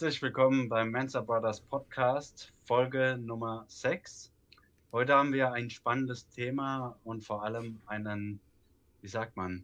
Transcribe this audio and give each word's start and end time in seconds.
Herzlich 0.00 0.22
willkommen 0.22 0.70
beim 0.70 0.92
Mensa 0.92 1.20
Brothers 1.20 1.60
Podcast, 1.60 2.54
Folge 2.64 3.18
Nummer 3.20 3.66
6. 3.68 4.32
Heute 4.92 5.12
haben 5.12 5.34
wir 5.34 5.52
ein 5.52 5.68
spannendes 5.68 6.26
Thema 6.30 6.98
und 7.04 7.22
vor 7.22 7.44
allem 7.44 7.82
einen, 7.84 8.40
wie 9.02 9.08
sagt 9.08 9.36
man? 9.36 9.62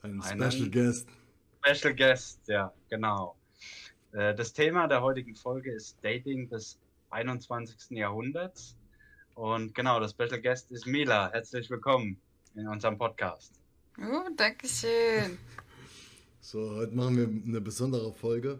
Einen 0.00 0.22
Special 0.22 0.70
Guest. 0.70 1.08
Special 1.62 1.94
Guest, 1.94 2.40
ja, 2.48 2.72
genau. 2.88 3.36
Äh, 4.12 4.34
das 4.34 4.54
Thema 4.54 4.88
der 4.88 5.02
heutigen 5.02 5.34
Folge 5.34 5.70
ist 5.72 5.98
Dating 6.00 6.48
des 6.48 6.78
21. 7.10 7.98
Jahrhunderts. 7.98 8.78
Und 9.34 9.74
genau, 9.74 10.00
das 10.00 10.12
Special 10.12 10.40
Guest 10.40 10.72
ist 10.72 10.86
Mila. 10.86 11.30
Herzlich 11.32 11.68
willkommen 11.68 12.18
in 12.54 12.66
unserem 12.66 12.96
Podcast. 12.96 13.60
Oh, 13.98 14.26
danke 14.34 14.66
schön. 14.66 15.36
So, 16.40 16.76
heute 16.76 16.94
machen 16.94 17.18
wir 17.18 17.28
eine 17.46 17.60
besondere 17.60 18.10
Folge. 18.14 18.58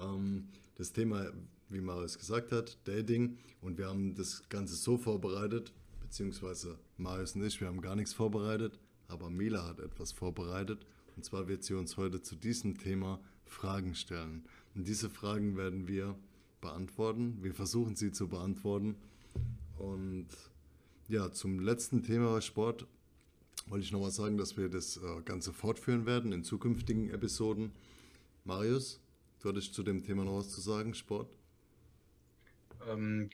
Ähm, 0.00 0.48
das 0.76 0.92
Thema, 0.92 1.32
wie 1.68 1.80
Marius 1.80 2.18
gesagt 2.18 2.52
hat, 2.52 2.78
Dating. 2.84 3.36
Und 3.60 3.78
wir 3.78 3.88
haben 3.88 4.14
das 4.14 4.48
Ganze 4.48 4.76
so 4.76 4.96
vorbereitet, 4.96 5.72
beziehungsweise 6.00 6.78
Marius 6.96 7.34
und 7.34 7.44
ich, 7.44 7.60
wir 7.60 7.68
haben 7.68 7.80
gar 7.80 7.96
nichts 7.96 8.12
vorbereitet, 8.12 8.78
aber 9.08 9.30
Mila 9.30 9.66
hat 9.66 9.80
etwas 9.80 10.12
vorbereitet. 10.12 10.86
Und 11.16 11.24
zwar 11.24 11.48
wird 11.48 11.64
sie 11.64 11.74
uns 11.74 11.96
heute 11.96 12.22
zu 12.22 12.36
diesem 12.36 12.78
Thema 12.78 13.20
Fragen 13.44 13.94
stellen. 13.94 14.44
Und 14.74 14.86
diese 14.86 15.10
Fragen 15.10 15.56
werden 15.56 15.88
wir 15.88 16.16
beantworten. 16.60 17.38
Wir 17.42 17.54
versuchen 17.54 17.96
sie 17.96 18.12
zu 18.12 18.28
beantworten. 18.28 18.94
Und 19.78 20.28
ja, 21.08 21.32
zum 21.32 21.60
letzten 21.60 22.02
Thema 22.02 22.40
Sport 22.40 22.86
wollte 23.66 23.84
ich 23.84 23.92
nochmal 23.92 24.10
sagen, 24.10 24.36
dass 24.36 24.56
wir 24.56 24.68
das 24.68 24.98
äh, 24.98 25.22
Ganze 25.24 25.52
fortführen 25.52 26.06
werden 26.06 26.32
in 26.32 26.44
zukünftigen 26.44 27.10
Episoden. 27.10 27.72
Marius, 28.44 29.00
Du 29.40 29.48
hattest 29.50 29.74
zu 29.74 29.82
dem 29.82 30.02
Thema 30.02 30.24
noch 30.24 30.38
was 30.38 30.50
zu 30.50 30.60
sagen, 30.60 30.94
Sport? 30.94 31.28
Ähm, 32.88 33.30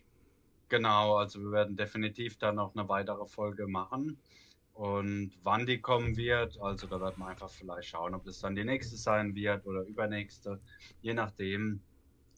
genau, 0.68 1.16
also 1.16 1.40
wir 1.40 1.50
werden 1.50 1.76
definitiv 1.76 2.38
dann 2.38 2.56
noch 2.56 2.74
eine 2.74 2.88
weitere 2.88 3.26
Folge 3.26 3.66
machen. 3.66 4.18
Und 4.74 5.32
wann 5.44 5.66
die 5.66 5.80
kommen 5.80 6.16
wird, 6.16 6.60
also 6.60 6.86
da 6.88 7.00
wird 7.00 7.16
man 7.16 7.28
einfach 7.28 7.48
vielleicht 7.48 7.88
schauen, 7.88 8.14
ob 8.14 8.24
das 8.24 8.40
dann 8.40 8.56
die 8.56 8.64
nächste 8.64 8.96
sein 8.96 9.34
wird 9.34 9.64
oder 9.66 9.82
übernächste, 9.82 10.60
je 11.00 11.14
nachdem. 11.14 11.80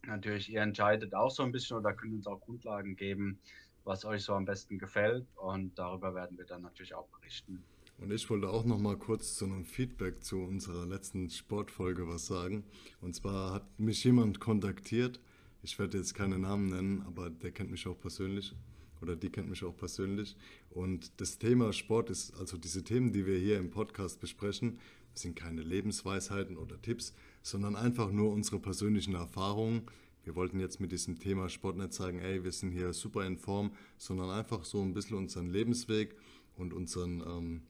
Natürlich, 0.06 0.50
ihr 0.50 0.61
entscheidet 0.61 1.14
auch 1.14 1.31
so 1.31 1.42
ein 1.42 1.50
bisschen 1.50 1.78
oder 1.78 1.92
könnt 1.92 2.12
uns 2.12 2.27
auch 2.28 2.41
Grundlagen 2.41 2.94
geben, 2.94 3.41
was 3.84 4.05
euch 4.05 4.22
so 4.22 4.34
am 4.34 4.44
besten 4.44 4.78
gefällt. 4.78 5.27
Und 5.37 5.77
darüber 5.77 6.14
werden 6.14 6.39
wir 6.39 6.44
dann 6.44 6.62
natürlich 6.62 6.94
auch 6.94 7.09
berichten. 7.09 7.64
Und 7.98 8.12
ich 8.12 8.28
wollte 8.28 8.50
auch 8.50 8.64
noch 8.64 8.78
mal 8.78 8.97
kurz 8.97 9.36
zu 9.36 9.47
einem 9.47 9.64
Feedback 9.64 10.22
zu 10.22 10.39
unserer 10.39 10.86
letzten 10.86 11.30
Sportfolge 11.30 12.06
was 12.06 12.27
sagen. 12.27 12.64
Und 13.00 13.14
zwar 13.14 13.55
hat 13.55 13.80
mich 13.80 14.05
jemand 14.05 14.38
kontaktiert. 14.38 15.19
Ich 15.62 15.78
werde 15.78 15.98
jetzt 15.98 16.14
keine 16.14 16.38
Namen 16.38 16.69
nennen, 16.69 17.03
aber 17.06 17.30
der 17.30 17.53
kennt 17.53 17.70
mich 17.70 17.86
auch 17.86 17.98
persönlich 17.98 18.55
oder 19.00 19.16
die 19.16 19.30
kennt 19.30 19.48
mich 19.48 19.64
auch 19.64 19.77
persönlich. 19.77 20.36
Und 20.70 21.20
das 21.20 21.38
Thema 21.38 21.72
Sport 21.72 22.11
ist, 22.11 22.38
also 22.38 22.58
diese 22.58 22.84
Themen, 22.84 23.12
die 23.12 23.27
wir 23.27 23.38
hier 23.38 23.58
im 23.58 23.70
Podcast 23.70 24.20
besprechen, 24.20 24.78
sind 25.14 25.34
keine 25.34 25.62
Lebensweisheiten 25.62 26.58
oder 26.58 26.81
Tipps, 26.81 27.14
sondern 27.42 27.77
einfach 27.77 28.10
nur 28.10 28.31
unsere 28.31 28.58
persönlichen 28.58 29.14
Erfahrungen. 29.14 29.83
Wir 30.25 30.34
wollten 30.34 30.60
jetzt 30.60 30.81
mit 30.81 30.92
diesem 30.92 31.19
Thema 31.19 31.48
Sport 31.48 31.77
nicht 31.78 31.94
sagen, 31.94 32.19
ey, 32.19 32.44
wir 32.44 32.53
sind 32.53 32.72
hier 32.72 32.92
super 32.92 33.25
in 33.25 33.38
Form, 33.38 33.72
sondern 33.97 34.31
einfach 34.31 34.64
so 34.64 34.83
ein 34.83 34.92
bisschen 34.92 35.16
unseren 35.16 35.48
Lebensweg 35.48 36.14
und 36.56 36.75
unseren 36.75 37.22
ähm, 37.27 37.62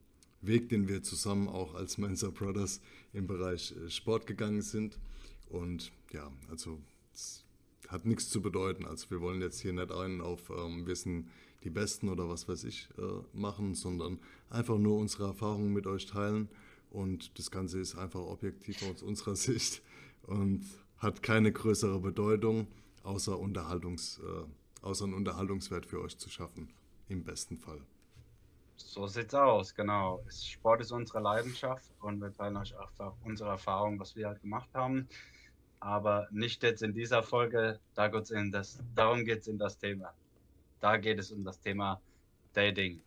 Weg, 0.43 0.69
den 0.69 0.89
wir 0.89 1.03
zusammen 1.03 1.49
auch 1.49 1.75
als 1.75 1.99
Mensa 1.99 2.31
Brothers 2.31 2.81
im 3.13 3.27
Bereich 3.27 3.75
äh, 3.77 3.91
Sport 3.91 4.27
gegangen 4.27 4.63
sind. 4.63 4.99
Und 5.49 5.93
ja, 6.13 6.31
also 6.51 6.79
es 7.15 7.45
hat 7.89 8.05
nichts 8.05 8.29
zu 8.29 8.41
bedeuten. 8.43 8.85
Also 8.85 9.11
wir 9.11 9.21
wollen 9.21 9.41
jetzt 9.41 9.61
hier 9.61 9.73
nicht 9.73 9.93
einen 9.93 10.21
auf 10.21 10.51
ähm, 10.51 10.87
wir 10.87 11.25
die 11.65 11.71
Besten 11.71 12.09
oder 12.09 12.29
was 12.29 12.49
weiß 12.49 12.65
ich 12.65 12.89
äh, 12.99 13.37
machen, 13.37 13.75
sondern 13.75 14.19
einfach 14.51 14.79
nur 14.79 14.99
unsere 14.99 15.25
Erfahrungen 15.25 15.73
mit 15.73 15.87
euch 15.87 16.07
teilen. 16.07 16.49
Und 16.91 17.39
das 17.39 17.51
Ganze 17.51 17.81
ist 17.81 17.97
einfach 17.97 18.21
objektiv 18.21 18.83
aus 18.83 19.03
unserer 19.03 19.37
Sicht 19.37 19.83
und 20.23 20.65
hat 20.99 21.23
keine 21.23 21.53
größere 21.53 22.01
Bedeutung, 22.01 22.69
außer, 23.03 23.39
Unterhaltungs, 23.39 24.21
äh, 24.21 24.85
außer 24.85 25.05
einen 25.05 25.15
Unterhaltungswert 25.15 25.87
für 25.87 26.01
euch 26.01 26.17
zu 26.19 26.31
schaffen. 26.31 26.69
Im 27.09 27.25
besten 27.25 27.57
Fall. 27.57 27.81
So 28.77 29.07
sieht's 29.07 29.35
aus, 29.35 29.75
genau. 29.75 30.23
Sport 30.31 30.81
ist 30.81 30.93
unsere 30.93 31.21
Leidenschaft 31.21 31.91
und 32.01 32.21
wir 32.21 32.33
teilen 32.33 32.57
euch 32.57 32.79
einfach 32.79 33.13
unsere 33.25 33.51
Erfahrungen, 33.51 33.99
was 33.99 34.17
wir 34.17 34.29
halt 34.29 34.41
gemacht 34.41 34.69
haben. 34.75 35.09
Aber 35.81 36.29
nicht 36.31 36.63
jetzt 36.63 36.83
in 36.83 36.95
dieser 36.95 37.23
Folge, 37.23 37.79
da 37.95 38.09
geht's 38.09 38.31
in 38.31 38.51
das, 38.51 38.79
darum 38.95 39.25
geht 39.25 39.41
es 39.41 39.49
in 39.49 39.59
das 39.59 39.79
Thema. 39.79 40.13
Da 40.81 40.97
geht 40.97 41.19
es 41.19 41.33
um 41.33 41.45
das 41.45 41.61
Thema 41.61 42.01
Dating. 42.53 43.01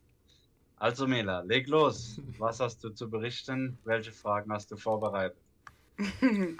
Also 0.76 1.06
Mela, 1.06 1.40
leg 1.40 1.68
los. 1.68 2.20
Was 2.38 2.60
hast 2.60 2.82
du 2.82 2.90
zu 2.90 3.10
berichten? 3.10 3.78
Welche 3.84 4.12
Fragen 4.12 4.52
hast 4.52 4.70
du 4.70 4.76
vorbereitet? 4.76 5.38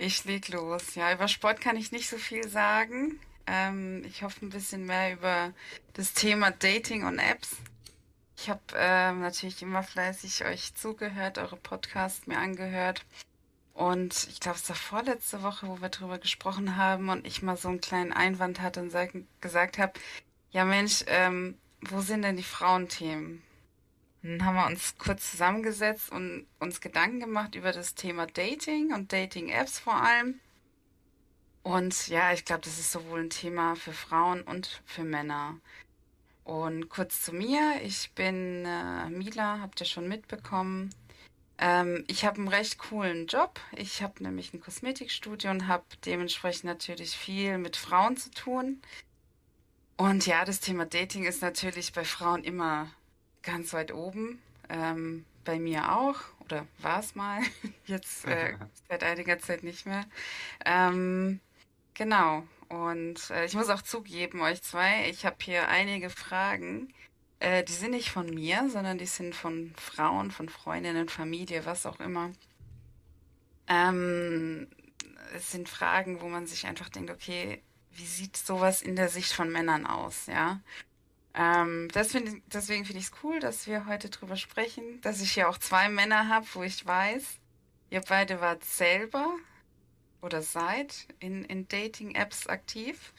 Ich 0.00 0.24
leg 0.24 0.48
los. 0.50 0.94
Ja, 0.94 1.12
über 1.12 1.26
Sport 1.26 1.60
kann 1.60 1.76
ich 1.76 1.90
nicht 1.90 2.08
so 2.08 2.18
viel 2.18 2.46
sagen. 2.48 3.18
Ähm, 3.48 4.04
ich 4.04 4.22
hoffe 4.22 4.46
ein 4.46 4.50
bisschen 4.50 4.86
mehr 4.86 5.14
über 5.14 5.52
das 5.94 6.14
Thema 6.14 6.52
Dating 6.52 7.04
und 7.04 7.18
Apps. 7.18 7.56
Ich 8.40 8.48
habe 8.48 8.60
ähm, 8.76 9.20
natürlich 9.20 9.62
immer 9.62 9.82
fleißig 9.82 10.44
euch 10.44 10.72
zugehört, 10.76 11.38
eure 11.38 11.56
Podcasts 11.56 12.28
mir 12.28 12.38
angehört. 12.38 13.04
Und 13.74 14.28
ich 14.28 14.38
glaube, 14.38 14.58
es 14.58 14.68
war 14.68 14.76
vorletzte 14.76 15.42
Woche, 15.42 15.66
wo 15.66 15.80
wir 15.80 15.88
drüber 15.88 16.18
gesprochen 16.18 16.76
haben 16.76 17.08
und 17.08 17.26
ich 17.26 17.42
mal 17.42 17.56
so 17.56 17.66
einen 17.68 17.80
kleinen 17.80 18.12
Einwand 18.12 18.60
hatte 18.60 18.80
und 18.80 18.90
sag, 18.90 19.12
gesagt 19.40 19.78
habe, 19.78 19.94
ja 20.52 20.64
Mensch, 20.64 21.02
ähm, 21.08 21.58
wo 21.80 22.00
sind 22.00 22.22
denn 22.22 22.36
die 22.36 22.44
Frauenthemen? 22.44 23.42
Dann 24.22 24.44
haben 24.44 24.54
wir 24.54 24.66
uns 24.66 24.96
kurz 24.98 25.32
zusammengesetzt 25.32 26.12
und 26.12 26.46
uns 26.60 26.80
Gedanken 26.80 27.18
gemacht 27.18 27.56
über 27.56 27.72
das 27.72 27.96
Thema 27.96 28.26
Dating 28.26 28.94
und 28.94 29.12
Dating-Apps 29.12 29.80
vor 29.80 30.00
allem. 30.00 30.38
Und 31.64 32.06
ja, 32.06 32.32
ich 32.32 32.44
glaube, 32.44 32.62
das 32.62 32.78
ist 32.78 32.92
sowohl 32.92 33.20
ein 33.20 33.30
Thema 33.30 33.74
für 33.74 33.92
Frauen 33.92 34.42
und 34.42 34.80
für 34.86 35.02
Männer. 35.02 35.56
Und 36.48 36.88
kurz 36.88 37.20
zu 37.20 37.34
mir, 37.34 37.78
ich 37.84 38.12
bin 38.12 38.64
äh, 38.64 39.10
Mila, 39.10 39.60
habt 39.60 39.80
ihr 39.82 39.86
schon 39.86 40.08
mitbekommen. 40.08 40.88
Ähm, 41.58 42.04
ich 42.08 42.24
habe 42.24 42.38
einen 42.38 42.48
recht 42.48 42.78
coolen 42.78 43.26
Job. 43.26 43.60
Ich 43.76 44.02
habe 44.02 44.22
nämlich 44.22 44.54
ein 44.54 44.60
Kosmetikstudio 44.62 45.50
und 45.50 45.66
habe 45.68 45.84
dementsprechend 46.06 46.64
natürlich 46.64 47.18
viel 47.18 47.58
mit 47.58 47.76
Frauen 47.76 48.16
zu 48.16 48.30
tun. 48.30 48.80
Und 49.98 50.24
ja, 50.24 50.46
das 50.46 50.60
Thema 50.60 50.86
Dating 50.86 51.24
ist 51.24 51.42
natürlich 51.42 51.92
bei 51.92 52.04
Frauen 52.04 52.42
immer 52.44 52.88
ganz 53.42 53.74
weit 53.74 53.92
oben. 53.92 54.40
Ähm, 54.70 55.26
bei 55.44 55.58
mir 55.58 55.98
auch, 55.98 56.16
oder 56.40 56.66
war 56.78 57.00
es 57.00 57.14
mal, 57.14 57.42
jetzt 57.84 58.24
äh, 58.24 58.56
seit 58.88 59.04
einiger 59.04 59.38
Zeit 59.38 59.64
nicht 59.64 59.84
mehr. 59.84 60.06
Ähm, 60.64 61.40
genau. 61.92 62.44
Und 62.68 63.30
äh, 63.30 63.46
ich 63.46 63.54
muss 63.54 63.68
auch 63.70 63.82
zugeben, 63.82 64.40
euch 64.42 64.62
zwei, 64.62 65.08
ich 65.08 65.24
habe 65.24 65.36
hier 65.40 65.68
einige 65.68 66.10
Fragen. 66.10 66.92
Äh, 67.40 67.64
die 67.64 67.72
sind 67.72 67.92
nicht 67.92 68.10
von 68.10 68.26
mir, 68.26 68.68
sondern 68.70 68.98
die 68.98 69.06
sind 69.06 69.34
von 69.34 69.72
Frauen, 69.76 70.30
von 70.30 70.48
Freundinnen, 70.48 71.08
Familie, 71.08 71.64
was 71.64 71.86
auch 71.86 72.00
immer. 72.00 72.30
Ähm, 73.68 74.68
es 75.34 75.50
sind 75.50 75.68
Fragen, 75.68 76.20
wo 76.20 76.28
man 76.28 76.46
sich 76.46 76.66
einfach 76.66 76.88
denkt, 76.88 77.10
okay, 77.10 77.62
wie 77.92 78.06
sieht 78.06 78.36
sowas 78.36 78.82
in 78.82 78.96
der 78.96 79.08
Sicht 79.08 79.32
von 79.32 79.50
Männern 79.50 79.86
aus, 79.86 80.26
ja? 80.26 80.60
Ähm, 81.34 81.88
find, 81.90 82.42
deswegen 82.52 82.84
finde 82.84 83.00
ich 83.00 83.06
es 83.06 83.12
cool, 83.22 83.38
dass 83.38 83.66
wir 83.66 83.86
heute 83.86 84.08
drüber 84.08 84.36
sprechen, 84.36 85.00
dass 85.02 85.20
ich 85.20 85.32
hier 85.32 85.48
auch 85.48 85.58
zwei 85.58 85.88
Männer 85.88 86.28
habe, 86.28 86.46
wo 86.54 86.62
ich 86.62 86.84
weiß, 86.84 87.22
ihr 87.90 88.00
beide 88.00 88.40
wart 88.40 88.64
selber 88.64 89.36
oder 90.20 90.42
seid 90.42 91.06
in, 91.20 91.44
in 91.44 91.68
Dating-Apps 91.68 92.46
aktiv. 92.46 93.12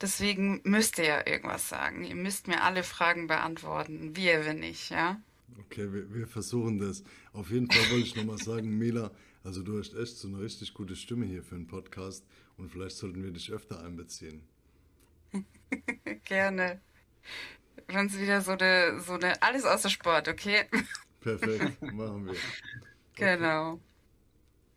Deswegen 0.00 0.60
müsst 0.64 0.98
ihr 0.98 1.04
ja 1.04 1.26
irgendwas 1.26 1.68
sagen. 1.68 2.04
Ihr 2.04 2.14
müsst 2.14 2.48
mir 2.48 2.62
alle 2.62 2.82
Fragen 2.82 3.26
beantworten. 3.26 4.16
Wir, 4.16 4.46
wenn 4.46 4.60
nicht, 4.60 4.90
ja? 4.90 5.20
Okay, 5.58 5.92
wir, 5.92 6.12
wir 6.14 6.26
versuchen 6.26 6.78
das. 6.78 7.04
Auf 7.32 7.50
jeden 7.50 7.70
Fall 7.70 7.90
wollte 7.90 8.06
ich 8.06 8.16
nochmal 8.16 8.38
sagen, 8.38 8.78
Mila, 8.78 9.10
also 9.44 9.62
du 9.62 9.78
hast 9.78 9.94
echt 9.94 10.16
so 10.16 10.28
eine 10.28 10.40
richtig 10.40 10.72
gute 10.72 10.96
Stimme 10.96 11.26
hier 11.26 11.42
für 11.42 11.54
einen 11.54 11.66
Podcast 11.66 12.24
und 12.56 12.70
vielleicht 12.70 12.96
sollten 12.96 13.22
wir 13.22 13.30
dich 13.30 13.52
öfter 13.52 13.84
einbeziehen. 13.84 14.42
Gerne. 16.24 16.80
Wenn 17.86 18.06
es 18.06 18.18
wieder 18.18 18.40
so 18.40 18.52
eine, 18.52 19.00
so 19.00 19.14
eine, 19.14 19.40
alles 19.42 19.64
außer 19.64 19.90
Sport, 19.90 20.28
okay? 20.28 20.64
Perfekt, 21.20 21.82
machen 21.92 22.26
wir. 22.26 22.34
Okay. 23.12 23.36
Genau. 23.36 23.80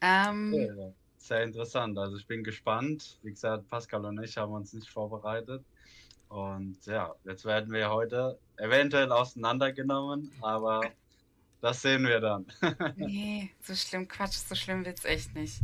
Ähm, 0.01 0.53
ja 0.53 0.93
sehr 1.27 1.43
interessant. 1.43 1.97
Also 1.97 2.17
ich 2.17 2.27
bin 2.27 2.43
gespannt. 2.43 3.19
Wie 3.23 3.31
gesagt, 3.31 3.69
Pascal 3.69 4.05
und 4.05 4.21
ich 4.23 4.37
haben 4.37 4.53
uns 4.53 4.73
nicht 4.73 4.89
vorbereitet. 4.89 5.65
Und 6.29 6.85
ja, 6.85 7.13
jetzt 7.25 7.45
werden 7.45 7.71
wir 7.71 7.89
heute 7.91 8.39
eventuell 8.57 9.11
auseinandergenommen, 9.11 10.31
aber 10.41 10.95
das 11.61 11.81
sehen 11.81 12.03
wir 12.05 12.19
dann. 12.19 12.47
nee, 12.95 13.51
so 13.61 13.75
schlimm, 13.75 14.07
Quatsch, 14.07 14.37
so 14.37 14.55
schlimm 14.55 14.85
wird 14.85 14.99
es 14.99 15.05
echt 15.05 15.35
nicht. 15.35 15.63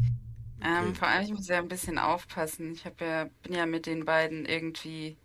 Ähm, 0.62 0.94
Okay. 0.94 0.96
vor 0.96 1.08
allem, 1.08 1.24
ich 1.26 1.32
muss 1.32 1.48
ja 1.48 1.60
ein 1.60 1.68
bisschen 1.68 1.98
aufpassen. 1.98 2.74
Ich 2.74 2.84
ja, 2.84 3.26
bin 3.44 3.54
ja 3.54 3.66
mit 3.66 3.86
den 3.86 4.06
beiden 4.06 4.46
irgendwie 4.46 5.18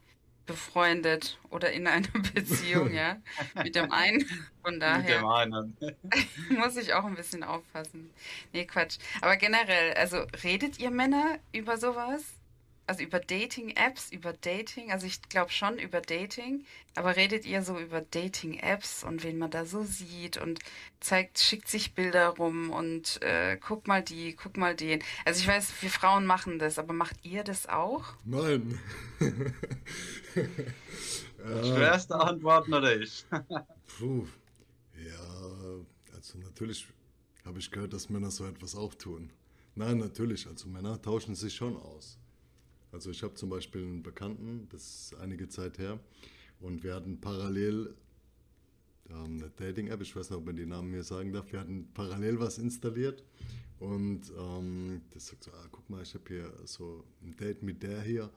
befreundet 0.46 1.38
oder 1.50 1.72
in 1.72 1.86
einer 1.86 2.08
Beziehung, 2.34 2.92
ja, 2.92 3.16
mit 3.62 3.74
dem 3.74 3.90
einen. 3.92 4.24
Von 4.62 4.74
Mit 4.74 4.82
daher 4.82 5.18
dem 5.18 5.26
einen. 5.26 5.76
muss 6.50 6.76
ich 6.76 6.94
auch 6.94 7.04
ein 7.04 7.14
bisschen 7.14 7.42
aufpassen. 7.42 8.10
Nee, 8.52 8.64
Quatsch. 8.64 8.98
Aber 9.20 9.36
generell, 9.36 9.94
also 9.94 10.24
redet 10.42 10.78
ihr 10.78 10.90
Männer 10.90 11.38
über 11.52 11.76
sowas? 11.76 12.22
Also 12.86 13.02
über 13.02 13.18
Dating-Apps, 13.18 14.12
über 14.12 14.34
Dating? 14.34 14.92
Also 14.92 15.06
ich 15.06 15.22
glaube 15.22 15.50
schon 15.50 15.78
über 15.78 16.02
Dating, 16.02 16.64
aber 16.94 17.16
redet 17.16 17.46
ihr 17.46 17.62
so 17.62 17.78
über 17.78 18.02
Dating-Apps 18.02 19.04
und 19.04 19.22
wen 19.22 19.38
man 19.38 19.50
da 19.50 19.64
so 19.64 19.84
sieht 19.84 20.36
und 20.36 20.60
zeigt, 21.00 21.38
schickt 21.38 21.68
sich 21.68 21.94
Bilder 21.94 22.28
rum 22.28 22.70
und 22.70 23.22
äh, 23.22 23.56
guck 23.56 23.86
mal 23.86 24.02
die, 24.02 24.34
guck 24.34 24.58
mal 24.58 24.74
den. 24.74 25.02
Also 25.24 25.40
ich 25.40 25.46
weiß, 25.46 25.72
wir 25.80 25.90
Frauen 25.90 26.26
machen 26.26 26.58
das, 26.58 26.78
aber 26.78 26.92
macht 26.92 27.16
ihr 27.22 27.42
das 27.42 27.66
auch? 27.68 28.04
Nein. 28.24 28.78
Schwerste 31.62 32.16
Antworten 32.16 32.74
oder 32.74 33.00
ich? 33.00 33.24
Puh. 33.98 34.26
Ja, 34.96 36.14
also 36.14 36.38
natürlich 36.38 36.86
habe 37.44 37.58
ich 37.58 37.70
gehört, 37.70 37.92
dass 37.92 38.10
Männer 38.10 38.30
so 38.30 38.46
etwas 38.46 38.74
auch 38.74 38.94
tun. 38.94 39.30
Nein, 39.74 39.98
natürlich, 39.98 40.46
also 40.46 40.68
Männer 40.68 41.00
tauschen 41.00 41.34
sich 41.34 41.54
schon 41.54 41.76
aus. 41.76 42.18
Also 42.94 43.10
ich 43.10 43.24
habe 43.24 43.34
zum 43.34 43.50
Beispiel 43.50 43.82
einen 43.82 44.02
Bekannten, 44.04 44.68
das 44.70 44.82
ist 45.10 45.16
einige 45.16 45.48
Zeit 45.48 45.78
her, 45.78 45.98
und 46.60 46.84
wir 46.84 46.94
hatten 46.94 47.20
parallel 47.20 47.92
ähm, 49.10 49.40
eine 49.40 49.50
Dating-App, 49.50 50.00
ich 50.00 50.14
weiß 50.14 50.30
nicht, 50.30 50.38
ob 50.38 50.46
man 50.46 50.54
die 50.54 50.64
Namen 50.64 50.92
mir 50.92 51.02
sagen 51.02 51.32
darf, 51.32 51.50
wir 51.50 51.58
hatten 51.58 51.88
parallel 51.92 52.38
was 52.38 52.56
installiert 52.58 53.24
und 53.80 54.22
ähm, 54.38 55.02
das 55.10 55.26
sagt 55.26 55.42
so, 55.42 55.50
ah, 55.50 55.66
guck 55.72 55.90
mal, 55.90 56.02
ich 56.04 56.14
habe 56.14 56.24
hier 56.28 56.52
so 56.66 57.04
ein 57.20 57.36
Date 57.36 57.64
mit 57.64 57.82
der 57.82 58.00
hier. 58.00 58.30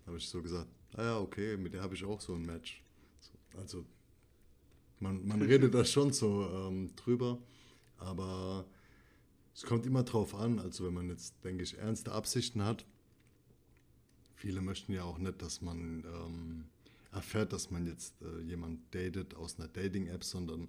Da 0.00 0.08
habe 0.08 0.18
ich 0.18 0.28
so 0.28 0.42
gesagt, 0.42 0.68
ah 0.92 1.02
ja, 1.02 1.18
okay, 1.18 1.56
mit 1.56 1.72
der 1.72 1.80
habe 1.80 1.94
ich 1.94 2.04
auch 2.04 2.20
so 2.20 2.34
ein 2.34 2.44
Match. 2.44 2.84
So, 3.20 3.58
also 3.58 3.84
man, 5.00 5.26
man 5.26 5.40
redet 5.50 5.74
da 5.74 5.86
schon 5.86 6.12
so 6.12 6.46
ähm, 6.52 6.94
drüber, 6.96 7.38
aber 7.96 8.66
es 9.54 9.62
kommt 9.62 9.86
immer 9.86 10.02
drauf 10.02 10.34
an. 10.34 10.58
Also 10.58 10.84
wenn 10.84 10.92
man 10.92 11.08
jetzt, 11.08 11.42
denke 11.42 11.62
ich, 11.62 11.78
ernste 11.78 12.12
Absichten 12.12 12.62
hat, 12.62 12.84
viele 14.36 14.60
möchten 14.60 14.92
ja 14.92 15.02
auch 15.02 15.18
nicht, 15.18 15.42
dass 15.42 15.60
man 15.60 16.04
ähm, 16.04 16.64
erfährt, 17.12 17.52
dass 17.52 17.70
man 17.70 17.86
jetzt 17.86 18.14
äh, 18.22 18.42
jemand 18.42 18.94
datet 18.94 19.34
aus 19.34 19.58
einer 19.58 19.68
Dating-App, 19.68 20.22
sondern 20.22 20.68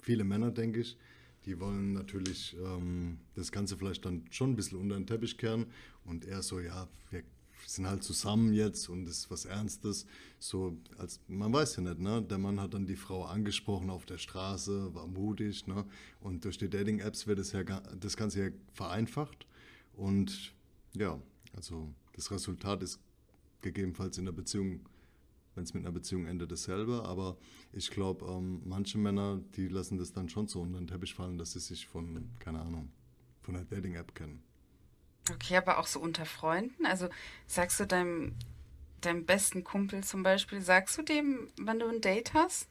viele 0.00 0.24
Männer, 0.24 0.50
denke 0.50 0.80
ich, 0.80 0.96
die 1.44 1.58
wollen 1.60 1.92
natürlich 1.92 2.56
ähm, 2.58 3.18
das 3.34 3.52
Ganze 3.52 3.76
vielleicht 3.76 4.04
dann 4.04 4.24
schon 4.30 4.52
ein 4.52 4.56
bisschen 4.56 4.78
unter 4.78 4.96
den 4.96 5.06
Teppich 5.06 5.36
kehren 5.38 5.66
und 6.04 6.24
eher 6.24 6.42
so, 6.42 6.60
ja, 6.60 6.88
wir 7.10 7.22
sind 7.66 7.86
halt 7.86 8.02
zusammen 8.02 8.52
jetzt 8.52 8.88
und 8.88 9.06
es 9.06 9.18
ist 9.18 9.30
was 9.30 9.44
Ernstes. 9.44 10.06
So, 10.38 10.76
als 10.98 11.20
man 11.28 11.52
weiß 11.52 11.76
ja 11.76 11.82
nicht, 11.82 12.00
ne? 12.00 12.22
Der 12.22 12.38
Mann 12.38 12.60
hat 12.60 12.74
dann 12.74 12.86
die 12.86 12.96
Frau 12.96 13.24
angesprochen 13.24 13.90
auf 13.90 14.04
der 14.04 14.18
Straße, 14.18 14.94
war 14.94 15.06
mutig, 15.06 15.66
ne? 15.66 15.84
Und 16.20 16.44
durch 16.44 16.58
die 16.58 16.68
Dating-Apps 16.68 17.26
wird 17.26 17.38
das 17.38 17.52
ja 17.52 17.62
das 17.62 18.16
Ganze 18.16 18.44
ja 18.46 18.50
vereinfacht. 18.72 19.46
Und 19.94 20.54
ja, 20.94 21.20
also 21.54 21.92
das 22.12 22.30
Resultat 22.30 22.82
ist 22.82 23.00
gegebenenfalls 23.60 24.18
in 24.18 24.24
der 24.24 24.32
Beziehung, 24.32 24.80
wenn 25.54 25.64
es 25.64 25.74
mit 25.74 25.84
einer 25.84 25.92
Beziehung 25.92 26.26
endet, 26.26 26.50
dasselbe. 26.52 27.04
Aber 27.04 27.36
ich 27.72 27.90
glaube, 27.90 28.26
ähm, 28.26 28.62
manche 28.64 28.98
Männer, 28.98 29.40
die 29.56 29.68
lassen 29.68 29.98
das 29.98 30.12
dann 30.12 30.28
schon 30.28 30.48
so 30.48 30.60
unter 30.60 30.78
den 30.78 30.86
Teppich 30.86 31.14
fallen, 31.14 31.38
dass 31.38 31.52
sie 31.52 31.60
sich 31.60 31.86
von, 31.86 32.30
keine 32.38 32.60
Ahnung, 32.60 32.90
von 33.42 33.54
der 33.54 33.64
Dating-App 33.64 34.14
kennen. 34.14 34.42
Okay, 35.30 35.56
aber 35.56 35.78
auch 35.78 35.86
so 35.86 36.00
unter 36.00 36.24
Freunden? 36.24 36.84
Also 36.86 37.08
sagst 37.46 37.78
du 37.78 37.86
deinem, 37.86 38.34
deinem 39.00 39.24
besten 39.24 39.62
Kumpel 39.62 40.02
zum 40.02 40.22
Beispiel, 40.22 40.60
sagst 40.60 40.98
du 40.98 41.02
dem, 41.02 41.48
wenn 41.60 41.78
du 41.78 41.86
ein 41.86 42.00
Date 42.00 42.34
hast? 42.34 42.68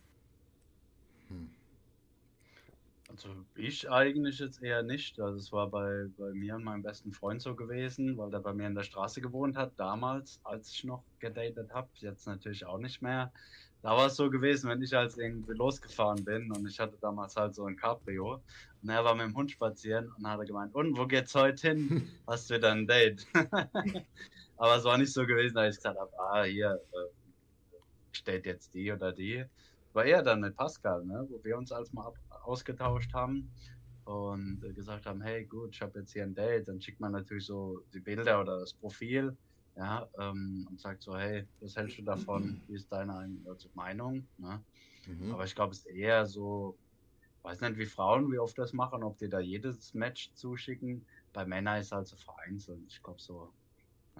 Also 3.11 3.29
ich 3.55 3.89
eigentlich 3.89 4.39
jetzt 4.39 4.63
eher 4.63 4.83
nicht. 4.83 5.19
Also 5.19 5.37
es 5.37 5.51
war 5.51 5.67
bei, 5.67 6.07
bei 6.17 6.31
mir 6.31 6.55
und 6.55 6.63
meinem 6.63 6.81
besten 6.81 7.11
Freund 7.11 7.41
so 7.41 7.55
gewesen, 7.55 8.17
weil 8.17 8.31
der 8.31 8.39
bei 8.39 8.53
mir 8.53 8.67
in 8.67 8.75
der 8.75 8.83
Straße 8.83 9.19
gewohnt 9.19 9.57
hat, 9.57 9.73
damals, 9.77 10.39
als 10.43 10.71
ich 10.71 10.85
noch 10.85 11.03
gedatet 11.19 11.73
habe, 11.73 11.89
jetzt 11.95 12.25
natürlich 12.25 12.65
auch 12.65 12.77
nicht 12.77 13.01
mehr. 13.01 13.31
Da 13.81 13.97
war 13.97 14.07
es 14.07 14.15
so 14.15 14.29
gewesen, 14.29 14.69
wenn 14.69 14.81
ich 14.81 14.95
als 14.95 15.17
irgendwie 15.17 15.53
losgefahren 15.53 16.23
bin 16.23 16.51
und 16.51 16.67
ich 16.67 16.79
hatte 16.79 16.97
damals 17.01 17.35
halt 17.35 17.55
so 17.55 17.65
ein 17.65 17.75
Cabrio 17.75 18.41
und 18.81 18.89
er 18.89 19.03
war 19.03 19.15
mit 19.15 19.25
dem 19.25 19.35
Hund 19.35 19.51
spazieren 19.51 20.11
und 20.17 20.27
hat 20.27 20.45
gemeint, 20.45 20.73
und 20.75 20.97
wo 20.97 21.05
geht's 21.05 21.35
heute 21.35 21.69
hin? 21.69 22.07
Hast 22.27 22.49
du 22.49 22.55
wieder 22.55 22.71
ein 22.71 22.87
Date? 22.87 23.25
Aber 24.57 24.77
es 24.77 24.83
war 24.83 24.97
nicht 24.97 25.11
so 25.11 25.25
gewesen, 25.25 25.55
dass 25.55 25.75
ich 25.75 25.77
gesagt 25.77 25.99
habe, 25.99 26.11
ah, 26.19 26.43
hier, 26.43 26.79
äh, 26.93 27.07
steht 28.11 28.45
jetzt 28.45 28.73
die 28.73 28.91
oder 28.91 29.11
die. 29.11 29.45
War 29.93 30.05
eher 30.05 30.23
dann 30.23 30.41
mit 30.41 30.55
Pascal, 30.55 31.05
ne, 31.05 31.25
wo 31.29 31.43
wir 31.43 31.57
uns 31.57 31.71
als 31.71 31.91
mal 31.93 32.07
ab 32.07 32.17
ausgetauscht 32.43 33.13
haben 33.13 33.53
und 34.03 34.63
äh, 34.63 34.73
gesagt 34.73 35.05
haben, 35.05 35.21
hey, 35.21 35.45
gut, 35.45 35.75
ich 35.75 35.81
habe 35.81 35.99
jetzt 35.99 36.13
hier 36.13 36.23
ein 36.23 36.33
Date. 36.35 36.67
Dann 36.67 36.81
schickt 36.81 36.99
man 36.99 37.11
natürlich 37.11 37.45
so 37.45 37.81
die 37.93 37.99
Bilder 38.01 38.41
oder 38.41 38.59
das 38.59 38.73
Profil, 38.73 39.37
ja, 39.75 40.09
ähm, 40.19 40.67
und 40.69 40.79
sagt 40.79 41.03
so, 41.03 41.15
hey, 41.17 41.47
was 41.59 41.75
hältst 41.75 41.97
du 41.97 42.03
davon? 42.03 42.63
Wie 42.67 42.75
ist 42.75 42.91
deine 42.91 43.15
Ein- 43.17 43.45
also 43.47 43.69
Meinung? 43.73 44.29
Ne? 44.37 44.65
Mhm. 45.07 45.31
Aber 45.31 45.45
ich 45.45 45.55
glaube, 45.55 45.71
es 45.73 45.79
ist 45.79 45.87
eher 45.95 46.25
so, 46.25 46.79
weiß 47.43 47.61
nicht, 47.61 47.77
wie 47.77 47.85
Frauen, 47.85 48.31
wie 48.31 48.39
oft 48.39 48.57
das 48.57 48.73
machen, 48.73 49.03
ob 49.03 49.17
die 49.17 49.29
da 49.29 49.39
jedes 49.39 49.93
Match 49.93 50.33
zuschicken. 50.35 51.07
Bei 51.33 51.45
Männern 51.45 51.79
ist 51.79 51.91
halt 51.91 52.07
so 52.07 52.17
vereinzelt. 52.17 52.83
Ich 52.87 53.01
glaube, 53.03 53.21
so, 53.21 53.53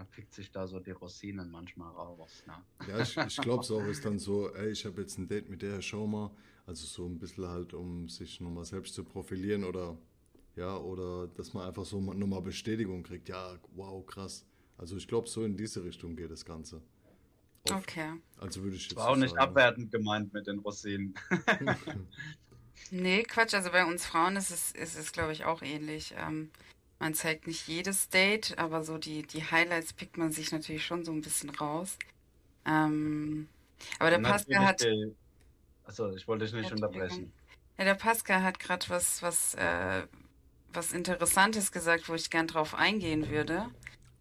man 0.02 0.08
pickt 0.08 0.34
sich 0.34 0.52
da 0.52 0.68
so 0.68 0.80
die 0.80 0.92
Rosinen 0.92 1.52
manchmal 1.52 1.92
raus. 1.92 2.44
Ne? 2.48 2.54
Ja, 2.88 3.02
ich, 3.02 3.16
ich 3.16 3.38
glaube 3.38 3.64
es 3.64 3.70
auch, 3.70 3.86
ist 3.86 4.04
dann 4.04 4.18
so, 4.18 4.50
ey, 4.56 4.72
ich 4.72 4.84
habe 4.84 5.02
jetzt 5.02 5.20
ein 5.20 5.28
Date 5.28 5.48
mit 5.48 5.62
der, 5.62 5.80
schau 5.82 6.08
mal. 6.08 6.32
Also 6.66 6.88
so 6.88 7.06
ein 7.06 7.20
bisschen 7.20 7.48
halt, 7.48 7.76
um 7.76 8.10
sich 8.10 8.42
nochmal 8.42 8.66
selbst 8.66 8.96
zu 8.96 9.04
profilieren 9.04 9.64
oder 9.64 9.96
ja, 10.56 10.76
oder 10.76 11.28
dass 11.28 11.54
man 11.54 11.68
einfach 11.68 11.86
so 11.86 12.02
nochmal 12.02 12.42
Bestätigung 12.42 13.04
kriegt. 13.04 13.30
Ja, 13.30 13.58
wow, 13.76 14.04
krass. 14.06 14.44
Also 14.78 14.98
ich 14.98 15.08
glaube, 15.08 15.28
so 15.28 15.44
in 15.46 15.56
diese 15.56 15.84
Richtung 15.84 16.16
geht 16.16 16.32
das 16.32 16.44
Ganze. 16.44 16.82
Oft. 17.70 17.74
Okay. 17.74 18.14
Also 18.38 18.64
würde 18.64 18.76
ich 18.76 18.90
jetzt 18.90 18.96
War 18.96 19.10
auch 19.10 19.16
nicht 19.16 19.36
sagen. 19.36 19.42
abwertend 19.42 19.92
gemeint 19.92 20.34
mit 20.34 20.48
den 20.48 20.60
Rosinen. 20.60 21.14
Nee, 22.90 23.24
Quatsch, 23.24 23.54
also 23.54 23.70
bei 23.70 23.86
uns 23.86 24.06
Frauen 24.06 24.36
ist 24.36 24.50
es, 24.50 24.72
ist 24.72 24.98
es, 24.98 25.12
glaube 25.12 25.32
ich, 25.32 25.46
auch 25.46 25.62
ähnlich. 25.62 26.16
Ähm, 26.18 26.50
man 27.02 27.14
zeigt 27.16 27.48
nicht 27.48 27.68
jedes 27.68 28.10
Date, 28.10 28.58
aber 28.60 28.84
so 28.84 28.98
die, 29.00 29.24
die 29.24 29.44
Highlights 29.44 29.92
pickt 29.94 30.18
man 30.18 30.32
sich 30.32 30.52
natürlich 30.52 30.86
schon 30.86 31.04
so 31.04 31.12
ein 31.12 31.22
bisschen 31.22 31.50
raus. 31.50 31.98
Ähm, 32.66 33.50
aber 34.00 34.12
der 34.12 34.20
Pascal 34.20 34.60
hat, 34.66 34.82
die- 34.82 35.16
Achso, 35.84 36.14
ich 36.16 36.28
wollte 36.28 36.46
dich 36.46 36.54
nicht 36.54 36.72
unterbrechen. 36.72 37.34
ja, 37.78 37.86
der 37.86 37.96
Pascal 37.96 38.44
hat 38.44 38.60
gerade 38.60 38.88
was, 38.90 39.22
was, 39.24 39.56
äh, 39.56 40.04
was 40.72 40.94
Interessantes 40.94 41.72
gesagt, 41.72 42.08
wo 42.08 42.14
ich 42.14 42.30
gern 42.30 42.48
drauf 42.48 42.76
eingehen 42.76 43.30
würde, 43.30 43.66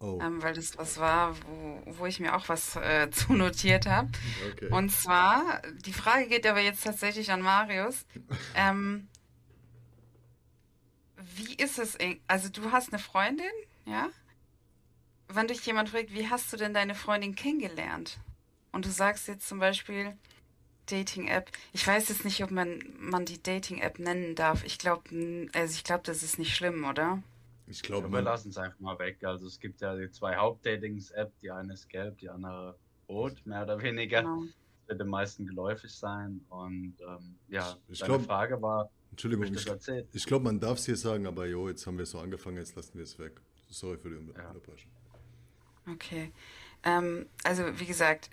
Oh, 0.02 0.18
ähm, 0.22 0.42
weil 0.42 0.54
das 0.54 0.78
was 0.78 0.96
war, 0.96 1.37
wo, 1.46 1.82
wo 1.99 2.06
ich 2.06 2.18
mir 2.20 2.34
auch 2.34 2.49
was 2.49 2.75
äh, 2.76 3.10
zu 3.10 3.34
notiert 3.34 3.84
habe. 3.84 4.08
okay. 4.52 4.68
Und 4.70 4.90
zwar, 4.90 5.60
die 5.84 5.92
Frage 5.92 6.26
geht 6.28 6.46
aber 6.46 6.60
jetzt 6.60 6.82
tatsächlich 6.84 7.30
an 7.30 7.42
Marius. 7.42 8.06
Ähm, 8.56 9.06
wie 11.37 11.55
ist 11.55 11.79
es, 11.79 11.97
also 12.27 12.49
du 12.49 12.73
hast 12.73 12.93
eine 12.93 12.99
Freundin, 13.00 13.47
ja? 13.87 14.09
Wenn 15.29 15.47
dich 15.47 15.65
jemand 15.65 15.89
fragt, 15.91 16.12
wie 16.12 16.29
hast 16.29 16.53
du 16.53 16.57
denn 16.57 16.75
deine 16.75 16.95
Freundin 16.95 17.35
kennengelernt? 17.37 18.19
Und 18.73 18.85
du 18.85 18.91
sagst 18.91 19.29
jetzt 19.29 19.49
zum 19.49 19.59
Beispiel 19.61 20.17
Dating-App. 20.87 21.50
Ich 21.73 21.87
weiß 21.87 22.09
jetzt 22.09 22.25
nicht, 22.25 22.43
ob 22.43 22.50
man, 22.50 22.83
man 22.99 23.25
die 23.25 23.41
Dating-App 23.43 23.99
nennen 24.00 24.35
darf. 24.35 24.65
Ich 24.65 24.79
glaube, 24.79 25.49
also 25.53 25.75
ich 25.75 25.85
glaube, 25.85 26.03
das 26.05 26.23
ist 26.23 26.39
nicht 26.39 26.55
schlimm, 26.57 26.85
oder? 26.85 27.23
Ich 27.69 27.83
glaube, 27.83 28.09
Wir 28.09 28.11
man, 28.11 28.25
lassen 28.25 28.49
es 28.50 28.59
einfach 28.59 28.81
mal 28.81 28.99
weg. 28.99 29.23
Also 29.23 29.47
es 29.47 29.61
gibt 29.61 29.81
ja 29.81 29.95
die 29.95 30.11
zwei 30.11 30.35
Hauptdatings-App, 30.37 31.33
die 31.43 31.50
eine 31.53 31.75
ist 31.75 31.89
gelb, 31.89 32.19
die 32.19 32.29
andere 32.29 32.77
rot, 33.09 33.45
mehr 33.47 33.62
oder 33.62 33.81
weniger. 33.81 34.23
Genau. 34.23 34.43
Wird 34.89 35.00
den 35.00 35.09
meisten 35.09 35.47
geläufig 35.47 35.93
sein. 35.95 36.41
Und 36.49 36.95
ähm, 37.07 37.37
ja, 37.49 37.77
Ich- 37.87 37.93
ich 37.93 37.99
deine 38.00 38.15
glaub- 38.15 38.27
Frage 38.27 38.61
war, 38.61 38.91
Entschuldigung, 39.11 39.45
ich, 39.52 39.67
ich 40.12 40.26
glaube, 40.26 40.45
man 40.45 40.61
darf 40.61 40.79
es 40.79 40.87
hier 40.87 40.97
sagen, 40.97 41.26
aber 41.26 41.47
jo, 41.47 41.69
jetzt 41.69 41.87
haben 41.87 41.99
wir 41.99 42.07
so 42.07 42.19
angefangen, 42.19 42.57
jetzt 42.59 42.76
lassen 42.76 42.97
wir 42.97 43.05
es 43.05 43.19
weg. 43.19 43.40
Sorry 43.69 43.99
für 43.99 44.11
die 44.11 44.17
Unter 44.17 44.37
Ja. 44.37 44.49
Unterbrechung. 44.49 44.90
Okay. 45.87 46.33
Ähm, 46.85 47.26
also 47.45 47.64
wie 47.79 47.87
gesagt, 47.87 48.31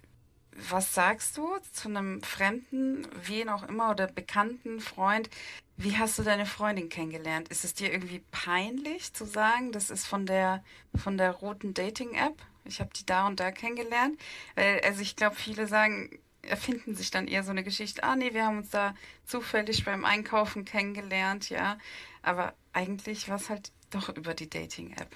was 0.69 0.93
sagst 0.93 1.37
du 1.37 1.47
zu 1.71 1.89
einem 1.89 2.21
Fremden, 2.23 3.07
wen 3.25 3.49
auch 3.49 3.63
immer 3.67 3.91
oder 3.91 4.07
bekannten 4.07 4.79
Freund? 4.79 5.29
Wie 5.77 5.97
hast 5.97 6.17
du 6.17 6.23
deine 6.23 6.45
Freundin 6.47 6.89
kennengelernt? 6.89 7.49
Ist 7.49 7.63
es 7.63 7.73
dir 7.75 7.91
irgendwie 7.91 8.23
peinlich 8.31 9.13
zu 9.13 9.25
sagen, 9.25 9.71
das 9.71 9.91
ist 9.91 10.07
von 10.07 10.25
der 10.25 10.63
von 10.95 11.17
der 11.17 11.31
roten 11.31 11.73
Dating-App? 11.73 12.35
Ich 12.65 12.79
habe 12.79 12.89
die 12.95 13.05
da 13.05 13.27
und 13.27 13.39
da 13.39 13.51
kennengelernt. 13.51 14.19
Weil, 14.55 14.81
also 14.81 15.01
ich 15.01 15.15
glaube, 15.15 15.35
viele 15.35 15.67
sagen, 15.67 16.09
erfinden 16.41 16.95
sich 16.95 17.11
dann 17.11 17.27
eher 17.27 17.43
so 17.43 17.51
eine 17.51 17.63
Geschichte. 17.63 18.03
Ah, 18.03 18.15
nee, 18.15 18.33
wir 18.33 18.45
haben 18.45 18.59
uns 18.59 18.69
da 18.69 18.95
zufällig 19.25 19.83
beim 19.85 20.05
Einkaufen 20.05 20.65
kennengelernt, 20.65 21.49
ja. 21.49 21.77
Aber 22.21 22.55
eigentlich 22.73 23.29
war 23.29 23.37
es 23.37 23.49
halt 23.49 23.71
doch 23.91 24.09
über 24.09 24.33
die 24.33 24.49
Dating-App. 24.49 25.15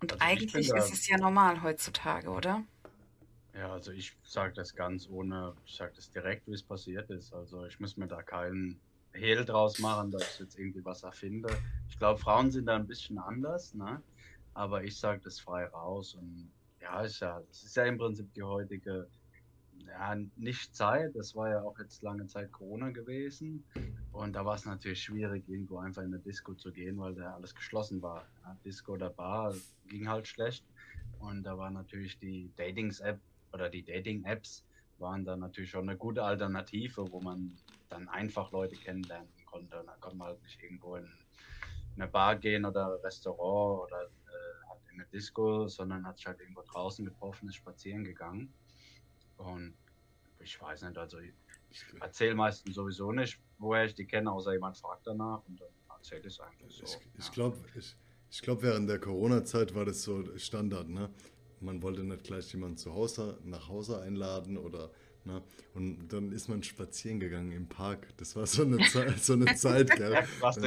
Und 0.00 0.20
Also 0.20 0.20
eigentlich 0.20 0.74
ist 0.74 0.92
es 0.92 1.06
ja 1.08 1.18
normal 1.18 1.62
heutzutage, 1.62 2.30
oder? 2.30 2.64
ja, 3.54 3.72
also 3.72 3.92
ich 3.92 4.16
sage 4.22 4.52
das 4.54 4.74
ganz 4.74 5.08
ohne, 5.08 5.56
ich 5.66 5.74
sage 5.76 5.92
das 5.96 6.10
direkt, 6.10 6.46
wie 6.46 6.52
es 6.54 6.62
passiert 6.62 7.10
ist. 7.10 7.32
Also 7.32 7.64
ich 7.66 7.80
muss 7.80 7.96
mir 7.96 8.06
da 8.06 8.22
keinen 8.22 8.80
Hehl 9.12 9.44
draus 9.44 9.78
machen, 9.78 10.10
dass 10.10 10.28
ich 10.34 10.38
jetzt 10.40 10.58
irgendwie 10.58 10.84
was 10.84 11.02
erfinde. 11.02 11.62
Ich 11.88 11.98
glaube, 11.98 12.20
Frauen 12.20 12.50
sind 12.50 12.66
da 12.66 12.76
ein 12.76 12.86
bisschen 12.86 13.18
anders, 13.18 13.74
ne? 13.74 14.02
Aber 14.54 14.84
ich 14.84 14.98
sage 14.98 15.20
das 15.24 15.40
frei 15.40 15.66
raus 15.66 16.14
und 16.14 16.52
ja, 16.80 17.02
ist 17.02 17.20
ja, 17.20 17.40
das 17.48 17.62
ist 17.64 17.76
ja 17.76 17.84
im 17.84 17.98
Prinzip 17.98 18.32
die 18.34 18.42
heutige, 18.42 19.08
ja, 19.86 20.14
nicht 20.36 20.74
Zeit. 20.74 21.14
Das 21.14 21.34
war 21.34 21.50
ja 21.50 21.62
auch 21.62 21.78
jetzt 21.78 22.02
lange 22.02 22.26
Zeit 22.26 22.52
Corona 22.52 22.90
gewesen. 22.90 23.64
Und 24.12 24.32
da 24.34 24.44
war 24.44 24.54
es 24.54 24.64
natürlich 24.64 25.02
schwierig, 25.02 25.48
irgendwo 25.48 25.78
einfach 25.78 26.02
in 26.02 26.12
eine 26.14 26.22
Disco 26.22 26.54
zu 26.54 26.72
gehen, 26.72 26.98
weil 26.98 27.14
da 27.14 27.34
alles 27.34 27.54
geschlossen 27.54 28.02
war. 28.02 28.26
Ja, 28.42 28.56
Disco 28.64 28.92
oder 28.92 29.10
Bar 29.10 29.54
ging 29.86 30.08
halt 30.08 30.26
schlecht. 30.26 30.64
Und 31.18 31.44
da 31.44 31.58
war 31.58 31.70
natürlich 31.70 32.18
die 32.18 32.50
Datings-App 32.56 33.20
oder 33.52 33.68
die 33.68 33.84
Dating-Apps 33.84 34.64
waren 34.98 35.24
dann 35.24 35.40
natürlich 35.40 35.70
schon 35.70 35.88
eine 35.88 35.96
gute 35.96 36.24
Alternative, 36.24 37.10
wo 37.12 37.20
man 37.20 37.56
dann 37.88 38.08
einfach 38.08 38.50
Leute 38.50 38.76
kennenlernen 38.76 39.28
konnte. 39.46 39.80
Und 39.80 39.86
da 39.86 39.96
konnte 40.00 40.16
man 40.16 40.28
halt 40.28 40.42
nicht 40.42 40.62
irgendwo 40.62 40.96
in 40.96 41.08
eine 41.96 42.08
Bar 42.08 42.36
gehen 42.36 42.64
oder 42.64 43.02
Restaurant 43.02 43.86
oder 43.86 44.02
äh, 44.02 44.92
in 44.92 45.00
eine 45.00 45.08
Disco, 45.10 45.68
sondern 45.68 46.06
hat 46.06 46.18
sich 46.18 46.26
halt 46.26 46.40
irgendwo 46.40 46.62
draußen 46.62 47.04
getroffen, 47.04 47.48
ist 47.48 47.56
spazieren 47.56 48.04
gegangen. 48.04 48.52
Und 49.38 49.74
ich 50.40 50.60
weiß 50.60 50.82
nicht, 50.82 50.98
also 50.98 51.18
ich 51.18 51.84
erzähle 52.00 52.34
meistens 52.34 52.74
sowieso 52.74 53.12
nicht, 53.12 53.38
woher 53.58 53.84
ich 53.84 53.94
die 53.94 54.06
kenne, 54.06 54.30
außer 54.30 54.52
jemand 54.52 54.76
fragt 54.76 55.06
danach 55.06 55.42
und 55.46 55.60
dann 55.60 55.68
erzähle 55.96 56.20
ich 56.20 56.26
es 56.26 56.40
eigentlich 56.40 56.76
so. 56.76 56.84
ich, 56.84 56.98
ich 57.18 57.32
glaube, 57.32 57.58
ich, 57.76 57.96
ich 58.30 58.42
glaub, 58.42 58.62
während 58.62 58.88
der 58.88 58.98
Corona-Zeit 58.98 59.74
war 59.74 59.84
das 59.84 60.02
so 60.02 60.24
Standard. 60.36 60.88
Ne? 60.88 61.10
Man 61.60 61.82
wollte 61.82 62.04
nicht 62.04 62.24
gleich 62.24 62.52
jemanden 62.52 62.76
zu 62.76 62.94
Hause, 62.94 63.38
nach 63.44 63.68
Hause 63.68 64.00
einladen 64.00 64.56
oder. 64.56 64.90
Ne? 65.24 65.42
Und 65.74 66.08
dann 66.08 66.32
ist 66.32 66.48
man 66.48 66.62
spazieren 66.62 67.20
gegangen 67.20 67.52
im 67.52 67.68
Park. 67.68 68.08
Das 68.16 68.34
war 68.36 68.46
so 68.46 68.62
eine 68.62 68.78
Zeit, 68.90 69.22
so 69.22 69.34
eine 69.34 69.54
Zeit 69.56 69.90
gell? 69.90 70.12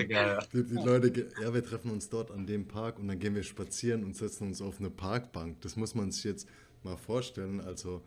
Ja. 0.09 0.39
Die, 0.53 0.63
die 0.63 0.75
Leute, 0.75 1.29
ja, 1.41 1.53
wir 1.53 1.63
treffen 1.63 1.89
uns 1.89 2.09
dort 2.09 2.29
an 2.29 2.45
dem 2.45 2.67
Park 2.67 2.99
und 2.99 3.07
dann 3.07 3.17
gehen 3.17 3.33
wir 3.33 3.43
spazieren 3.43 4.03
und 4.03 4.15
setzen 4.15 4.47
uns 4.47 4.61
auf 4.61 4.79
eine 4.79 4.89
Parkbank. 4.89 5.61
Das 5.61 5.75
muss 5.75 5.95
man 5.95 6.11
sich 6.11 6.25
jetzt 6.25 6.47
mal 6.83 6.97
vorstellen. 6.97 7.61
Also, 7.61 8.03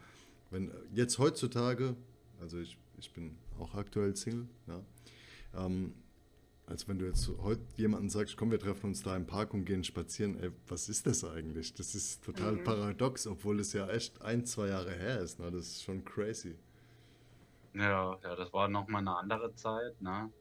wenn 0.54 0.72
jetzt 0.92 1.18
heutzutage, 1.18 1.96
also 2.40 2.58
ich, 2.58 2.78
ich 2.96 3.12
bin 3.12 3.36
auch 3.58 3.74
aktuell 3.74 4.14
Single, 4.16 4.48
ja, 4.68 4.80
ähm, 5.54 5.94
als 6.66 6.88
wenn 6.88 6.98
du 6.98 7.06
jetzt 7.06 7.28
heute 7.42 7.62
jemanden 7.76 8.08
sagst, 8.08 8.36
komm, 8.36 8.50
wir 8.50 8.58
treffen 8.58 8.86
uns 8.86 9.02
da 9.02 9.16
im 9.16 9.26
Park 9.26 9.52
und 9.52 9.64
gehen 9.66 9.84
spazieren, 9.84 10.38
ey, 10.40 10.50
was 10.68 10.88
ist 10.88 11.06
das 11.06 11.24
eigentlich? 11.24 11.74
Das 11.74 11.94
ist 11.94 12.24
total 12.24 12.54
Mhm. 12.54 12.64
paradox, 12.64 13.26
obwohl 13.26 13.60
es 13.60 13.72
ja 13.74 13.88
echt 13.88 14.22
ein, 14.22 14.46
zwei 14.46 14.68
Jahre 14.68 14.92
her 14.92 15.20
ist. 15.20 15.38
Ne? 15.40 15.50
Das 15.50 15.66
ist 15.66 15.82
schon 15.82 16.04
crazy. 16.04 16.56
Ja, 17.74 18.18
ja, 18.22 18.36
das 18.36 18.52
war 18.52 18.68
nochmal 18.68 19.00
eine 19.02 19.16
andere 19.16 19.54
Zeit, 19.54 20.00
ne? 20.00 20.32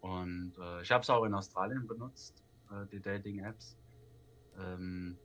Und 0.00 0.56
äh, 0.58 0.82
ich 0.82 0.90
habe 0.92 1.02
es 1.02 1.10
auch 1.10 1.24
in 1.24 1.34
Australien 1.34 1.86
benutzt, 1.86 2.44
äh, 2.70 2.86
die 2.92 3.00
Dating-Apps. 3.00 3.76
Ähm, 4.58 5.18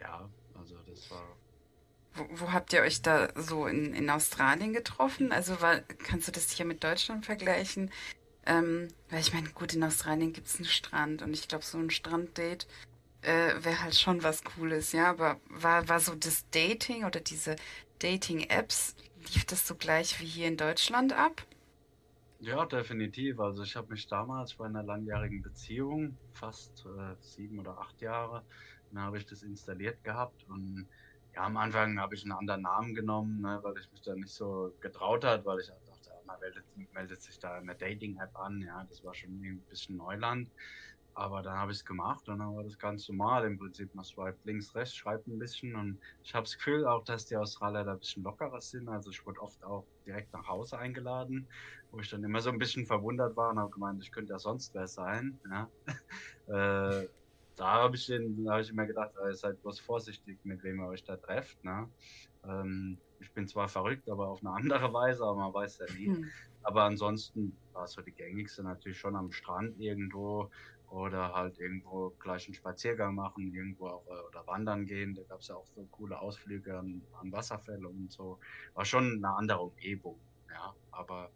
ja, 0.00 0.30
also 0.54 0.82
das 0.82 1.10
war. 1.10 1.38
Wo, 2.14 2.52
habt 2.52 2.72
ihr 2.72 2.82
euch 2.82 3.02
da 3.02 3.28
so 3.34 3.66
in, 3.66 3.92
in 3.92 4.08
Australien 4.08 4.72
getroffen? 4.72 5.32
Also 5.32 5.60
war, 5.60 5.80
kannst 5.80 6.28
du 6.28 6.32
das 6.32 6.50
hier 6.50 6.64
mit 6.64 6.84
Deutschland 6.84 7.26
vergleichen? 7.26 7.90
Ähm, 8.46 8.88
weil 9.10 9.20
ich 9.20 9.32
meine, 9.32 9.48
gut, 9.50 9.74
in 9.74 9.82
Australien 9.82 10.32
gibt 10.32 10.46
es 10.46 10.56
einen 10.56 10.66
Strand 10.66 11.22
und 11.22 11.32
ich 11.32 11.48
glaube, 11.48 11.64
so 11.64 11.78
ein 11.78 11.90
Stranddate 11.90 12.66
äh, 13.22 13.54
wäre 13.64 13.82
halt 13.82 13.96
schon 13.96 14.22
was 14.22 14.44
Cooles, 14.44 14.92
ja. 14.92 15.10
Aber 15.10 15.40
war, 15.48 15.88
war 15.88 15.98
so 15.98 16.14
das 16.14 16.48
Dating 16.50 17.04
oder 17.04 17.20
diese 17.20 17.56
Dating-Apps, 17.98 18.94
lief 19.32 19.44
das 19.46 19.66
so 19.66 19.74
gleich 19.74 20.20
wie 20.20 20.26
hier 20.26 20.46
in 20.46 20.56
Deutschland 20.56 21.12
ab? 21.12 21.42
Ja, 22.40 22.66
definitiv. 22.66 23.40
Also 23.40 23.62
ich 23.62 23.74
habe 23.74 23.92
mich 23.92 24.06
damals 24.06 24.54
bei 24.54 24.66
einer 24.66 24.82
langjährigen 24.82 25.42
Beziehung, 25.42 26.16
fast 26.32 26.84
äh, 26.84 27.14
sieben 27.20 27.58
oder 27.58 27.78
acht 27.78 28.00
Jahre, 28.02 28.42
dann 28.92 29.02
habe 29.02 29.18
ich 29.18 29.24
das 29.26 29.42
installiert 29.42 30.04
gehabt 30.04 30.44
und 30.48 30.86
ja, 31.34 31.42
am 31.42 31.56
Anfang 31.56 31.98
habe 31.98 32.14
ich 32.14 32.22
einen 32.24 32.32
anderen 32.32 32.62
Namen 32.62 32.94
genommen, 32.94 33.40
ne, 33.40 33.58
weil 33.62 33.74
ich 33.78 33.90
mich 33.92 34.02
da 34.02 34.14
nicht 34.14 34.34
so 34.34 34.74
getraut 34.80 35.24
hat, 35.24 35.44
weil 35.44 35.60
ich 35.60 35.68
halt 35.70 35.86
dachte, 35.86 36.10
man 36.26 36.38
meldet, 36.40 36.64
meldet 36.92 37.22
sich 37.22 37.38
da 37.38 37.54
eine 37.56 37.74
Dating-App 37.76 38.36
an, 38.36 38.60
ja, 38.60 38.84
das 38.88 39.02
war 39.04 39.14
schon 39.14 39.30
ein 39.30 39.64
bisschen 39.68 39.96
Neuland. 39.96 40.50
Aber 41.16 41.42
dann 41.42 41.56
habe 41.56 41.70
ich 41.70 41.78
es 41.78 41.84
gemacht 41.84 42.28
und 42.28 42.40
dann 42.40 42.56
war 42.56 42.64
das 42.64 42.76
ganz 42.76 43.08
normal. 43.08 43.44
Im 43.44 43.56
Prinzip, 43.56 43.94
man 43.94 44.04
swiped 44.04 44.44
links, 44.44 44.74
rechts, 44.74 44.96
schreibt 44.96 45.28
ein 45.28 45.38
bisschen 45.38 45.76
und 45.76 46.00
ich 46.24 46.34
habe 46.34 46.42
das 46.42 46.56
Gefühl 46.56 46.86
auch, 46.86 47.04
dass 47.04 47.26
die 47.26 47.36
Australier 47.36 47.84
da 47.84 47.92
ein 47.92 48.00
bisschen 48.00 48.24
lockerer 48.24 48.60
sind. 48.60 48.88
Also 48.88 49.10
ich 49.10 49.24
wurde 49.24 49.40
oft 49.40 49.62
auch 49.62 49.86
direkt 50.04 50.32
nach 50.32 50.48
Hause 50.48 50.76
eingeladen 50.76 51.48
wo 51.94 52.00
ich 52.00 52.10
dann 52.10 52.24
immer 52.24 52.40
so 52.40 52.50
ein 52.50 52.58
bisschen 52.58 52.86
verwundert 52.86 53.36
war 53.36 53.50
und 53.50 53.58
habe 53.58 53.70
gemeint, 53.70 54.02
ich 54.02 54.10
könnte 54.10 54.32
ja 54.32 54.38
sonst 54.38 54.74
wer 54.74 54.88
sein. 54.88 55.40
Ja. 55.48 55.70
äh, 57.02 57.08
da 57.56 57.74
habe 57.74 57.96
ich, 57.96 58.06
den- 58.06 58.44
da 58.44 58.54
hab 58.54 58.60
ich 58.62 58.70
immer 58.70 58.86
gedacht, 58.86 59.12
seid 59.32 59.60
bloß 59.62 59.80
vorsichtig, 59.80 60.40
mit 60.44 60.62
wem 60.62 60.80
ihr 60.80 60.88
euch 60.88 61.04
da 61.04 61.16
trefft. 61.16 61.62
Ne? 61.64 61.92
Ähm, 62.44 63.02
ich 63.18 63.32
bin 63.32 63.46
zwar 63.48 63.68
verrückt, 63.68 64.08
aber 64.08 64.28
auf 64.28 64.40
eine 64.44 64.52
andere 64.54 64.92
Weise, 64.94 65.24
aber 65.24 65.36
man 65.36 65.54
weiß 65.54 65.78
ja 65.78 65.86
nie. 65.94 66.08
Hm. 66.08 66.30
Aber 66.62 66.84
ansonsten 66.84 67.60
war 67.72 67.86
so 67.86 68.02
die 68.02 68.14
gängigste 68.14 68.62
natürlich 68.62 68.98
schon 68.98 69.16
am 69.16 69.30
Strand 69.30 69.78
irgendwo 69.78 70.50
oder 70.86 71.32
halt 71.34 71.58
irgendwo 71.58 72.10
gleich 72.18 72.46
einen 72.46 72.54
Spaziergang 72.54 73.14
machen, 73.14 73.52
irgendwo 73.54 73.88
auch 73.88 74.06
äh, 74.06 74.20
oder 74.28 74.46
wandern 74.46 74.86
gehen. 74.86 75.14
Da 75.14 75.22
gab 75.24 75.40
es 75.40 75.48
ja 75.48 75.56
auch 75.56 75.66
so 75.66 75.86
coole 75.88 76.18
Ausflüge 76.20 76.78
an, 76.78 77.06
an 77.12 77.32
Wasserfälle 77.32 77.88
und 77.88 78.10
so. 78.12 78.38
War 78.74 78.84
schon 78.84 79.04
eine 79.24 79.36
andere 79.36 79.60
Umgebung, 79.62 80.22
ja. 80.50 80.76
Aber 80.90 81.32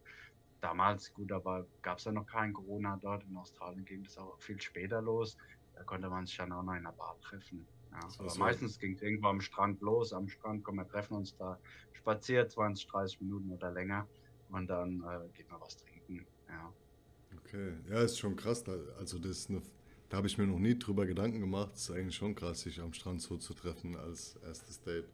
damals, 0.61 1.13
gut, 1.13 1.33
aber 1.33 1.69
gab 1.83 1.99
es 1.99 2.05
ja 2.05 2.13
noch 2.13 2.27
kein 2.27 2.53
Corona 2.53 2.99
dort. 3.01 3.25
In 3.25 3.37
Australien 3.37 3.85
ging 3.85 4.03
das 4.05 4.17
auch 4.19 4.41
viel 4.41 4.61
später 4.61 5.01
los. 5.03 5.37
Da 5.79 5.85
konnte 5.85 6.09
man 6.11 6.27
sich 6.27 6.37
dann 6.37 6.51
auch 6.53 6.63
noch 6.65 6.73
in 6.73 6.79
einer 6.81 6.93
Bar 6.93 7.17
treffen. 7.23 7.65
Ja. 7.93 8.01
War 8.03 8.11
Aber 8.19 8.31
so- 8.31 8.39
meistens 8.41 8.79
ging 8.81 8.95
es 8.95 9.01
irgendwo 9.03 9.29
am 9.29 9.41
Strand 9.41 9.81
los. 9.81 10.13
Am 10.13 10.29
Strand, 10.29 10.65
komm, 10.65 10.77
wir 10.77 10.89
treffen 10.89 11.15
uns 11.15 11.37
da, 11.37 11.59
spaziert 11.93 12.51
20, 12.51 12.89
30 12.89 13.21
Minuten 13.21 13.51
oder 13.53 13.71
länger 13.71 14.09
und 14.51 14.67
dann 14.67 15.03
äh, 15.03 15.29
geht 15.37 15.49
man 15.51 15.61
was 15.61 15.77
trinken. 15.77 16.27
Ja. 16.49 16.73
Okay, 17.45 17.75
ja, 17.89 18.03
ist 18.03 18.19
schon 18.19 18.35
krass. 18.35 18.65
Da, 18.65 18.73
also 18.99 19.19
das 19.21 19.31
ist 19.31 19.51
eine, 19.51 19.63
da 20.09 20.17
habe 20.17 20.27
ich 20.27 20.37
mir 20.37 20.47
noch 20.49 20.59
nie 20.59 20.77
drüber 20.77 21.07
Gedanken 21.07 21.41
gemacht. 21.41 21.71
Es 21.75 21.83
ist 21.89 21.91
eigentlich 21.93 22.17
schon 22.17 22.35
krass, 22.35 22.63
sich 22.63 22.81
am 22.81 22.93
Strand 22.93 23.23
so 23.23 23.37
zu 23.37 23.55
treffen 23.55 23.97
als 23.97 24.37
erstes 24.45 24.81
Date. 24.83 25.09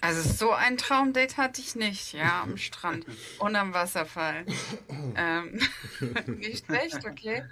Also 0.00 0.26
so 0.26 0.50
ein 0.52 0.78
Traumdate 0.78 1.36
hatte 1.36 1.60
ich 1.60 1.74
nicht, 1.76 2.14
ja, 2.14 2.42
am 2.44 2.56
Strand 2.56 3.04
und 3.38 3.54
am 3.54 3.74
Wasserfall. 3.74 4.46
Ähm, 5.14 5.60
nicht 6.38 6.64
schlecht, 6.64 7.04
okay, 7.04 7.44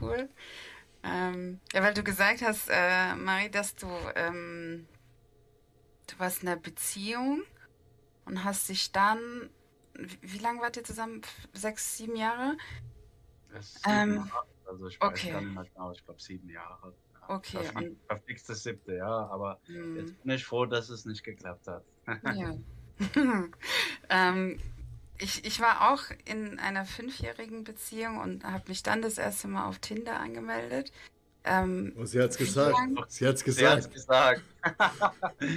cool. 0.00 0.28
Ähm, 1.08 1.60
ja, 1.72 1.82
weil 1.82 1.94
du 1.94 2.02
gesagt 2.02 2.42
hast, 2.42 2.68
äh, 2.70 3.14
Marie, 3.14 3.48
dass 3.50 3.76
du, 3.76 3.86
ähm, 4.16 4.86
du 6.08 6.18
warst 6.18 6.42
in 6.42 6.48
einer 6.48 6.60
Beziehung 6.60 7.42
und 8.24 8.42
hast 8.44 8.68
dich 8.68 8.90
dann, 8.92 9.20
wie, 9.94 10.18
wie 10.22 10.38
lange 10.38 10.60
wart 10.60 10.76
ihr 10.76 10.84
zusammen? 10.84 11.22
Sechs, 11.52 11.96
sieben 11.96 12.16
Jahre? 12.16 12.56
Das 13.52 13.76
ist 13.76 13.86
Ähm, 13.86 14.14
sieben 14.14 14.26
Jahre, 14.26 14.46
also 14.66 14.88
ich 14.88 15.00
weiß 15.00 15.08
okay. 15.10 15.30
gar 15.30 15.40
nicht 15.42 15.54
mehr 15.54 15.64
genau, 15.64 15.92
ich 15.92 16.04
glaube 16.04 16.20
sieben 16.20 16.50
Jahre. 16.50 16.92
Ja, 17.12 17.28
Okay, 17.34 17.58
verflixt- 17.58 17.76
und- 17.76 18.06
Verflixt 18.06 18.48
das 18.48 18.62
siebte 18.62 18.96
Jahr, 18.96 19.30
aber 19.30 19.60
jetzt 19.94 20.22
bin 20.22 20.34
ich 20.34 20.44
froh, 20.44 20.66
dass 20.66 20.88
es 20.90 21.04
nicht 21.06 21.22
geklappt 21.24 21.66
hat. 21.68 21.84
Ja. 22.34 22.54
ähm, 24.10 24.58
ich, 25.18 25.44
ich 25.44 25.60
war 25.60 25.92
auch 25.92 26.02
in 26.24 26.58
einer 26.58 26.84
fünfjährigen 26.84 27.64
Beziehung 27.64 28.18
und 28.18 28.44
habe 28.44 28.64
mich 28.68 28.82
dann 28.82 29.02
das 29.02 29.18
erste 29.18 29.48
Mal 29.48 29.66
auf 29.68 29.78
Tinder 29.78 30.18
angemeldet. 30.20 30.92
Ähm, 31.48 31.92
Oh, 31.96 32.04
sie 32.04 32.20
hat's 32.20 32.40
Wie 32.40 32.44
gesagt. 32.44 32.72
lang? 32.76 33.04
Sie 33.08 33.24
hat's 33.26 33.40
Sie 33.42 33.66
hat's 33.66 33.88
gesagt. 33.88 33.92
gesagt. 33.92 34.42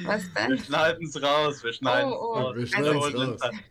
was 0.05 0.23
Wir 0.35 0.47
denn? 0.47 0.59
schneiden 0.59 1.07
es 1.07 1.19
raus, 1.21 1.63
wir 1.63 1.73
schneiden 1.73 2.09
es 2.11 2.15
Oh, 2.15 2.21
oh. 2.21 2.33
raus. 2.41 2.55
Wir 2.55 2.77
Also- 2.77 3.09
schneiden's 3.09 3.41
raus. 3.43 3.51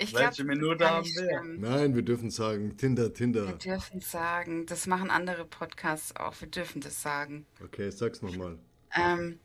Ich 0.00 0.12
Welche 0.14 0.16
glaub, 0.16 0.30
ist 0.32 0.44
Minute 0.44 0.88
haben 0.90 1.04
wir? 1.06 1.42
Nein, 1.44 1.94
wir 1.94 2.02
dürfen 2.02 2.30
sagen, 2.30 2.76
Tinder, 2.76 3.04
Wir 3.04 3.14
Tinder. 3.14 3.52
dürfen 3.52 4.00
sagen, 4.00 4.64
das 4.66 4.86
machen 4.86 5.10
andere 5.10 5.44
Podcasts 5.44 6.14
auch, 6.16 6.34
wir 6.40 6.48
dürfen 6.48 6.80
das 6.80 7.00
sagen. 7.02 7.46
Okay, 7.62 7.90
sag's 7.90 8.22
nochmal. 8.22 8.58
Ähm, 8.94 9.38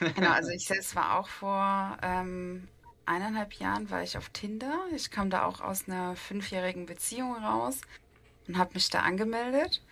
genau, 0.00 0.30
also 0.32 0.50
ich 0.50 0.66
selbst 0.66 0.94
war 0.96 1.18
auch 1.18 1.28
vor 1.28 1.96
ähm, 2.02 2.68
eineinhalb 3.08 3.54
Jahren 3.54 3.90
war 3.90 4.02
ich 4.02 4.16
auf 4.16 4.28
Tinder. 4.30 4.86
Ich 4.94 5.10
kam 5.10 5.30
da 5.30 5.44
auch 5.44 5.60
aus 5.60 5.88
einer 5.88 6.14
fünfjährigen 6.16 6.86
Beziehung 6.86 7.34
raus 7.36 7.80
und 8.46 8.58
habe 8.58 8.74
mich 8.74 8.90
da 8.90 9.00
angemeldet. 9.00 9.82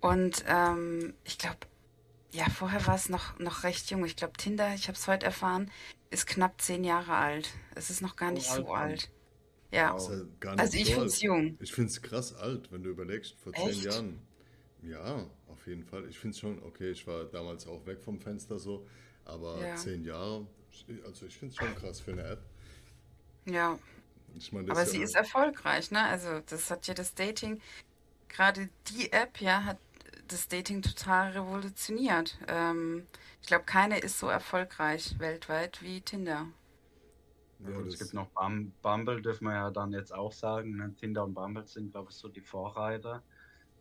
Und 0.00 0.44
ähm, 0.46 1.14
ich 1.24 1.36
glaube, 1.38 1.58
ja, 2.32 2.48
vorher 2.48 2.86
war 2.86 2.94
es 2.94 3.08
noch, 3.08 3.38
noch 3.38 3.64
recht 3.64 3.90
jung. 3.90 4.04
Ich 4.04 4.16
glaube, 4.16 4.34
Tinder, 4.36 4.72
ich 4.74 4.88
habe 4.88 4.96
es 4.96 5.06
heute 5.08 5.26
erfahren, 5.26 5.70
ist 6.10 6.26
knapp 6.26 6.60
zehn 6.60 6.84
Jahre 6.84 7.14
alt. 7.14 7.50
Es 7.74 7.90
ist 7.90 8.00
noch 8.00 8.16
gar 8.16 8.30
Oh, 8.30 8.34
nicht 8.34 8.48
alt 8.50 8.66
so 8.66 8.72
schon. 8.72 8.76
alt. 8.76 9.10
Ja, 9.72 9.92
nicht 9.92 10.10
also 10.58 10.76
ich 10.78 10.84
finde 10.86 11.06
es 11.06 11.14
alt. 11.14 11.22
jung. 11.22 11.58
Ich 11.60 11.72
finde 11.72 11.90
es 11.90 12.02
krass 12.02 12.34
alt, 12.34 12.72
wenn 12.72 12.82
du 12.82 12.90
überlegst, 12.90 13.36
vor 13.38 13.52
Echt? 13.52 13.82
zehn 13.82 13.90
Jahren. 13.90 14.18
Ja, 14.82 15.26
auf 15.48 15.66
jeden 15.66 15.84
Fall. 15.84 16.08
Ich 16.08 16.18
finde 16.18 16.34
es 16.34 16.40
schon, 16.40 16.62
okay, 16.62 16.90
ich 16.90 17.06
war 17.06 17.24
damals 17.24 17.66
auch 17.66 17.84
weg 17.86 18.00
vom 18.02 18.18
Fenster 18.18 18.58
so, 18.58 18.86
aber 19.24 19.60
Ja. 19.60 19.76
zehn 19.76 20.04
Jahre, 20.04 20.46
also 21.04 21.26
ich 21.26 21.36
finde 21.36 21.52
es 21.52 21.58
schon 21.58 21.74
krass 21.74 22.00
für 22.00 22.12
eine 22.12 22.22
App. 22.24 22.42
Ja, 23.52 23.78
Ich 24.34 24.52
meine, 24.52 24.70
aber 24.70 24.82
ist 24.82 24.92
sie 24.92 24.98
ja, 24.98 25.04
ist 25.04 25.14
erfolgreich, 25.16 25.90
ne? 25.90 26.04
Also 26.04 26.40
das 26.46 26.70
hat 26.70 26.86
ja 26.86 26.94
das 26.94 27.14
Dating, 27.14 27.60
gerade 28.28 28.70
die 28.88 29.12
App, 29.12 29.40
ja, 29.40 29.64
hat 29.64 29.78
das 30.28 30.48
Dating 30.48 30.82
total 30.82 31.32
revolutioniert. 31.32 32.38
Ähm, 32.48 33.08
ich 33.42 33.48
glaube, 33.48 33.64
keine 33.64 33.98
ist 33.98 34.18
so 34.18 34.28
erfolgreich 34.28 35.18
weltweit 35.18 35.82
wie 35.82 36.00
Tinder. 36.02 36.46
Ja, 37.58 37.80
es 37.82 37.98
gibt 37.98 38.14
noch 38.14 38.30
Bum 38.30 38.72
Bumble, 38.82 39.20
dürfen 39.20 39.44
wir 39.46 39.54
ja 39.54 39.70
dann 39.70 39.92
jetzt 39.92 40.12
auch 40.14 40.32
sagen. 40.32 40.76
Ne? 40.76 40.94
Tinder 40.96 41.24
und 41.24 41.34
Bumble 41.34 41.66
sind, 41.66 41.92
glaube 41.92 42.10
ich, 42.10 42.16
so 42.16 42.28
die 42.28 42.40
Vorreiter. 42.40 43.22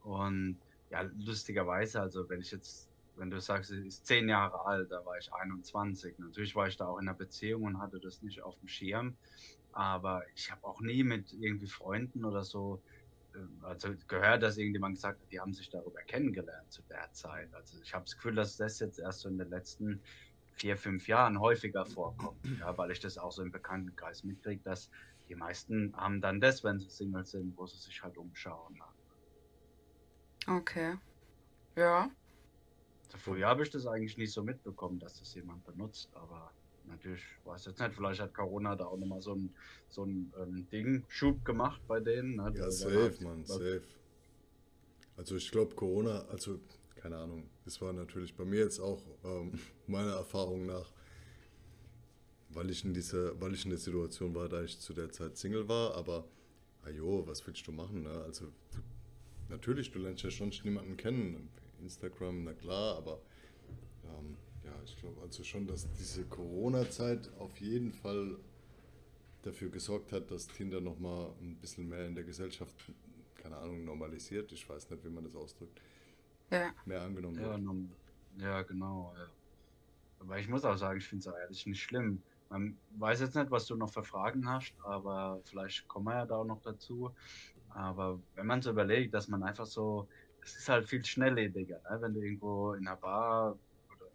Und 0.01 0.59
ja, 0.89 1.01
lustigerweise, 1.17 2.01
also 2.01 2.27
wenn 2.29 2.41
ich 2.41 2.51
jetzt, 2.51 2.89
wenn 3.15 3.29
du 3.31 3.39
sagst, 3.39 3.69
sie 3.69 3.87
ist 3.87 4.05
zehn 4.05 4.27
Jahre 4.27 4.65
alt, 4.65 4.91
da 4.91 5.05
war 5.05 5.17
ich 5.17 5.31
21. 5.33 6.19
Natürlich 6.19 6.55
war 6.55 6.67
ich 6.67 6.77
da 6.77 6.87
auch 6.87 6.97
in 6.97 7.07
einer 7.07 7.17
Beziehung 7.17 7.63
und 7.63 7.79
hatte 7.79 7.99
das 7.99 8.21
nicht 8.21 8.41
auf 8.41 8.57
dem 8.59 8.67
Schirm. 8.67 9.15
Aber 9.71 10.23
ich 10.35 10.51
habe 10.51 10.63
auch 10.65 10.81
nie 10.81 11.03
mit 11.03 11.31
irgendwie 11.33 11.67
Freunden 11.67 12.25
oder 12.25 12.43
so, 12.43 12.83
äh, 13.33 13.39
also 13.63 13.93
gehört, 14.07 14.43
dass 14.43 14.57
irgendjemand 14.57 14.95
gesagt 14.95 15.21
hat, 15.21 15.31
die 15.31 15.39
haben 15.39 15.53
sich 15.53 15.69
darüber 15.69 16.01
kennengelernt 16.01 16.71
zu 16.71 16.81
der 16.83 17.11
Zeit. 17.13 17.53
Also 17.53 17.79
ich 17.81 17.93
habe 17.93 18.05
das 18.05 18.15
Gefühl, 18.15 18.35
dass 18.35 18.57
das 18.57 18.79
jetzt 18.79 18.99
erst 18.99 19.21
so 19.21 19.29
in 19.29 19.37
den 19.37 19.49
letzten 19.49 20.03
vier, 20.53 20.77
fünf 20.77 21.07
Jahren 21.07 21.39
häufiger 21.39 21.85
vorkommt. 21.85 22.45
Ja, 22.59 22.77
weil 22.77 22.91
ich 22.91 22.99
das 22.99 23.17
auch 23.17 23.31
so 23.31 23.41
im 23.41 23.51
Bekanntenkreis 23.51 24.23
mitkriege, 24.23 24.61
dass 24.63 24.89
die 25.29 25.35
meisten 25.35 25.95
haben 25.95 26.21
dann 26.21 26.41
das, 26.41 26.63
wenn 26.63 26.79
sie 26.79 26.89
Single 26.89 27.25
sind, 27.25 27.55
wo 27.55 27.65
sie 27.65 27.77
sich 27.77 28.01
halt 28.01 28.17
umschauen. 28.17 28.81
Okay. 30.47 30.97
Ja. 31.75 32.09
Früher 33.15 33.47
habe 33.47 33.63
ich 33.63 33.69
das 33.69 33.85
eigentlich 33.85 34.17
nicht 34.17 34.33
so 34.33 34.43
mitbekommen, 34.43 34.99
dass 34.99 35.19
das 35.19 35.33
jemand 35.33 35.63
benutzt, 35.63 36.09
aber 36.13 36.51
natürlich, 36.89 37.23
weiß 37.45 37.65
jetzt 37.65 37.79
nicht, 37.79 37.93
vielleicht 37.95 38.21
hat 38.21 38.33
Corona 38.33 38.75
da 38.75 38.85
auch 38.85 38.97
nochmal 38.97 39.21
so 39.21 39.33
ein, 39.35 39.53
so 39.89 40.03
ein 40.05 40.33
ähm, 40.41 40.67
Ding, 40.71 41.03
Schub 41.07 41.43
gemacht 41.45 41.81
bei 41.87 41.99
denen. 41.99 42.35
Ne? 42.35 42.51
ja, 42.55 42.61
Da- 42.61 42.69
safe, 42.69 43.23
Mann, 43.23 43.45
safe. 43.45 43.81
Also 45.15 45.35
ich 45.35 45.51
glaube, 45.51 45.75
Corona, 45.75 46.25
also 46.29 46.59
keine 46.95 47.17
Ahnung, 47.17 47.49
das 47.65 47.81
war 47.81 47.93
natürlich 47.93 48.35
bei 48.35 48.45
mir 48.45 48.59
jetzt 48.59 48.79
auch 48.79 49.01
ähm, 49.23 49.51
meiner 49.87 50.13
Erfahrung 50.13 50.65
nach, 50.65 50.91
weil 52.49 52.69
ich 52.69 52.83
in 52.83 52.93
dieser, 52.93 53.39
weil 53.39 53.53
ich 53.53 53.63
in 53.65 53.69
der 53.69 53.79
Situation 53.79 54.33
war, 54.35 54.49
da 54.49 54.63
ich 54.63 54.79
zu 54.79 54.93
der 54.93 55.11
Zeit 55.11 55.37
Single 55.37 55.67
war, 55.67 55.95
aber 55.95 56.25
ajo, 56.83 57.25
was 57.27 57.45
willst 57.45 57.67
du 57.67 57.71
machen, 57.71 58.03
ne? 58.03 58.21
Also 58.25 58.47
natürlich, 59.49 59.91
du 59.91 59.99
lernst 59.99 60.23
ja 60.23 60.31
schon 60.31 60.51
jemanden 60.51 60.97
kennen, 60.97 61.49
Instagram, 61.81 62.43
na 62.43 62.53
klar, 62.53 62.97
aber 62.97 63.21
ähm, 64.05 64.37
ja, 64.63 64.71
ich 64.83 64.97
glaube 64.97 65.21
also 65.21 65.43
schon, 65.43 65.67
dass 65.67 65.89
diese 65.93 66.25
Corona-Zeit 66.25 67.29
auf 67.39 67.59
jeden 67.59 67.91
Fall 67.93 68.37
dafür 69.41 69.69
gesorgt 69.69 70.11
hat, 70.11 70.31
dass 70.31 70.47
Tinder 70.47 70.81
nochmal 70.81 71.31
ein 71.41 71.55
bisschen 71.57 71.87
mehr 71.87 72.05
in 72.07 72.15
der 72.15 72.23
Gesellschaft, 72.25 72.75
keine 73.35 73.57
Ahnung, 73.57 73.85
normalisiert, 73.85 74.51
ich 74.51 74.67
weiß 74.67 74.89
nicht, 74.89 75.03
wie 75.03 75.09
man 75.09 75.23
das 75.23 75.35
ausdrückt, 75.35 75.81
Ja. 76.51 76.73
mehr 76.85 77.01
angenommen 77.01 77.37
Ja, 77.39 77.57
wird. 77.57 77.61
ja, 78.37 78.61
genau. 78.63 79.13
Ja. 79.17 79.27
Aber 80.19 80.39
ich 80.39 80.47
muss 80.49 80.65
auch 80.65 80.75
sagen, 80.77 80.99
ich 80.99 81.07
finde 81.07 81.21
es 81.21 81.27
auch 81.27 81.37
ehrlich 81.37 81.65
nicht 81.65 81.81
schlimm. 81.81 82.23
Man 82.49 82.77
weiß 82.97 83.21
jetzt 83.21 83.35
nicht, 83.35 83.51
was 83.51 83.65
du 83.67 83.75
noch 83.75 83.89
für 83.91 84.03
Fragen 84.03 84.47
hast, 84.49 84.73
aber 84.83 85.41
vielleicht 85.45 85.87
kommen 85.87 86.07
wir 86.07 86.15
ja 86.15 86.25
da 86.25 86.37
auch 86.37 86.45
noch 86.45 86.61
dazu. 86.61 87.13
Aber 87.69 88.21
wenn 88.35 88.47
man 88.47 88.61
so 88.61 88.71
überlegt, 88.71 89.13
dass 89.13 89.27
man 89.27 89.43
einfach 89.43 89.65
so, 89.67 90.09
es 90.43 90.57
ist 90.57 90.69
halt 90.69 90.87
viel 90.87 91.05
schnelllebiger, 91.05 91.81
ne? 91.89 92.01
wenn 92.01 92.13
du 92.13 92.21
irgendwo 92.21 92.73
in 92.73 92.87
einer 92.87 92.97
Bar, 92.97 93.59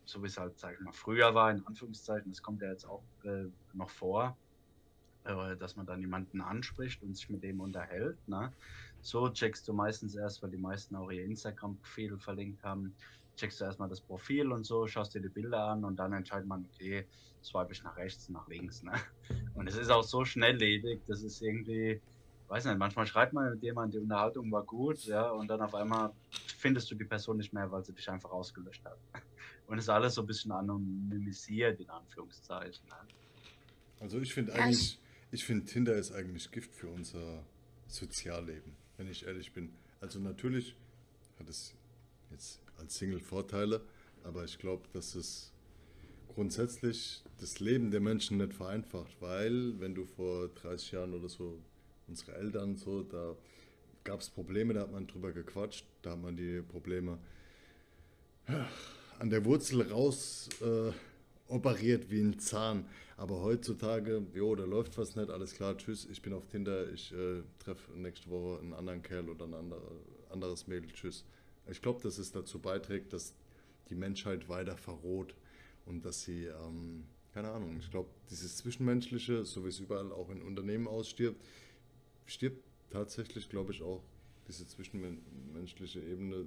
so 0.04 0.22
wie 0.22 0.26
es 0.26 0.38
halt, 0.38 0.58
sag 0.58 0.74
ich 0.74 0.80
mal, 0.80 0.92
früher 0.92 1.34
war, 1.34 1.50
in 1.50 1.64
Anführungszeichen, 1.66 2.30
das 2.30 2.42
kommt 2.42 2.62
ja 2.62 2.70
jetzt 2.70 2.84
auch 2.84 3.02
äh, 3.24 3.46
noch 3.72 3.90
vor, 3.90 4.36
äh, 5.24 5.56
dass 5.56 5.76
man 5.76 5.86
dann 5.86 6.00
jemanden 6.00 6.40
anspricht 6.40 7.02
und 7.02 7.16
sich 7.16 7.30
mit 7.30 7.42
dem 7.42 7.60
unterhält. 7.60 8.16
Ne? 8.28 8.52
So 9.00 9.28
checkst 9.28 9.66
du 9.68 9.72
meistens 9.72 10.14
erst, 10.14 10.42
weil 10.42 10.50
die 10.50 10.58
meisten 10.58 10.96
auch 10.96 11.10
ihr 11.10 11.24
Instagram-Profil 11.24 12.18
verlinkt 12.18 12.62
haben, 12.62 12.94
checkst 13.36 13.60
du 13.60 13.64
erstmal 13.64 13.88
das 13.88 14.00
Profil 14.00 14.52
und 14.52 14.64
so, 14.64 14.86
schaust 14.86 15.14
dir 15.14 15.20
die 15.20 15.28
Bilder 15.28 15.64
an 15.64 15.84
und 15.84 15.96
dann 15.96 16.12
entscheidet 16.12 16.46
man, 16.46 16.66
okay, 16.72 17.06
swipe 17.42 17.72
ich 17.72 17.82
nach 17.82 17.96
rechts, 17.96 18.28
nach 18.28 18.46
links. 18.48 18.82
Ne? 18.82 18.92
Und 19.54 19.68
es 19.68 19.76
ist 19.76 19.90
auch 19.90 20.02
so 20.02 20.24
schnelllebig, 20.24 21.00
das 21.06 21.22
ist 21.22 21.42
irgendwie, 21.42 22.00
weiß 22.48 22.64
nicht, 22.64 22.78
manchmal 22.78 23.06
schreibt 23.06 23.34
man 23.34 23.50
mit 23.50 23.62
jemandem, 23.62 24.00
die 24.00 24.04
Unterhaltung 24.04 24.50
war 24.50 24.62
gut, 24.62 25.04
ja, 25.04 25.30
und 25.30 25.48
dann 25.48 25.60
auf 25.60 25.74
einmal 25.74 26.10
findest 26.58 26.90
du 26.90 26.94
die 26.94 27.04
Person 27.04 27.36
nicht 27.36 27.52
mehr, 27.52 27.70
weil 27.70 27.84
sie 27.84 27.92
dich 27.92 28.08
einfach 28.08 28.30
ausgelöscht 28.30 28.84
hat. 28.84 28.96
Und 29.66 29.79
es 29.79 29.85
ist 29.85 29.88
alles 29.88 30.14
so 30.14 30.22
ein 30.22 30.27
bisschen 30.27 30.53
anonymisiert, 30.53 31.81
in 31.81 31.88
Anführungszeichen. 31.88 32.87
Ne? 32.88 32.96
Also 34.00 34.20
ich 34.20 34.35
finde 34.35 34.55
eigentlich, 34.55 34.98
ich 35.31 35.44
finde 35.44 35.64
Tinder 35.64 35.94
ist 35.94 36.12
eigentlich 36.12 36.50
Gift 36.50 36.74
für 36.74 36.88
unser 36.88 37.44
Sozialleben, 37.87 38.72
wenn 38.96 39.09
ich 39.11 39.27
ehrlich 39.27 39.53
bin. 39.53 39.72
Also 40.00 40.18
natürlich 40.18 40.77
hat 41.38 41.48
es 41.48 41.74
jetzt 42.31 42.61
als 42.77 42.96
Single 42.96 43.20
Vorteile, 43.20 43.81
aber 44.22 44.44
ich 44.44 44.59
glaube, 44.59 44.87
dass 44.92 45.14
es 45.14 45.53
grundsätzlich 46.29 47.22
das 47.38 47.61
Leben 47.61 47.90
der 47.90 48.00
Menschen 48.00 48.38
nicht 48.38 48.55
vereinfacht, 48.55 49.16
weil 49.20 49.79
wenn 49.81 49.94
du 49.94 50.05
vor 50.05 50.48
30 50.48 50.92
Jahren 50.92 51.14
oder 51.14 51.29
so 51.29 51.59
unsere 52.09 52.35
Eltern 52.35 52.77
so, 52.77 53.03
da 53.03 53.37
gab 54.03 54.20
es 54.20 54.29
Probleme, 54.29 54.74
da 54.74 54.81
hat 54.81 54.92
man 54.92 55.07
drüber 55.07 55.33
gequatscht, 55.33 55.87
da 56.03 56.12
hat 56.12 56.20
man 56.20 56.37
die 56.37 56.61
Probleme 56.61 57.18
an 59.18 59.31
der 59.31 59.44
Wurzel 59.44 59.83
raus 59.83 60.48
äh, 60.61 60.92
operiert 61.48 62.11
wie 62.11 62.20
ein 62.20 62.38
Zahn. 62.38 62.87
Aber 63.16 63.42
heutzutage, 63.42 64.27
jo, 64.35 64.55
da 64.57 64.64
läuft 64.64 64.98
was 64.98 65.14
nicht, 65.14 65.31
alles 65.31 65.55
klar, 65.55 65.77
tschüss, 65.77 66.07
ich 66.11 66.20
bin 66.20 66.33
auf 66.33 66.46
Tinder, 66.46 66.92
ich 66.92 67.12
äh, 67.12 67.42
treffe 67.61 67.92
nächste 67.92 68.29
Woche 68.29 68.61
einen 68.61 68.72
anderen 68.72 69.03
Kerl 69.03 69.29
oder 69.29 69.44
ein 69.44 69.55
andere, 69.55 69.83
anderes 70.31 70.66
Mädel, 70.66 70.90
tschüss. 70.92 71.24
Ich 71.70 71.81
glaube, 71.81 72.03
dass 72.03 72.18
es 72.18 72.33
dazu 72.33 72.59
beiträgt, 72.59 73.12
dass 73.12 73.35
die 73.88 73.94
Menschheit 73.94 74.48
weiter 74.48 74.77
verroht 74.77 75.35
und 75.87 76.05
dass 76.05 76.24
sie, 76.24 76.46
ähm, 76.46 77.05
keine 77.33 77.50
Ahnung, 77.50 77.77
ich 77.79 77.90
glaube, 77.90 78.09
dieses 78.31 78.57
Zwischenmenschliche, 78.57 79.44
so 79.44 79.64
wie 79.64 79.68
es 79.68 79.79
überall 79.79 80.11
auch 80.12 80.31
in 80.31 80.42
Unternehmen 80.42 80.88
ausstirbt, 80.88 81.40
stirbt 82.27 82.64
tatsächlich, 82.90 83.48
glaube 83.48 83.72
ich, 83.72 83.83
auch 83.83 84.03
diese 84.48 84.66
zwischenmenschliche 84.66 86.00
Ebene 86.00 86.46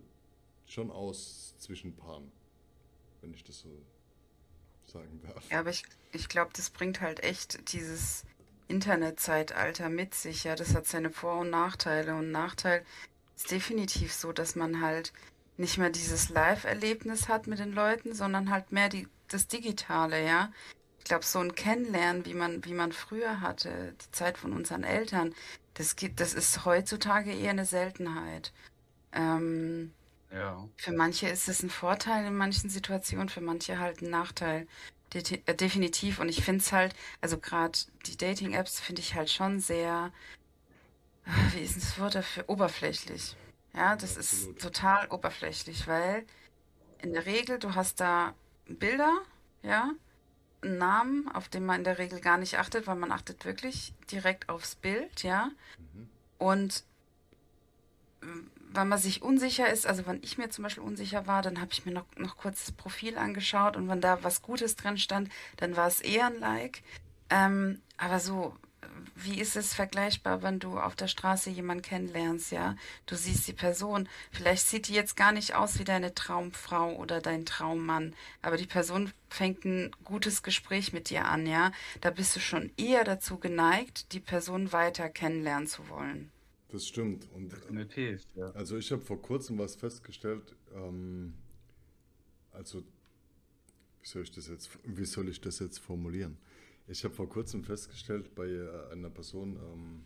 schon 0.66 0.92
aus 0.92 1.56
zwischen 1.58 1.96
Paaren, 1.96 2.32
wenn 3.22 3.34
ich 3.34 3.44
das 3.44 3.60
so 3.60 3.70
sagen 4.86 5.22
darf. 5.22 5.50
Ja, 5.50 5.60
aber 5.60 5.70
ich, 5.70 5.84
ich 6.12 6.30
glaube, 6.30 6.52
das 6.56 6.70
bringt 6.70 7.02
halt 7.02 7.22
echt 7.24 7.74
dieses 7.74 8.24
Internetzeitalter 8.68 9.90
mit 9.90 10.16
sich. 10.16 10.44
Ja, 10.44 10.56
das 10.56 10.76
hat 10.76 10.88
seine 10.88 11.10
Vor- 11.10 11.40
und 11.40 11.50
Nachteile. 11.50 12.16
Und 12.16 12.32
Nachteil 12.32 12.86
ist 13.36 13.52
definitiv 13.52 14.14
so, 14.14 14.32
dass 14.32 14.56
man 14.56 14.82
halt 14.82 15.14
nicht 15.58 15.78
mehr 15.78 15.90
dieses 15.90 16.30
Live-Erlebnis 16.30 17.28
hat 17.28 17.48
mit 17.48 17.60
den 17.60 17.74
Leuten, 17.74 18.14
sondern 18.14 18.52
halt 18.52 18.72
mehr 18.72 18.90
die, 18.90 19.08
das 19.28 19.48
Digitale, 19.48 20.24
ja. 20.26 20.52
Ich 21.00 21.06
glaube, 21.06 21.26
so 21.26 21.40
ein 21.40 21.56
Kennenlernen, 21.56 22.26
wie 22.26 22.34
man, 22.34 22.64
wie 22.66 22.74
man 22.74 22.92
früher 22.92 23.42
hatte, 23.42 23.96
die 24.02 24.12
Zeit 24.12 24.38
von 24.38 24.54
unseren 24.54 24.84
Eltern, 24.84 25.34
das 25.74 25.96
gibt, 25.96 26.20
das 26.20 26.34
ist 26.34 26.66
heutzutage 26.66 27.34
eher 27.34 27.52
eine 27.52 27.66
Seltenheit. 27.66 28.52
Ähm, 29.14 29.94
Ja. 30.32 30.68
für 30.76 30.92
manche 30.92 31.30
ist 31.30 31.48
es 31.48 31.64
ein 31.64 31.70
Vorteil 31.70 32.26
in 32.26 32.36
manchen 32.36 32.70
Situationen, 32.70 33.30
für 33.30 33.42
manche 33.42 33.80
halt 33.80 34.02
ein 34.02 34.10
Nachteil. 34.10 34.68
De 35.14 35.24
äh, 35.46 35.56
definitiv. 35.56 36.20
Und 36.20 36.28
ich 36.30 36.44
finde 36.44 36.62
es 36.62 36.72
halt, 36.74 36.94
also 37.22 37.38
gerade 37.38 37.78
die 38.06 38.18
Dating-Apps 38.18 38.80
finde 38.82 39.02
ich 39.02 39.16
halt 39.16 39.30
schon 39.30 39.60
sehr, 39.60 40.12
ah, 41.26 41.32
wie 41.54 41.62
ist 41.62 41.78
das 41.78 41.98
Wort 42.00 42.16
dafür? 42.16 42.44
Oberflächlich. 42.48 43.36
Ja, 43.74 43.96
das 43.96 44.16
Ja, 44.16 44.20
ist 44.22 44.60
total 44.60 45.08
oberflächlich, 45.10 45.88
weil 45.88 46.26
in 47.02 47.14
der 47.14 47.26
Regel, 47.26 47.60
du 47.60 47.76
hast 47.76 48.02
da 48.02 48.34
Bilder, 48.68 49.14
ja, 49.62 49.92
einen 50.62 50.78
Namen, 50.78 51.30
auf 51.30 51.48
den 51.48 51.66
man 51.66 51.78
in 51.80 51.84
der 51.86 52.00
Regel 52.00 52.20
gar 52.20 52.38
nicht 52.38 52.58
achtet, 52.58 52.88
weil 52.88 52.96
man 52.96 53.12
achtet 53.12 53.46
wirklich 53.46 53.94
direkt 54.12 54.50
aufs 54.50 54.76
Bild, 54.76 55.24
ja. 55.24 55.52
Mhm. 55.94 56.10
Und 56.40 56.84
wenn 58.74 58.88
man 58.88 59.00
sich 59.00 59.22
unsicher 59.22 59.70
ist, 59.70 59.88
also 59.88 60.06
wenn 60.06 60.22
ich 60.24 60.38
mir 60.38 60.50
zum 60.50 60.64
Beispiel 60.64 60.84
unsicher 60.84 61.28
war, 61.28 61.42
dann 61.42 61.60
habe 61.60 61.72
ich 61.72 61.86
mir 61.86 61.94
noch, 61.94 62.06
noch 62.16 62.38
kurz 62.38 62.66
das 62.66 62.72
Profil 62.72 63.18
angeschaut 63.18 63.76
und 63.76 63.90
wenn 63.90 64.02
da 64.02 64.24
was 64.24 64.42
Gutes 64.42 64.76
drin 64.76 64.98
stand, 64.98 65.30
dann 65.58 65.76
war 65.76 65.88
es 65.88 66.02
eher 66.02 66.28
ein 66.28 66.40
Like. 66.40 66.82
Ähm, 67.30 67.82
aber 67.98 68.20
so, 68.20 68.56
wie 69.16 69.40
ist 69.40 69.56
es 69.56 69.74
vergleichbar, 69.74 70.44
wenn 70.44 70.60
du 70.60 70.80
auf 70.80 70.96
der 70.96 71.08
Straße 71.08 71.50
jemanden 71.50 71.82
kennenlernst, 71.82 72.52
ja? 72.52 72.76
Du 73.06 73.16
siehst 73.16 73.48
die 73.48 73.54
Person, 73.54 74.08
vielleicht 74.32 74.68
sieht 74.68 74.88
die 74.88 74.94
jetzt 74.94 75.18
gar 75.18 75.32
nicht 75.32 75.56
aus 75.56 75.80
wie 75.80 75.84
deine 75.84 76.14
Traumfrau 76.14 76.96
oder 76.96 77.22
dein 77.22 77.46
Traummann, 77.46 78.16
aber 78.42 78.58
die 78.58 78.68
Person 78.68 79.12
fängt 79.30 79.66
ein 79.66 79.92
gutes 80.04 80.44
Gespräch 80.44 80.94
mit 80.94 81.10
dir 81.10 81.26
an, 81.26 81.48
ja? 81.48 81.72
Da 82.02 82.12
bist 82.12 82.36
du 82.36 82.40
schon 82.40 82.72
eher 82.78 83.04
dazu 83.04 83.38
geneigt, 83.40 84.14
die 84.14 84.20
Person 84.20 84.72
weiter 84.72 85.10
kennenlernen 85.10 85.68
zu 85.68 85.90
wollen. 85.90 86.32
Das 86.70 86.86
stimmt. 86.86 87.28
Und 87.34 87.52
Definitiv, 87.52 88.22
ja. 88.36 88.52
also 88.52 88.78
ich 88.78 88.92
habe 88.92 89.02
vor 89.02 89.22
kurzem 89.22 89.58
was 89.58 89.76
festgestellt, 89.76 90.56
ähm, 90.74 91.34
also 92.52 92.84
wie 94.02 94.08
soll 94.08 94.24
ich 94.24 94.32
das 94.32 94.48
jetzt, 94.48 94.70
wie 94.84 95.06
soll 95.06 95.30
ich 95.30 95.40
das 95.40 95.60
jetzt 95.60 95.80
formulieren? 95.80 96.38
Ich 96.88 97.04
habe 97.04 97.14
vor 97.14 97.30
kurzem 97.30 97.64
festgestellt 97.64 98.36
bei 98.36 98.48
äh, 98.48 98.92
einer 98.92 99.10
Person, 99.10 99.56
ähm, 99.56 100.04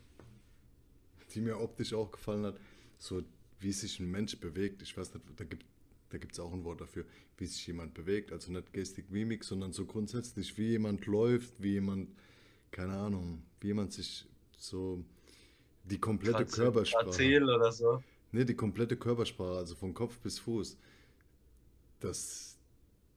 die 1.33 1.41
mir 1.41 1.59
optisch 1.59 1.93
auch 1.93 2.11
gefallen 2.11 2.45
hat, 2.45 2.59
so 2.97 3.23
wie 3.59 3.71
sich 3.71 3.99
ein 3.99 4.09
Mensch 4.09 4.39
bewegt. 4.39 4.81
Ich 4.81 4.95
weiß 4.95 5.13
nicht, 5.13 5.25
da 5.37 5.43
gibt 5.43 5.65
da 6.11 6.17
gibt 6.17 6.33
es 6.33 6.39
auch 6.39 6.51
ein 6.51 6.65
Wort 6.65 6.81
dafür, 6.81 7.05
wie 7.37 7.45
sich 7.45 7.65
jemand 7.67 7.93
bewegt. 7.93 8.31
Also 8.31 8.51
nicht 8.51 8.73
Gestik, 8.73 9.09
Mimik, 9.09 9.43
sondern 9.43 9.71
so 9.71 9.85
grundsätzlich, 9.85 10.57
wie 10.57 10.71
jemand 10.71 11.05
läuft, 11.05 11.53
wie 11.63 11.71
jemand, 11.71 12.09
keine 12.69 12.93
Ahnung, 12.93 13.41
wie 13.61 13.67
jemand 13.67 13.93
sich 13.93 14.25
so 14.57 15.03
die 15.91 15.99
komplette 15.99 16.45
Grazil, 16.45 16.63
Körpersprache. 16.63 17.05
Grazil 17.05 17.43
oder 17.43 17.71
so. 17.71 18.03
Ne, 18.31 18.45
die 18.45 18.55
komplette 18.55 18.95
Körpersprache, 18.95 19.57
also 19.57 19.75
von 19.75 19.93
Kopf 19.93 20.17
bis 20.19 20.39
Fuß. 20.39 20.77
Das, 21.99 22.57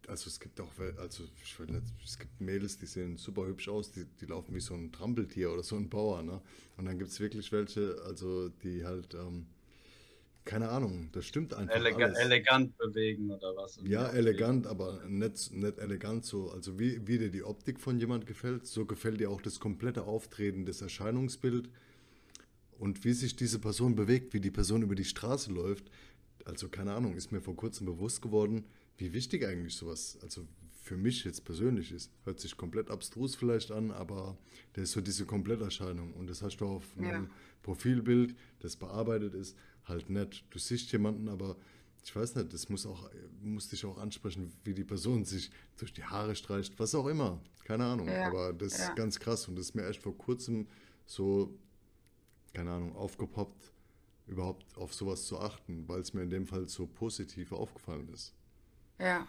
also 0.08 0.28
es 0.28 0.40
gibt 0.40 0.60
auch, 0.60 0.72
also 0.98 1.24
ich 1.42 1.58
will 1.58 1.66
nicht, 1.66 1.87
es 2.04 2.18
gibt 2.18 2.40
Mädels, 2.40 2.76
die 2.78 2.87
sehen 2.87 3.16
super 3.16 3.46
hübsch 3.46 3.68
aus, 3.68 3.92
die, 3.92 4.04
die 4.20 4.26
laufen 4.26 4.54
wie 4.54 4.60
so 4.60 4.74
ein 4.74 4.90
Trampeltier 4.90 5.52
oder 5.52 5.62
so 5.62 5.76
ein 5.76 5.88
Bauer, 5.88 6.22
ne? 6.22 6.40
Und 6.76 6.87
dann 6.87 6.98
gibt 6.98 7.10
es 7.10 7.20
wirklich 7.20 7.52
welche, 7.52 7.96
also 8.04 8.48
die 8.48 8.84
halt, 8.84 9.14
ähm, 9.14 9.46
keine 10.44 10.68
Ahnung, 10.68 11.08
das 11.12 11.24
stimmt 11.24 11.54
einfach 11.54 11.76
Elega 11.76 12.06
alles. 12.06 12.18
elegant 12.18 12.76
bewegen 12.76 13.30
oder 13.30 13.56
was. 13.56 13.78
Ja, 13.84 14.08
elegant, 14.08 14.66
aber 14.66 15.02
nicht, 15.06 15.52
nicht 15.52 15.78
elegant 15.78 16.26
so. 16.26 16.50
Also 16.50 16.78
wie, 16.78 17.06
wie 17.06 17.18
dir 17.18 17.30
die 17.30 17.44
Optik 17.44 17.80
von 17.80 17.98
jemand 17.98 18.26
gefällt, 18.26 18.66
so 18.66 18.84
gefällt 18.84 19.20
dir 19.20 19.30
auch 19.30 19.40
das 19.40 19.58
komplette 19.58 20.02
Auftreten, 20.02 20.66
das 20.66 20.82
Erscheinungsbild 20.82 21.70
und 22.78 23.04
wie 23.04 23.12
sich 23.12 23.37
diese 23.37 23.58
Person 23.58 23.94
bewegt, 23.94 24.32
wie 24.34 24.40
die 24.40 24.50
Person 24.50 24.82
über 24.82 24.94
die 24.94 25.04
Straße 25.04 25.52
läuft. 25.52 25.90
Also 26.44 26.68
keine 26.68 26.92
Ahnung, 26.94 27.16
ist 27.16 27.32
mir 27.32 27.40
vor 27.40 27.56
kurzem 27.56 27.87
bewusst 27.87 28.20
geworden, 28.22 28.64
wie 28.98 29.12
wichtig 29.12 29.44
eigentlich 29.46 29.74
sowas, 29.74 30.18
also 30.22 30.46
für 30.82 30.96
mich 30.98 31.24
jetzt 31.24 31.44
persönlich 31.46 31.90
ist. 31.92 32.10
Hört 32.24 32.40
sich 32.40 32.56
komplett 32.56 32.90
abstrus 32.90 33.34
vielleicht 33.34 33.70
an, 33.70 33.90
aber 33.90 34.37
das 34.74 34.84
ist 34.84 34.92
so 34.92 35.00
diese 35.00 35.24
Kompletterscheinung. 35.24 36.12
Und 36.12 36.28
das 36.28 36.42
hast 36.42 36.58
du 36.58 36.66
auf 36.66 36.84
Ja. 37.00 37.08
einem 37.08 37.30
Profilbild, 37.62 38.34
das 38.60 38.76
bearbeitet 38.76 39.34
ist, 39.34 39.56
halt 39.84 40.10
nicht. 40.10 40.44
Du 40.50 40.58
siehst 40.58 40.92
jemanden, 40.92 41.28
aber 41.28 41.56
ich 42.04 42.14
weiß 42.14 42.34
nicht, 42.34 42.52
das 42.52 42.68
muss 42.68 42.84
auch, 42.84 43.10
muss 43.42 43.68
dich 43.68 43.87
auch 43.87 43.96
ansprechen, 43.96 44.52
wie 44.64 44.74
die 44.74 44.84
Person 44.84 45.24
sich 45.24 45.50
durch 45.78 45.94
die 45.94 46.04
Haare 46.04 46.37
streicht, 46.37 46.78
was 46.78 46.94
auch 46.94 47.06
immer. 47.06 47.40
Keine 47.64 47.87
Ahnung. 47.87 48.06
Ja, 48.06 48.26
Aber 48.26 48.52
das 48.52 48.76
ja. 48.76 48.88
ist 48.88 48.96
ganz 48.96 49.18
krass 49.18 49.48
und 49.48 49.56
das 49.56 49.66
ist 49.70 49.74
mir 49.74 49.88
echt 49.88 50.02
vor 50.02 50.16
kurzem 50.18 50.66
so, 51.06 51.54
keine 52.54 52.70
Ahnung, 52.72 52.96
aufgepoppt, 52.96 53.72
überhaupt 54.26 54.64
auf 54.78 54.94
sowas 54.94 55.26
zu 55.26 55.38
achten, 55.38 55.86
weil 55.88 56.00
es 56.00 56.14
mir 56.14 56.22
in 56.22 56.30
dem 56.30 56.46
Fall 56.46 56.66
so 56.68 56.86
positiv 56.86 57.52
aufgefallen 57.52 58.08
ist. 58.12 58.34
Ja, 58.98 59.26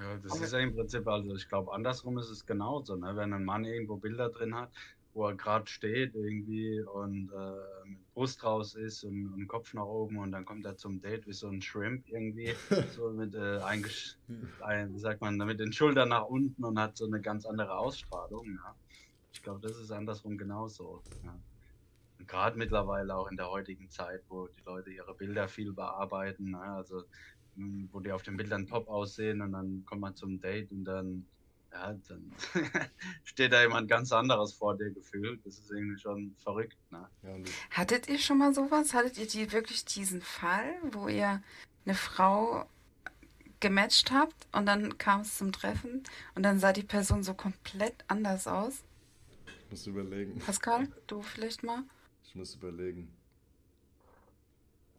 Ja, 0.00 0.16
das 0.18 0.32
Aber- 0.32 0.44
ist 0.44 0.52
ja 0.52 0.58
im 0.58 0.74
Prinzip, 0.74 1.06
also 1.06 1.34
ich 1.34 1.48
glaube, 1.48 1.72
andersrum 1.72 2.18
ist 2.18 2.28
es 2.28 2.44
genauso, 2.44 2.96
ne? 2.96 3.14
Wenn 3.16 3.32
ein 3.32 3.44
Mann 3.44 3.64
irgendwo 3.64 3.96
Bilder 3.96 4.28
drin 4.30 4.54
hat, 4.54 4.70
wo 5.14 5.26
er 5.28 5.34
gerade 5.36 5.66
steht 5.68 6.14
irgendwie 6.14 6.80
und 6.82 7.30
äh, 7.32 7.88
mit 7.88 8.12
Brust 8.12 8.42
raus 8.44 8.74
ist 8.74 9.04
und, 9.04 9.32
und 9.32 9.48
Kopf 9.48 9.72
nach 9.72 9.86
oben 9.86 10.18
und 10.18 10.32
dann 10.32 10.44
kommt 10.44 10.66
er 10.66 10.76
zum 10.76 11.00
Date 11.00 11.26
wie 11.26 11.32
so 11.32 11.48
ein 11.48 11.62
Shrimp 11.62 12.06
irgendwie, 12.08 12.52
so 12.94 13.10
mit 13.12 13.34
äh, 13.34 13.58
eingesch 13.60 14.18
ein, 14.60 14.92
wie 14.92 14.98
sagt 14.98 15.22
man, 15.22 15.36
mit 15.38 15.60
den 15.60 15.72
Schultern 15.72 16.10
nach 16.10 16.24
unten 16.26 16.62
und 16.64 16.78
hat 16.78 16.96
so 16.98 17.06
eine 17.06 17.20
ganz 17.22 17.46
andere 17.46 17.78
Ausstrahlung. 17.78 18.44
Ja? 18.62 18.74
Ich 19.32 19.42
glaube, 19.42 19.60
das 19.66 19.78
ist 19.78 19.90
andersrum 19.92 20.36
genauso. 20.36 21.00
Ja? 21.24 21.38
Gerade 22.26 22.58
mittlerweile 22.58 23.16
auch 23.16 23.30
in 23.30 23.36
der 23.36 23.50
heutigen 23.50 23.90
Zeit, 23.90 24.22
wo 24.28 24.46
die 24.48 24.62
Leute 24.64 24.90
ihre 24.90 25.14
Bilder 25.14 25.48
viel 25.48 25.72
bearbeiten, 25.72 26.50
ne? 26.50 26.60
also 26.60 27.02
mh, 27.56 27.88
wo 27.92 28.00
die 28.00 28.12
auf 28.12 28.22
den 28.22 28.36
Bildern 28.36 28.66
top 28.66 28.88
aussehen 28.88 29.40
und 29.42 29.52
dann 29.52 29.84
kommt 29.86 30.00
man 30.00 30.14
zum 30.14 30.40
Date 30.40 30.70
und 30.70 30.84
dann, 30.84 31.26
ja, 31.72 31.92
dann 32.08 32.32
steht 33.24 33.52
da 33.52 33.62
jemand 33.62 33.88
ganz 33.88 34.12
anderes 34.12 34.54
vor 34.54 34.76
dir 34.76 34.90
gefühlt. 34.90 35.44
Das 35.44 35.58
ist 35.58 35.70
irgendwie 35.70 35.98
schon 35.98 36.34
verrückt. 36.38 36.78
Ne? 36.90 37.08
Hattet 37.70 38.08
ihr 38.08 38.18
schon 38.18 38.38
mal 38.38 38.54
sowas? 38.54 38.94
Hattet 38.94 39.18
ihr 39.18 39.26
die, 39.26 39.52
wirklich 39.52 39.84
diesen 39.84 40.22
Fall, 40.22 40.74
wo 40.92 41.08
ihr 41.08 41.42
eine 41.84 41.94
Frau 41.94 42.66
gematcht 43.60 44.10
habt 44.10 44.48
und 44.52 44.66
dann 44.66 44.98
kam 44.98 45.22
es 45.22 45.38
zum 45.38 45.52
Treffen 45.52 46.02
und 46.34 46.42
dann 46.42 46.58
sah 46.58 46.72
die 46.72 46.82
Person 46.82 47.22
so 47.22 47.34
komplett 47.34 48.04
anders 48.08 48.46
aus? 48.46 48.82
ich 49.66 49.70
muss 49.70 49.86
überlegen. 49.86 50.38
Pascal, 50.38 50.88
du 51.06 51.22
vielleicht 51.22 51.62
mal? 51.62 51.82
Muss 52.36 52.54
überlegen. 52.54 53.08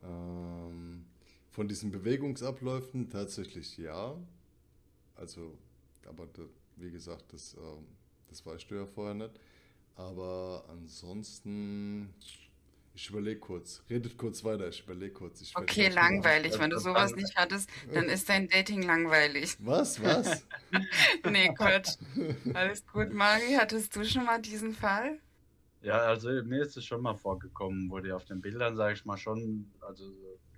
Ähm, 0.03 1.05
von 1.51 1.67
diesen 1.67 1.91
Bewegungsabläufen 1.91 3.11
tatsächlich 3.11 3.77
ja. 3.77 4.15
Also, 5.15 5.55
aber 6.07 6.25
da, 6.33 6.41
wie 6.77 6.89
gesagt, 6.89 7.31
das, 7.31 7.53
ähm, 7.53 7.85
das 8.27 8.43
weißt 8.43 8.71
du 8.71 8.75
ja 8.75 8.87
vorher 8.87 9.13
nicht. 9.13 9.39
Aber 9.95 10.65
ansonsten, 10.69 12.11
ich 12.95 13.07
überlege 13.09 13.39
kurz. 13.39 13.83
Redet 13.87 14.17
kurz 14.17 14.43
weiter, 14.43 14.69
ich 14.69 14.81
überlege 14.81 15.13
kurz. 15.13 15.41
Ich 15.41 15.55
Okay, 15.55 15.89
langweilig. 15.89 16.57
Wenn 16.57 16.71
du 16.71 16.79
sowas 16.79 17.15
nicht 17.15 17.35
hattest, 17.35 17.69
dann 17.93 18.09
ist 18.09 18.27
dein 18.29 18.47
Dating 18.47 18.81
langweilig. 18.81 19.57
Was, 19.59 20.01
was? 20.01 20.43
Nee, 21.29 21.53
Quatsch. 21.53 21.97
Alles 22.55 22.85
gut, 22.87 23.13
Mari. 23.13 23.53
Hattest 23.59 23.95
du 23.95 24.03
schon 24.03 24.25
mal 24.25 24.41
diesen 24.41 24.73
Fall? 24.73 25.19
Ja, 25.81 25.99
also 25.99 26.29
mir 26.43 26.63
ist 26.63 26.75
es 26.77 26.85
schon 26.85 27.01
mal 27.03 27.15
vorgekommen, 27.15 27.89
wo 27.91 27.99
die 27.99 28.11
auf 28.11 28.25
den 28.25 28.41
Bildern, 28.41 28.75
sage 28.75 28.93
ich 28.95 29.05
mal, 29.05 29.17
schon 29.17 29.75
also 29.79 30.05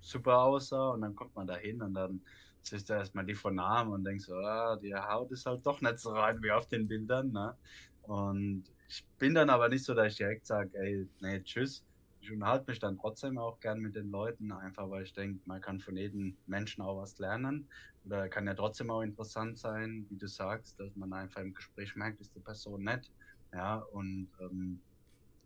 super 0.00 0.38
aussah 0.42 0.90
und 0.92 1.02
dann 1.02 1.14
kommt 1.14 1.34
man 1.34 1.46
da 1.46 1.56
hin 1.56 1.82
und 1.82 1.92
dann 1.94 2.24
siehst 2.62 2.88
du 2.88 2.94
erstmal 2.94 3.26
die 3.26 3.34
von 3.34 3.54
Namen 3.54 3.92
und 3.92 4.04
denkst 4.04 4.24
so, 4.24 4.34
ah, 4.36 4.76
die 4.76 4.94
Haut 4.94 5.30
ist 5.32 5.44
halt 5.46 5.64
doch 5.66 5.80
nicht 5.82 5.98
so 5.98 6.10
rein 6.12 6.42
wie 6.42 6.50
auf 6.50 6.68
den 6.68 6.88
Bildern, 6.88 7.32
ne? 7.32 7.58
Und 8.02 8.64
ich 8.88 9.06
bin 9.18 9.34
dann 9.34 9.50
aber 9.50 9.68
nicht 9.68 9.84
so, 9.84 9.94
dass 9.94 10.12
ich 10.12 10.16
direkt 10.18 10.46
sage, 10.46 10.70
ey, 10.78 11.06
nee, 11.20 11.42
tschüss. 11.42 11.84
Ich 12.18 12.30
unterhalte 12.32 12.70
mich 12.70 12.78
dann 12.78 12.96
trotzdem 12.98 13.38
auch 13.38 13.60
gern 13.60 13.80
mit 13.80 13.94
den 13.96 14.10
Leuten, 14.10 14.52
einfach 14.52 14.88
weil 14.90 15.04
ich 15.04 15.12
denke, 15.12 15.42
man 15.46 15.60
kann 15.60 15.80
von 15.80 15.96
jedem 15.96 16.38
Menschen 16.46 16.82
auch 16.82 17.00
was 17.00 17.18
lernen. 17.18 17.70
Oder 18.04 18.28
kann 18.28 18.46
ja 18.46 18.54
trotzdem 18.54 18.90
auch 18.90 19.02
interessant 19.02 19.58
sein, 19.58 20.06
wie 20.10 20.16
du 20.18 20.26
sagst, 20.28 20.78
dass 20.80 20.94
man 20.96 21.12
einfach 21.12 21.40
im 21.42 21.54
Gespräch 21.54 21.94
merkt, 21.96 22.20
ist 22.20 22.34
die 22.34 22.40
Person 22.40 22.82
nett. 22.84 23.10
Ja, 23.52 23.76
und 23.78 24.30
ähm, 24.40 24.82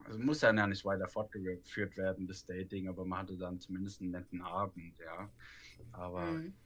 also 0.05 0.19
muss 0.21 0.41
ja 0.43 0.53
nicht 0.53 0.85
weiter 0.85 1.09
fortgeführt 1.09 1.97
werden, 1.97 2.27
das 2.27 2.45
Dating, 2.45 2.89
aber 2.89 3.05
man 3.07 3.21
hatte 3.21 3.37
dann 3.39 3.61
zumindest 3.61 4.01
einen 4.01 4.11
netten 4.11 4.43
Abend, 4.43 4.99
ja. 4.99 5.33
Aber 5.93 6.43
Mhm. 6.43 6.59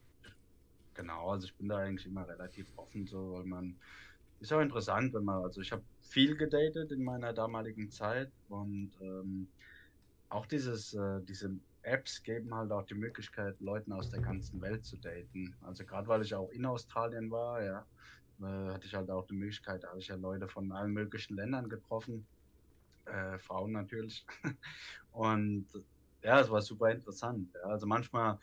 genau, 0.94 1.30
also 1.30 1.46
ich 1.46 1.56
bin 1.56 1.68
da 1.68 1.78
eigentlich 1.78 2.06
immer 2.06 2.28
relativ 2.28 2.72
offen, 2.76 3.06
so, 3.06 3.32
weil 3.32 3.44
man 3.44 3.80
ist 4.40 4.52
auch 4.52 4.60
interessant, 4.60 5.14
wenn 5.14 5.24
man, 5.24 5.42
also 5.44 5.60
ich 5.60 5.72
habe 5.72 5.86
viel 6.00 6.36
gedatet 6.36 6.92
in 6.92 7.04
meiner 7.04 7.32
damaligen 7.32 7.90
Zeit 7.90 8.32
und 8.48 8.96
ähm, 9.00 9.54
auch 10.28 10.46
dieses, 10.46 10.92
äh, 10.94 11.22
diese 11.24 11.60
Apps 11.82 12.22
geben 12.22 12.54
halt 12.54 12.72
auch 12.72 12.84
die 12.84 12.94
Möglichkeit, 12.94 13.60
Leuten 13.60 13.92
aus 13.92 14.10
der 14.10 14.20
ganzen 14.20 14.60
Welt 14.62 14.84
zu 14.86 14.98
daten. 14.98 15.56
Also 15.62 15.86
gerade 15.86 16.08
weil 16.08 16.22
ich 16.22 16.34
auch 16.34 16.50
in 16.50 16.66
Australien 16.66 17.30
war, 17.30 17.62
ja, 17.64 17.88
äh, 18.40 18.72
hatte 18.74 18.86
ich 18.86 18.94
halt 18.94 19.10
auch 19.10 19.26
die 19.26 19.34
Möglichkeit, 19.36 19.84
da 19.84 19.90
habe 19.90 20.00
ich 20.00 20.08
ja 20.08 20.16
Leute 20.16 20.48
von 20.48 20.72
allen 20.72 20.92
möglichen 20.92 21.36
Ländern 21.36 21.68
getroffen, 21.68 22.28
äh, 23.08 23.38
Frauen 23.38 23.72
natürlich. 23.72 24.26
Und 25.12 25.66
ja, 26.22 26.40
es 26.40 26.50
war 26.50 26.62
super 26.62 26.90
interessant. 26.90 27.50
Ja. 27.54 27.70
Also 27.70 27.86
manchmal 27.86 28.38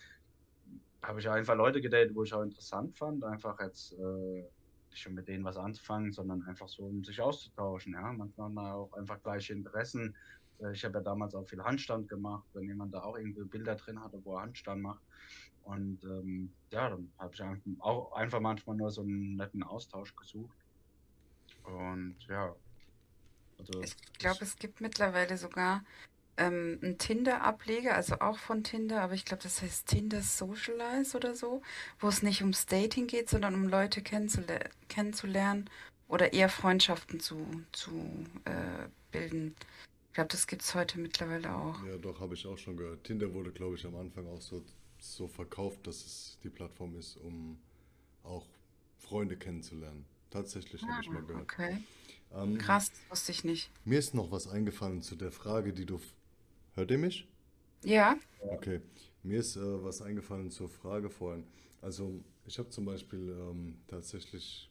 habe 1.02 1.20
ich 1.20 1.30
einfach 1.30 1.56
Leute 1.56 1.82
gedatet, 1.82 2.16
wo 2.16 2.24
ich 2.24 2.34
auch 2.34 2.42
interessant 2.42 2.98
fand, 2.98 3.24
einfach 3.24 3.60
jetzt 3.60 3.94
äh, 3.94 4.44
nicht 4.90 5.02
schon 5.02 5.14
mit 5.14 5.28
denen 5.28 5.44
was 5.44 5.58
anzufangen, 5.58 6.12
sondern 6.12 6.44
einfach 6.44 6.68
so, 6.68 6.84
um 6.86 7.04
sich 7.04 7.22
auszutauschen. 7.22 7.94
Ja. 7.94 8.12
Manchmal 8.14 8.46
haben 8.46 8.56
wir 8.56 8.74
auch 8.74 8.94
einfach 8.94 9.22
gleiche 9.22 9.54
Interessen. 9.54 10.16
Äh, 10.60 10.72
Ich 10.72 10.84
habe 10.84 10.96
ja 10.96 11.02
damals 11.02 11.36
auch 11.36 11.48
viel 11.48 11.64
Handstand 11.64 12.08
gemacht, 12.08 12.46
wenn 12.54 12.68
jemand 12.68 12.94
da 12.94 13.04
auch 13.04 13.18
irgendwie 13.18 13.44
Bilder 13.44 13.76
drin 13.76 14.02
hatte, 14.02 14.20
wo 14.24 14.36
er 14.36 14.42
Handstand 14.42 14.82
macht. 14.82 15.02
Und 15.64 16.04
ähm, 16.04 16.54
ja, 16.72 16.90
dann 16.90 17.12
habe 17.18 17.34
ich 17.34 17.42
auch 17.80 18.12
einfach 18.14 18.40
manchmal 18.40 18.76
nur 18.76 18.92
so 18.92 19.02
einen 19.02 19.36
netten 19.36 19.64
Austausch 19.64 20.16
gesucht. 20.16 20.56
Und 21.64 22.16
ja, 22.28 22.56
also 23.60 23.74
Ich 23.82 23.96
glaube, 24.20 24.44
es 24.44 24.58
gibt 24.58 24.82
mittlerweile 24.82 25.38
sogar 25.38 25.84
ähm, 26.38 26.80
einen 26.84 26.98
Tinder-Ableger, 26.98 27.96
also 27.96 28.20
auch 28.20 28.38
von 28.40 28.64
Tinder, 28.64 29.02
aber 29.02 29.14
ich 29.14 29.26
glaube, 29.26 29.44
das 29.44 29.62
heißt 29.62 29.88
Tinder 29.88 30.22
Socialize 30.22 31.16
oder 31.18 31.36
so, 31.36 31.62
wo 32.00 32.08
es 32.10 32.24
nicht 32.24 32.42
ums 32.42 32.66
Dating 32.68 33.08
geht, 33.08 33.30
sondern 33.30 33.56
um 33.56 33.68
Leute 33.70 34.02
kennenzuler 34.02 34.60
kennenzulernen 34.90 35.70
oder 36.08 36.34
eher 36.34 36.50
Freundschaften 36.50 37.20
zu, 37.20 37.66
zu 37.72 38.26
äh, 38.46 38.88
bilden. 39.12 39.56
Ich 40.10 40.14
glaube, 40.16 40.30
das 40.30 40.48
gibt 40.48 40.64
es 40.64 40.76
heute 40.76 41.00
mittlerweile 41.00 41.56
auch. 41.56 41.80
Ja, 41.82 41.98
doch, 41.98 42.20
habe 42.20 42.34
ich 42.36 42.46
auch 42.48 42.58
schon 42.58 42.78
gehört. 42.78 43.04
Tinder 43.04 43.34
wurde, 43.34 43.52
glaube 43.52 43.76
ich, 43.76 43.86
am 43.86 43.96
Anfang 43.96 44.28
auch 44.28 44.42
so, 44.42 44.64
so 45.00 45.28
verkauft, 45.28 45.86
dass 45.88 46.06
es 46.06 46.40
die 46.44 46.50
Plattform 46.50 46.96
ist, 46.98 47.18
um 47.18 47.60
auch 48.24 48.48
Freunde 48.98 49.38
kennenzulernen. 49.38 50.06
Tatsächlich 50.32 50.88
habe 50.88 51.02
ich 51.02 51.12
mal 51.12 51.24
Ah, 51.24 51.28
gehört. 51.28 51.44
okay. 51.44 51.84
Ähm, 52.34 52.58
Krass, 52.58 52.92
das 52.92 53.12
wusste 53.12 53.32
ich 53.32 53.44
nicht. 53.44 53.72
Mir 53.86 54.00
ist 54.00 54.14
noch 54.14 54.32
was 54.32 54.48
eingefallen 54.48 55.02
zu 55.02 55.16
der 55.16 55.32
Frage, 55.32 55.74
die 55.74 55.86
du 55.86 56.00
Hört 56.76 56.92
ihr 56.92 56.98
mich? 56.98 57.26
Ja. 57.86 58.18
Okay. 58.42 58.82
Mir 59.24 59.40
ist 59.40 59.56
äh, 59.56 59.84
was 59.84 60.02
eingefallen 60.02 60.52
zur 60.52 60.68
Frage 60.68 61.10
vorhin. 61.10 61.46
Also, 61.82 62.22
ich 62.46 62.60
habe 62.60 62.70
zum 62.70 62.84
Beispiel 62.84 63.30
ähm, 63.30 63.78
tatsächlich 63.88 64.70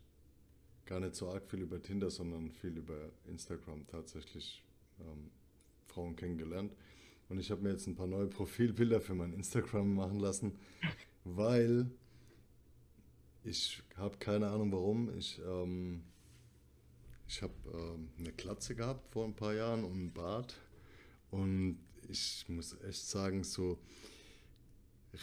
gar 0.85 1.01
nicht 1.01 1.15
so 1.15 1.31
arg 1.31 1.49
viel 1.49 1.63
über 1.63 1.81
Tinder, 1.81 2.11
sondern 2.11 2.51
viel 2.51 2.77
über 2.77 3.11
Instagram 3.27 3.87
tatsächlich 3.87 4.63
ähm, 5.01 5.31
Frauen 5.87 6.15
kennengelernt. 6.15 6.77
Und 7.31 7.41
ich 7.41 7.51
habe 7.51 7.63
mir 7.63 7.71
jetzt 7.71 7.87
ein 7.87 7.95
paar 7.95 8.07
neue 8.07 8.27
Profilbilder 8.27 9.01
für 9.01 9.15
mein 9.15 9.33
Instagram 9.33 9.95
machen 9.95 10.21
lassen, 10.21 10.59
weil 11.25 11.91
ich 13.45 13.83
habe 13.97 14.19
keine 14.19 14.49
Ahnung 14.49 14.73
warum. 14.73 15.17
Ich, 15.17 15.41
ähm, 15.41 16.03
ich 17.27 17.43
habe 17.43 17.55
ähm, 17.73 18.11
eine 18.19 18.33
Glatze 18.33 18.75
gehabt 18.75 19.13
vor 19.13 19.25
ein 19.25 19.35
paar 19.35 19.55
Jahren 19.55 19.85
und 19.85 19.93
einen 19.93 20.13
Bart. 20.13 20.55
Und 21.31 21.79
ich 22.09 22.45
muss 22.49 22.77
echt 22.83 23.07
sagen, 23.07 23.45
so 23.45 23.79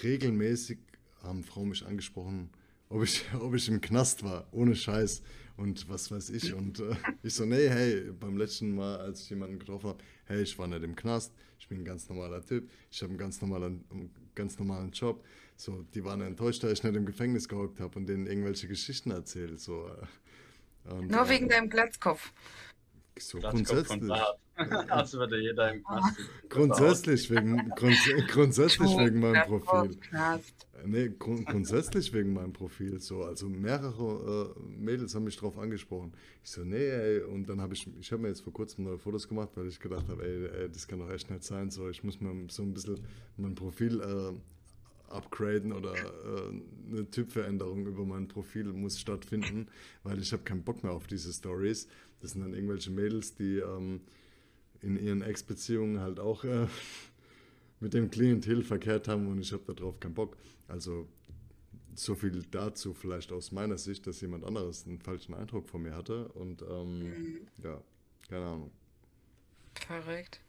regelmäßig 0.04 0.80
haben 1.24 1.44
Frauen 1.44 1.70
mich 1.70 1.86
angesprochen, 1.86 2.50
ob 2.90 3.04
ich, 3.04 3.24
ob 3.40 3.54
ich 3.54 3.68
im 3.68 3.82
Knast 3.82 4.24
war, 4.24 4.48
ohne 4.52 4.76
Scheiß 4.76 5.22
und 5.58 5.88
was 5.90 6.12
weiß 6.12 6.32
ich. 6.32 6.54
Und 6.54 6.80
äh, 6.80 6.96
ich 7.24 7.34
so, 7.34 7.46
nee, 7.46 7.70
hey, 7.70 8.12
beim 8.12 8.38
letzten 8.38 8.76
Mal, 8.76 8.98
als 8.98 9.22
ich 9.24 9.30
jemanden 9.30 9.60
getroffen 9.60 9.90
habe, 9.90 10.04
hey, 10.26 10.42
ich 10.42 10.58
war 10.58 10.68
nicht 10.68 10.84
im 10.84 10.96
Knast, 10.96 11.34
ich 11.60 11.68
bin 11.68 11.80
ein 11.80 11.86
ganz 11.86 12.10
normaler 12.10 12.44
Typ, 12.44 12.70
ich 12.90 13.02
habe 13.02 13.12
einen 13.12 13.20
ganz 13.20 13.42
normalen, 13.42 13.84
ganz 14.36 14.58
normalen 14.58 14.92
Job. 14.92 15.24
So, 15.56 15.86
die 15.94 16.04
waren 16.04 16.22
enttäuscht, 16.22 16.64
dass 16.64 16.72
ich 16.72 16.84
nicht 16.84 16.96
im 16.96 17.06
Gefängnis 17.06 17.48
gehockt 17.48 17.80
habe 17.80 18.00
und 18.00 18.08
denen 18.08 18.26
irgendwelche 18.26 18.68
Geschichten 18.68 19.12
erzählt. 19.12 19.60
So, 19.60 19.88
äh, 19.88 20.08
und, 20.86 21.12
Nur 21.12 21.30
wegen 21.30 21.46
äh, 21.48 21.50
deinem 21.50 21.70
Glatzkopf. 21.70 22.32
So 23.20 23.40
grundsätzlich. 23.40 24.12
Als 24.90 25.14
würde 25.14 25.40
jeder 25.40 25.74
im 25.74 25.84
Knast 25.84 26.18
Grundsätzlich 26.50 27.30
wegen, 27.30 27.70
grunds 27.76 28.00
grundsätzlich 28.28 28.98
wegen 28.98 29.20
meinem 29.20 29.44
Profil. 29.44 29.98
Nee, 30.86 31.10
grund 31.18 31.46
grundsätzlich 31.46 32.12
wegen 32.14 32.34
meinem 32.34 32.54
Profil. 32.54 33.00
So, 33.00 33.24
also 33.24 33.48
mehrere 33.50 34.54
äh, 34.56 34.60
Mädels 34.62 35.16
haben 35.16 35.24
mich 35.24 35.38
drauf 35.38 35.58
angesprochen. 35.58 36.14
Ich 36.44 36.52
so, 36.52 36.64
nee, 36.64 36.90
ey, 36.90 37.22
und 37.22 37.48
dann 37.50 37.62
habe 37.62 37.74
ich, 37.74 37.88
ich 38.00 38.12
habe 38.12 38.24
mir 38.24 38.30
jetzt 38.30 38.42
vor 38.42 38.54
kurzem 38.54 38.86
neue 38.86 38.98
Fotos 38.98 39.28
gemacht, 39.28 39.50
weil 39.56 39.68
ich 39.68 39.80
gedacht 39.80 40.08
habe, 40.10 40.24
ey, 40.24 40.64
ey, 40.64 40.70
das 40.70 40.88
kann 40.88 41.00
doch 41.00 41.10
echt 41.10 41.30
nicht 41.30 41.44
sein. 41.44 41.70
So, 41.70 41.90
ich 41.90 42.04
muss 42.04 42.20
mir 42.20 42.34
so 42.50 42.64
ein 42.64 42.74
bisschen 42.74 43.00
mein 43.38 43.56
Profil 43.56 44.02
äh, 44.02 44.40
upgraden 45.14 45.74
oder 45.74 45.94
äh, 45.94 46.92
eine 46.92 47.10
Typveränderung 47.10 47.86
über 47.86 48.06
mein 48.06 48.28
Profil 48.28 48.66
muss 48.66 49.00
stattfinden, 49.00 49.68
weil 50.04 50.20
ich 50.20 50.32
habe 50.34 50.44
keinen 50.44 50.64
Bock 50.64 50.84
mehr 50.84 50.94
auf 50.94 51.08
diese 51.08 51.32
Stories. 51.32 51.88
Das 52.20 52.32
sind 52.32 52.42
dann 52.42 52.54
irgendwelche 52.54 52.92
Mädels, 52.92 53.36
die 53.36 53.58
ähm, 53.58 54.02
in 54.82 54.98
ihren 54.98 55.22
Ex-Beziehungen 55.22 56.00
halt 56.00 56.20
auch 56.20 56.44
äh, 56.44 56.68
mit 57.80 57.94
dem 57.94 58.10
Klientel 58.10 58.64
verkehrt 58.64 59.08
haben 59.08 59.28
und 59.28 59.40
ich 59.40 59.52
habe 59.54 59.74
darauf 59.74 60.00
keinen 60.00 60.14
Bock. 60.14 60.38
Also 60.68 61.08
so 61.96 62.16
viel 62.16 62.44
dazu 62.52 62.94
vielleicht 62.94 63.32
aus 63.32 63.52
meiner 63.52 63.78
Sicht, 63.78 64.08
dass 64.08 64.22
jemand 64.22 64.46
anderes 64.46 64.86
einen 64.86 65.00
falschen 65.00 65.34
Eindruck 65.34 65.68
von 65.68 65.82
mir 65.82 65.96
hatte 65.96 66.28
und 66.30 66.62
ähm, 66.62 67.00
mhm. 67.00 67.38
ja, 67.64 67.82
keine 68.30 68.46
Ahnung. 68.46 68.72
Verrückt. 69.76 70.42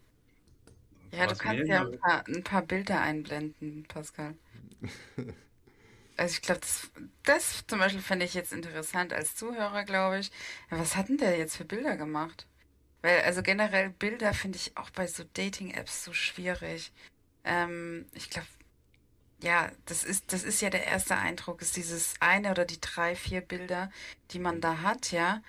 Ja, 1.13 1.27
du 1.27 1.37
kannst 1.37 1.69
ja 1.69 1.83
ein 1.83 1.99
paar, 1.99 2.27
ein 2.27 2.43
paar, 2.43 2.63
Bilder 2.63 3.01
einblenden, 3.01 3.85
Pascal. 3.87 4.35
also 6.17 6.33
ich 6.33 6.43
glaube, 6.43 6.61
das, 6.61 6.91
das 7.25 7.67
zum 7.67 7.79
Beispiel 7.79 8.01
finde 8.01 8.25
ich 8.25 8.35
jetzt 8.35 8.53
interessant 8.53 9.13
als 9.13 9.37
Zuhörer, 9.37 9.85
glaube 9.85 10.21
ich. 10.21 10.31
Ja, 10.71 10.79
was 10.79 10.97
hat 10.97 11.09
denn 11.09 11.19
der 11.19 11.37
jetzt 11.37 11.57
für 11.57 11.67
Bilder 11.67 11.97
gemacht? 11.97 12.47
Weil, 13.03 13.21
also 13.23 13.43
generell 13.43 13.91
Bilder 13.91 14.33
finde 14.33 14.57
ich 14.57 14.77
auch 14.77 14.91
bei 14.91 15.07
so 15.07 15.25
Dating-Apps 15.35 16.05
so 16.05 16.15
schwierig. 16.15 16.93
Ähm, 17.45 18.07
ich 18.13 18.31
glaube, 18.31 18.49
ja, 19.43 19.71
das 19.87 20.05
ist, 20.05 20.33
das 20.33 20.45
ist 20.45 20.63
ja 20.63 20.71
der 20.71 20.87
erste 20.87 21.17
Eindruck, 21.17 21.61
ist 21.61 21.77
dieses 21.77 22.15
eine 22.21 22.53
oder 22.53 22.65
die 22.65 22.81
drei, 22.81 23.17
vier 23.17 23.41
Bilder, 23.41 23.91
die 24.31 24.39
man 24.39 24.61
da 24.61 24.83
hat, 24.83 25.13
ja. 25.13 25.43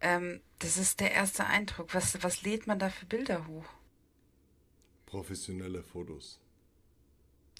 Ähm, 0.00 0.40
das 0.60 0.76
ist 0.76 1.00
der 1.00 1.12
erste 1.12 1.46
Eindruck. 1.46 1.94
Was, 1.94 2.22
was 2.22 2.42
lädt 2.42 2.66
man 2.66 2.78
da 2.78 2.88
für 2.88 3.06
Bilder 3.06 3.46
hoch? 3.46 3.66
Professionelle 5.10 5.82
Fotos. 5.82 6.38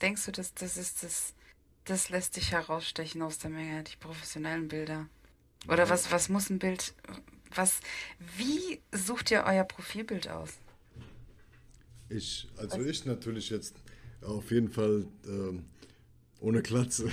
Denkst 0.00 0.24
du, 0.26 0.30
dass 0.30 0.54
das 0.54 0.76
ist 0.76 1.02
das, 1.02 1.34
das 1.84 2.08
lässt 2.08 2.36
dich 2.36 2.52
herausstechen 2.52 3.22
aus 3.22 3.38
der 3.38 3.50
Menge, 3.50 3.82
die 3.82 3.96
professionellen 3.96 4.68
Bilder? 4.68 5.08
Oder 5.66 5.84
ja. 5.84 5.90
was, 5.90 6.12
was 6.12 6.28
muss 6.28 6.48
ein 6.48 6.60
Bild, 6.60 6.94
was, 7.52 7.80
wie 8.36 8.80
sucht 8.92 9.32
ihr 9.32 9.42
euer 9.44 9.64
Profilbild 9.64 10.28
aus? 10.28 10.50
Ich, 12.08 12.46
also 12.56 12.78
was? 12.78 12.86
ich 12.86 13.04
natürlich 13.04 13.50
jetzt 13.50 13.74
auf 14.22 14.48
jeden 14.52 14.70
Fall 14.70 15.08
ähm, 15.26 15.64
ohne 16.38 16.62
Glatze. 16.62 17.10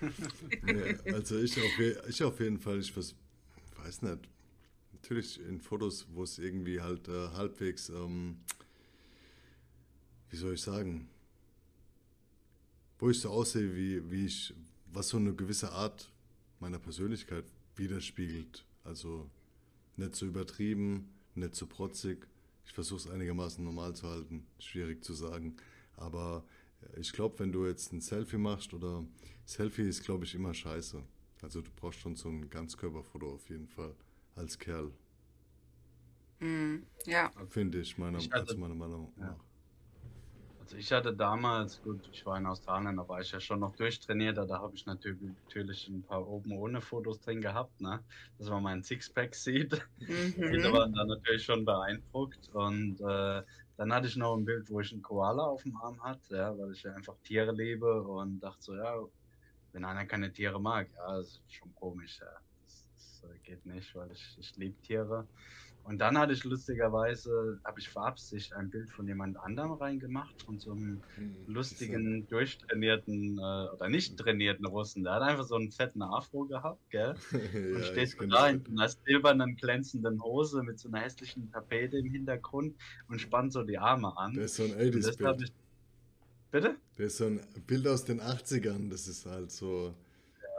ja, 0.00 1.12
also 1.12 1.40
ich 1.40 1.58
auf, 1.58 2.08
ich 2.08 2.22
auf 2.22 2.38
jeden 2.38 2.58
Fall, 2.58 2.78
ich 2.78 2.96
was, 2.96 3.16
weiß 3.78 4.02
nicht, 4.02 4.28
natürlich 4.92 5.40
in 5.44 5.60
Fotos, 5.60 6.06
wo 6.12 6.22
es 6.22 6.38
irgendwie 6.38 6.80
halt 6.80 7.08
äh, 7.08 7.28
halbwegs, 7.30 7.88
ähm, 7.88 8.36
wie 10.32 10.36
soll 10.36 10.54
ich 10.54 10.62
sagen, 10.62 11.08
wo 12.98 13.10
ich 13.10 13.20
so 13.20 13.28
aussehe, 13.28 13.76
wie, 13.76 14.10
wie 14.10 14.26
ich, 14.26 14.54
was 14.86 15.08
so 15.10 15.18
eine 15.18 15.34
gewisse 15.34 15.70
Art 15.72 16.10
meiner 16.58 16.78
Persönlichkeit 16.78 17.44
widerspiegelt. 17.76 18.64
Also 18.82 19.28
nicht 19.98 20.16
so 20.16 20.24
übertrieben, 20.24 21.10
nicht 21.34 21.54
so 21.54 21.66
protzig. 21.66 22.26
Ich 22.64 22.72
versuche 22.72 23.00
es 23.00 23.10
einigermaßen 23.10 23.62
normal 23.62 23.94
zu 23.94 24.08
halten. 24.08 24.46
Schwierig 24.58 25.04
zu 25.04 25.12
sagen. 25.12 25.56
Aber 25.96 26.44
ich 26.96 27.12
glaube, 27.12 27.38
wenn 27.40 27.52
du 27.52 27.66
jetzt 27.66 27.92
ein 27.92 28.00
Selfie 28.00 28.38
machst 28.38 28.72
oder 28.72 29.04
Selfie 29.44 29.82
ist, 29.82 30.02
glaube 30.02 30.24
ich, 30.24 30.34
immer 30.34 30.54
scheiße. 30.54 31.02
Also 31.42 31.60
du 31.60 31.70
brauchst 31.76 32.00
schon 32.00 32.16
so 32.16 32.30
ein 32.30 32.48
Ganzkörperfoto 32.48 33.34
auf 33.34 33.50
jeden 33.50 33.68
Fall 33.68 33.94
als 34.34 34.58
Kerl. 34.58 34.92
Mm, 36.40 36.76
ja. 37.04 37.30
Finde 37.50 37.80
ich, 37.80 37.98
meiner, 37.98 38.18
ich 38.18 38.30
hatte, 38.30 38.48
also 38.48 38.56
meiner 38.56 38.74
Meinung 38.74 39.12
nach. 39.16 39.26
Ja. 39.26 39.40
Also 40.62 40.76
ich 40.76 40.92
hatte 40.92 41.12
damals, 41.12 41.82
gut, 41.82 42.06
ich 42.12 42.24
war 42.24 42.38
in 42.38 42.46
Australien, 42.46 42.96
da 42.96 43.08
war 43.08 43.20
ich 43.20 43.32
ja 43.32 43.40
schon 43.40 43.58
noch 43.58 43.74
durchtrainiert, 43.74 44.38
da 44.38 44.46
habe 44.48 44.76
ich 44.76 44.86
natürlich, 44.86 45.20
natürlich 45.20 45.88
ein 45.88 46.04
paar 46.04 46.24
oben 46.24 46.52
ohne 46.52 46.80
Fotos 46.80 47.20
drin 47.20 47.40
gehabt, 47.40 47.80
ne? 47.80 48.04
dass 48.38 48.48
man 48.48 48.62
meinen 48.62 48.82
Sixpack 48.84 49.34
sieht. 49.34 49.72
Mhm. 49.98 50.52
Die 50.52 50.72
waren 50.72 50.92
dann 50.92 51.08
natürlich 51.08 51.44
schon 51.44 51.64
beeindruckt 51.64 52.48
und 52.52 53.00
äh, 53.00 53.42
dann 53.76 53.92
hatte 53.92 54.06
ich 54.06 54.14
noch 54.14 54.36
ein 54.36 54.44
Bild, 54.44 54.70
wo 54.70 54.78
ich 54.78 54.92
einen 54.92 55.02
Koala 55.02 55.42
auf 55.42 55.64
dem 55.64 55.76
Arm 55.78 56.00
hatte, 56.04 56.36
ja, 56.36 56.56
weil 56.56 56.70
ich 56.70 56.82
ja 56.84 56.94
einfach 56.94 57.18
Tiere 57.24 57.50
liebe 57.50 58.00
und 58.04 58.38
dachte 58.38 58.62
so, 58.62 58.76
ja, 58.76 59.02
wenn 59.72 59.84
einer 59.84 60.06
keine 60.06 60.32
Tiere 60.32 60.60
mag, 60.60 60.88
ja, 60.94 61.16
das 61.16 61.26
ist 61.26 61.42
schon 61.48 61.74
komisch, 61.74 62.20
ja. 62.20 62.30
Das, 62.62 62.86
das 62.94 63.24
äh, 63.28 63.38
geht 63.40 63.66
nicht, 63.66 63.92
weil 63.96 64.12
ich, 64.12 64.36
ich 64.38 64.54
liebe 64.54 64.80
Tiere. 64.82 65.26
Und 65.84 65.98
dann 65.98 66.16
hatte 66.16 66.32
ich 66.32 66.44
lustigerweise, 66.44 67.60
habe 67.64 67.80
ich 67.80 67.88
für 67.88 68.00
Absicht 68.00 68.52
ein 68.52 68.70
Bild 68.70 68.88
von 68.90 69.06
jemand 69.06 69.36
anderem 69.36 69.72
reingemacht, 69.72 70.40
von 70.42 70.58
so 70.58 70.72
einem 70.72 71.02
hm, 71.16 71.34
lustigen, 71.46 72.26
durchtrainierten 72.28 73.38
äh, 73.38 73.40
oder 73.40 73.88
nicht 73.88 74.16
trainierten 74.16 74.64
Russen. 74.64 75.02
Der 75.02 75.14
hat 75.14 75.22
einfach 75.22 75.44
so 75.44 75.56
einen 75.56 75.72
fetten 75.72 76.02
Afro 76.02 76.44
gehabt, 76.44 76.88
gell? 76.90 77.14
ja, 77.32 77.76
und 77.76 77.84
steht 77.84 78.10
so 78.10 78.26
da 78.26 78.48
in 78.48 78.64
einer 78.70 78.88
silbernen, 78.88 79.56
glänzenden 79.56 80.22
Hose 80.22 80.62
mit 80.62 80.78
so 80.78 80.88
einer 80.88 81.00
hässlichen 81.00 81.50
Tapete 81.50 81.98
im 81.98 82.10
Hintergrund 82.10 82.76
und 83.08 83.20
spannt 83.20 83.52
so 83.52 83.64
die 83.64 83.78
Arme 83.78 84.16
an. 84.16 84.34
Der 84.34 84.44
ist 84.44 84.54
so 84.54 84.62
ein 84.62 84.72
80s-Bild. 84.72 85.42
Ich... 85.42 85.52
Bitte? 86.52 86.76
Der 86.96 87.06
ist 87.06 87.16
so 87.16 87.24
ein 87.24 87.40
Bild 87.66 87.88
aus 87.88 88.04
den 88.04 88.20
80ern, 88.20 88.88
das 88.88 89.08
ist 89.08 89.26
halt 89.26 89.50
so. 89.50 89.94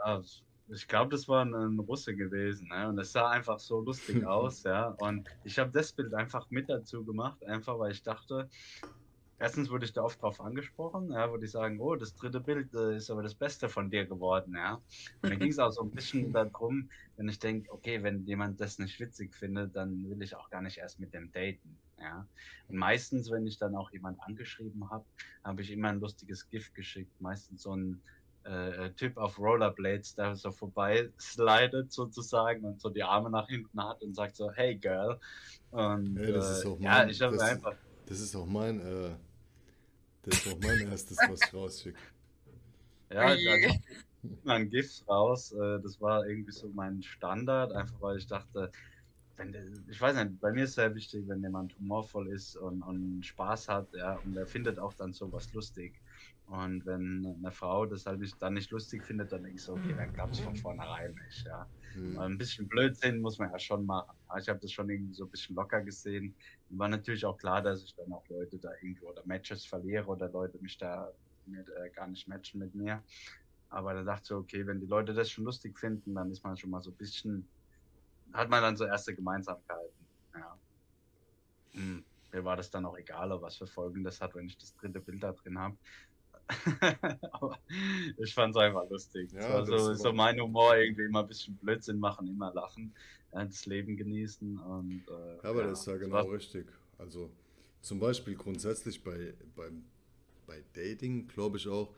Ja, 0.04 0.22
ich 0.68 0.88
glaube, 0.88 1.10
das 1.10 1.28
war 1.28 1.44
ein, 1.44 1.78
Russe 1.78 2.14
gewesen, 2.14 2.68
ne? 2.68 2.88
Und 2.88 2.98
es 2.98 3.12
sah 3.12 3.30
einfach 3.30 3.58
so 3.58 3.80
lustig 3.80 4.24
aus, 4.26 4.62
ja. 4.62 4.88
Und 4.98 5.28
ich 5.44 5.58
habe 5.58 5.70
das 5.70 5.92
Bild 5.92 6.14
einfach 6.14 6.50
mit 6.50 6.68
dazu 6.68 7.04
gemacht, 7.04 7.44
einfach 7.44 7.78
weil 7.78 7.92
ich 7.92 8.02
dachte, 8.02 8.48
erstens 9.38 9.70
wurde 9.70 9.84
ich 9.84 9.92
da 9.92 10.02
oft 10.02 10.22
drauf 10.22 10.40
angesprochen, 10.40 11.10
ja, 11.10 11.30
würde 11.30 11.44
ich 11.44 11.50
sagen, 11.50 11.80
oh, 11.80 11.96
das 11.96 12.14
dritte 12.14 12.40
Bild 12.40 12.72
äh, 12.74 12.96
ist 12.96 13.10
aber 13.10 13.22
das 13.22 13.34
Beste 13.34 13.68
von 13.68 13.90
dir 13.90 14.06
geworden, 14.06 14.54
ja. 14.56 14.80
Und 15.22 15.30
dann 15.30 15.38
ging 15.38 15.50
es 15.50 15.58
auch 15.58 15.70
so 15.70 15.82
ein 15.82 15.90
bisschen 15.90 16.32
darum, 16.32 16.88
wenn 17.16 17.28
ich 17.28 17.38
denke, 17.38 17.70
okay, 17.72 18.02
wenn 18.02 18.24
jemand 18.24 18.60
das 18.60 18.78
nicht 18.78 18.98
witzig 19.00 19.34
findet, 19.34 19.76
dann 19.76 20.08
will 20.08 20.22
ich 20.22 20.34
auch 20.34 20.48
gar 20.50 20.62
nicht 20.62 20.78
erst 20.78 20.98
mit 20.98 21.12
dem 21.12 21.30
daten, 21.32 21.78
ja. 21.98 22.26
Und 22.68 22.76
meistens, 22.76 23.30
wenn 23.30 23.46
ich 23.46 23.58
dann 23.58 23.76
auch 23.76 23.90
jemand 23.92 24.20
angeschrieben 24.22 24.88
habe, 24.88 25.04
habe 25.42 25.62
ich 25.62 25.70
immer 25.70 25.88
ein 25.88 26.00
lustiges 26.00 26.48
Gift 26.48 26.74
geschickt, 26.74 27.20
meistens 27.20 27.62
so 27.62 27.76
ein 27.76 28.00
äh, 28.44 28.90
Typ 28.90 29.16
auf 29.16 29.38
Rollerblades, 29.38 30.14
der 30.14 30.36
so 30.36 30.50
vorbei 30.50 31.10
slidet 31.18 31.92
sozusagen 31.92 32.64
und 32.64 32.80
so 32.80 32.90
die 32.90 33.02
Arme 33.02 33.30
nach 33.30 33.48
hinten 33.48 33.82
hat 33.82 34.02
und 34.02 34.14
sagt 34.14 34.36
so, 34.36 34.50
hey 34.52 34.76
Girl. 34.76 35.18
Und 35.70 36.16
hey, 36.18 36.32
das 36.32 36.58
ist 36.58 36.64
äh, 36.64 36.68
auch 36.68 36.78
mein, 36.78 36.82
ja, 36.84 37.06
ich 37.06 37.20
habe 37.20 37.42
einfach. 37.42 37.74
Das 38.06 38.20
ist 38.20 38.36
auch 38.36 38.46
mein, 38.46 38.80
äh, 38.80 39.10
das 40.22 40.34
ist 40.34 40.52
auch 40.52 40.58
mein 40.60 40.88
erstes, 40.88 41.18
was 41.28 41.40
ich 41.42 41.54
rausschicke. 41.54 41.98
Ja, 43.10 43.34
da 43.34 43.74
man 44.42 44.70
GIFs 44.70 45.04
raus. 45.08 45.52
Äh, 45.52 45.80
das 45.80 46.00
war 46.00 46.26
irgendwie 46.26 46.52
so 46.52 46.68
mein 46.74 47.02
Standard, 47.02 47.72
einfach 47.72 48.00
weil 48.00 48.18
ich 48.18 48.26
dachte, 48.26 48.70
wenn, 49.36 49.84
ich 49.90 50.00
weiß 50.00 50.16
nicht, 50.16 50.40
bei 50.40 50.52
mir 50.52 50.64
ist 50.64 50.74
sehr 50.74 50.94
wichtig, 50.94 51.24
wenn 51.26 51.42
jemand 51.42 51.76
humorvoll 51.78 52.28
ist 52.28 52.56
und, 52.56 52.82
und 52.82 53.24
Spaß 53.24 53.68
hat, 53.68 53.88
ja, 53.94 54.18
und 54.24 54.36
er 54.36 54.46
findet 54.46 54.78
auch 54.78 54.94
dann 54.94 55.12
sowas 55.12 55.52
lustig. 55.52 56.00
Und 56.46 56.84
wenn 56.84 57.24
eine 57.38 57.52
Frau 57.52 57.86
das 57.86 58.04
halt 58.04 58.20
nicht, 58.20 58.40
dann 58.42 58.54
nicht 58.54 58.70
lustig 58.70 59.02
findet, 59.04 59.32
dann 59.32 59.42
denke 59.42 59.56
ich 59.56 59.64
so, 59.64 59.74
okay, 59.74 59.94
dann 59.96 60.12
klappt 60.12 60.34
es 60.34 60.40
von 60.40 60.54
vornherein 60.56 61.14
nicht, 61.24 61.46
ja. 61.46 61.66
Mhm. 61.94 62.18
Ein 62.18 62.38
bisschen 62.38 62.68
Blödsinn 62.68 63.20
muss 63.20 63.38
man 63.38 63.50
ja 63.50 63.58
schon 63.58 63.86
machen. 63.86 64.14
Ich 64.38 64.48
habe 64.48 64.60
das 64.60 64.70
schon 64.72 64.90
irgendwie 64.90 65.14
so 65.14 65.24
ein 65.24 65.30
bisschen 65.30 65.56
locker 65.56 65.80
gesehen. 65.82 66.36
War 66.68 66.88
natürlich 66.88 67.24
auch 67.24 67.38
klar, 67.38 67.62
dass 67.62 67.82
ich 67.82 67.94
dann 67.94 68.12
auch 68.12 68.28
Leute 68.28 68.58
da 68.58 68.70
irgendwo 68.82 69.08
oder 69.08 69.22
Matches 69.24 69.64
verliere 69.64 70.06
oder 70.06 70.28
Leute 70.28 70.58
mich 70.58 70.76
da 70.76 71.10
mit, 71.46 71.66
äh, 71.68 71.90
gar 71.90 72.08
nicht 72.08 72.28
matchen 72.28 72.60
mit 72.60 72.74
mir. 72.74 73.02
Aber 73.70 73.94
da 73.94 74.02
dachte 74.04 74.20
ich 74.22 74.28
so, 74.28 74.36
okay, 74.36 74.66
wenn 74.66 74.80
die 74.80 74.86
Leute 74.86 75.14
das 75.14 75.30
schon 75.30 75.44
lustig 75.44 75.78
finden, 75.78 76.14
dann 76.14 76.30
ist 76.30 76.44
man 76.44 76.56
schon 76.58 76.70
mal 76.70 76.82
so 76.82 76.90
ein 76.90 76.96
bisschen, 76.96 77.48
hat 78.34 78.50
man 78.50 78.62
dann 78.62 78.76
so 78.76 78.84
erste 78.84 79.14
Gemeinsamkeiten. 79.14 80.08
Ja. 80.34 80.60
Hm. 81.72 82.04
Mir 82.32 82.44
war 82.44 82.56
das 82.56 82.70
dann 82.70 82.84
auch 82.84 82.98
egal, 82.98 83.30
was 83.40 83.56
für 83.56 83.66
Folgen 83.66 84.02
das 84.02 84.20
hat, 84.20 84.34
wenn 84.34 84.46
ich 84.46 84.58
das 84.58 84.74
dritte 84.74 85.00
Bild 85.00 85.22
da 85.22 85.32
drin 85.32 85.58
habe. 85.58 85.78
Aber 87.32 87.58
ich 88.18 88.34
fand 88.34 88.54
es 88.54 88.60
einfach 88.60 88.88
lustig. 88.88 89.32
Ja, 89.32 89.54
war 89.54 89.66
so, 89.66 89.94
so 89.94 90.12
mein 90.12 90.38
Humor, 90.40 90.76
irgendwie 90.76 91.04
immer 91.04 91.20
ein 91.20 91.26
bisschen 91.26 91.56
Blödsinn 91.56 91.98
machen, 91.98 92.28
immer 92.28 92.52
lachen, 92.52 92.94
das 93.30 93.66
Leben 93.66 93.96
genießen. 93.96 94.58
Und, 94.58 95.04
äh, 95.08 95.36
ja, 95.36 95.50
aber 95.50 95.62
ja, 95.62 95.68
das 95.68 95.80
ist 95.80 95.86
ja 95.86 95.96
genau 95.96 96.26
richtig. 96.28 96.66
Also 96.98 97.30
zum 97.80 97.98
Beispiel 97.98 98.34
grundsätzlich 98.34 99.02
bei, 99.02 99.34
bei, 99.56 99.70
bei 100.46 100.62
Dating 100.74 101.26
glaube 101.28 101.56
ich 101.58 101.68
auch, 101.68 101.92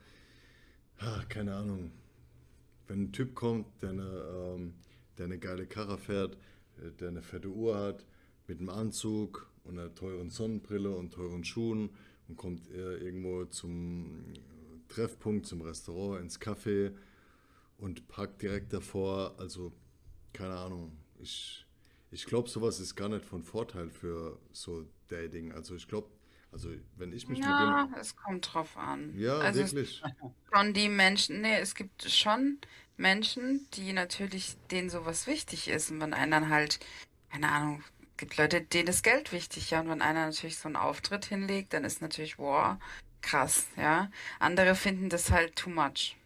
ach, 0.98 1.28
keine 1.28 1.54
Ahnung, 1.54 1.92
wenn 2.88 3.04
ein 3.04 3.12
Typ 3.12 3.34
kommt, 3.34 3.66
der 3.82 3.90
eine, 3.90 4.54
ähm, 4.56 4.74
der 5.18 5.26
eine 5.26 5.38
geile 5.38 5.66
Karre 5.66 5.98
fährt, 5.98 6.36
äh, 6.78 6.90
der 7.00 7.08
eine 7.08 7.22
fette 7.22 7.48
Uhr 7.48 7.76
hat, 7.76 8.04
mit 8.46 8.60
einem 8.60 8.70
Anzug 8.70 9.50
und 9.64 9.78
einer 9.78 9.94
teuren 9.94 10.30
Sonnenbrille 10.30 10.90
und 10.90 11.12
teuren 11.12 11.44
Schuhen 11.44 11.90
und 12.28 12.36
kommt 12.36 12.68
irgendwo 12.70 13.44
zum 13.44 14.32
Treffpunkt, 14.88 15.46
zum 15.46 15.62
Restaurant, 15.62 16.20
ins 16.20 16.40
Café 16.40 16.94
und 17.78 18.08
parkt 18.08 18.42
direkt 18.42 18.72
davor. 18.72 19.34
Also, 19.38 19.72
keine 20.32 20.56
Ahnung. 20.56 20.96
Ich, 21.18 21.66
ich 22.10 22.26
glaube, 22.26 22.48
sowas 22.48 22.80
ist 22.80 22.94
gar 22.94 23.08
nicht 23.08 23.24
von 23.24 23.42
Vorteil 23.42 23.90
für 23.90 24.38
so 24.52 24.86
Dating. 25.08 25.52
Also, 25.52 25.74
ich 25.74 25.88
glaube, 25.88 26.08
also 26.52 26.70
wenn 26.96 27.12
ich 27.12 27.28
mich 27.28 27.40
ja, 27.40 27.86
mit 27.86 27.94
dem... 27.94 28.00
es 28.00 28.16
kommt 28.16 28.54
drauf 28.54 28.76
an. 28.76 29.12
Ja, 29.18 29.38
also 29.38 29.60
wirklich. 29.60 30.02
Von 30.52 30.72
die 30.72 30.88
Menschen, 30.88 31.42
nee, 31.42 31.58
es 31.58 31.74
gibt 31.74 32.02
schon 32.04 32.58
Menschen, 32.96 33.66
die 33.74 33.92
natürlich, 33.92 34.56
denen 34.70 34.88
sowas 34.88 35.26
wichtig 35.26 35.68
ist. 35.68 35.90
Und 35.90 36.00
wenn 36.00 36.14
einer 36.14 36.40
dann 36.40 36.50
halt, 36.50 36.80
keine 37.30 37.50
Ahnung, 37.50 37.82
gibt 38.16 38.36
Leute, 38.36 38.60
denen 38.60 38.88
ist 38.88 39.02
Geld 39.02 39.32
wichtig, 39.32 39.70
ja. 39.70 39.80
Und 39.80 39.88
wenn 39.88 40.02
einer 40.02 40.26
natürlich 40.26 40.58
so 40.58 40.68
einen 40.68 40.76
Auftritt 40.76 41.26
hinlegt, 41.26 41.72
dann 41.72 41.84
ist 41.84 42.00
natürlich, 42.00 42.38
wow, 42.38 42.76
krass, 43.20 43.66
ja. 43.76 44.10
Andere 44.38 44.74
finden 44.74 45.08
das 45.08 45.30
halt 45.30 45.56
too 45.56 45.70
much. 45.70 46.16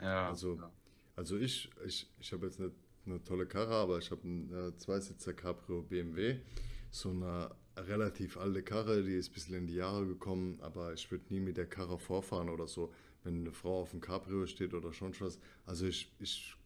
Ja. 0.00 0.28
Also, 0.28 0.58
also 1.16 1.36
ich, 1.36 1.70
ich, 1.86 2.08
ich 2.18 2.32
habe 2.32 2.46
jetzt 2.46 2.60
eine, 2.60 2.70
eine 3.06 3.22
tolle 3.22 3.46
Karre, 3.46 3.74
aber 3.74 3.98
ich 3.98 4.10
habe 4.10 4.22
einen 4.22 4.68
äh, 4.68 4.76
Zweisitzer 4.76 5.34
Cabrio 5.34 5.82
BMW. 5.82 6.38
So 6.90 7.10
eine 7.10 7.50
relativ 7.76 8.36
alte 8.36 8.62
Karre, 8.62 9.02
die 9.02 9.14
ist 9.14 9.30
ein 9.30 9.34
bisschen 9.34 9.54
in 9.56 9.66
die 9.66 9.74
Jahre 9.74 10.06
gekommen, 10.06 10.58
aber 10.60 10.92
ich 10.92 11.10
würde 11.10 11.24
nie 11.28 11.40
mit 11.40 11.56
der 11.56 11.66
Karre 11.66 11.98
vorfahren 11.98 12.48
oder 12.48 12.66
so, 12.66 12.92
wenn 13.24 13.40
eine 13.40 13.52
Frau 13.52 13.82
auf 13.82 13.90
dem 13.90 14.00
Cabrio 14.00 14.46
steht 14.46 14.74
oder 14.74 14.92
schon 14.92 15.14
was. 15.20 15.38
Also 15.66 15.86
ich, 15.86 16.12
ich, 16.18 16.56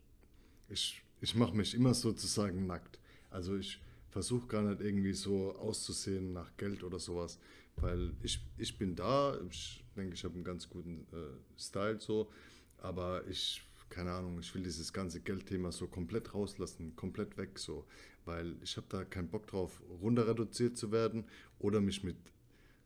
ich, 0.69 1.03
ich 1.21 1.35
mache 1.35 1.55
mich 1.55 1.75
immer 1.75 1.95
sozusagen 1.95 2.67
nackt. 2.67 2.99
Also 3.31 3.57
ich, 3.57 3.81
versuche 4.15 4.47
gar 4.47 4.63
nicht 4.63 4.81
irgendwie 4.81 5.13
so 5.13 5.57
auszusehen 5.57 6.33
nach 6.33 6.57
Geld 6.57 6.85
oder 6.85 7.01
sowas, 7.01 7.41
weil 7.75 8.13
ich, 8.23 8.41
ich 8.57 8.79
bin 8.79 8.95
da, 8.95 9.37
ich 9.51 9.85
denke, 9.97 10.15
ich 10.15 10.23
habe 10.23 10.35
einen 10.35 10.45
ganz 10.45 10.71
guten 10.71 11.05
äh, 11.13 11.61
Style 11.61 11.99
so, 11.99 12.31
aber 12.79 13.27
ich, 13.27 13.65
keine 13.89 14.13
Ahnung, 14.13 14.39
ich 14.39 14.55
will 14.55 14.63
dieses 14.63 14.93
ganze 14.93 15.21
Geldthema 15.21 15.73
so 15.73 15.89
komplett 15.89 16.33
rauslassen, 16.33 16.95
komplett 16.95 17.37
weg 17.37 17.59
so, 17.59 17.87
weil 18.25 18.55
ich 18.63 18.77
habe 18.77 18.87
da 18.89 19.05
keinen 19.05 19.31
Bock 19.31 19.49
drauf, 19.49 19.83
runter 20.01 20.29
reduziert 20.29 20.77
zu 20.77 20.93
werden 20.93 21.25
oder 21.59 21.81
mich 21.81 22.05
mit 22.05 22.17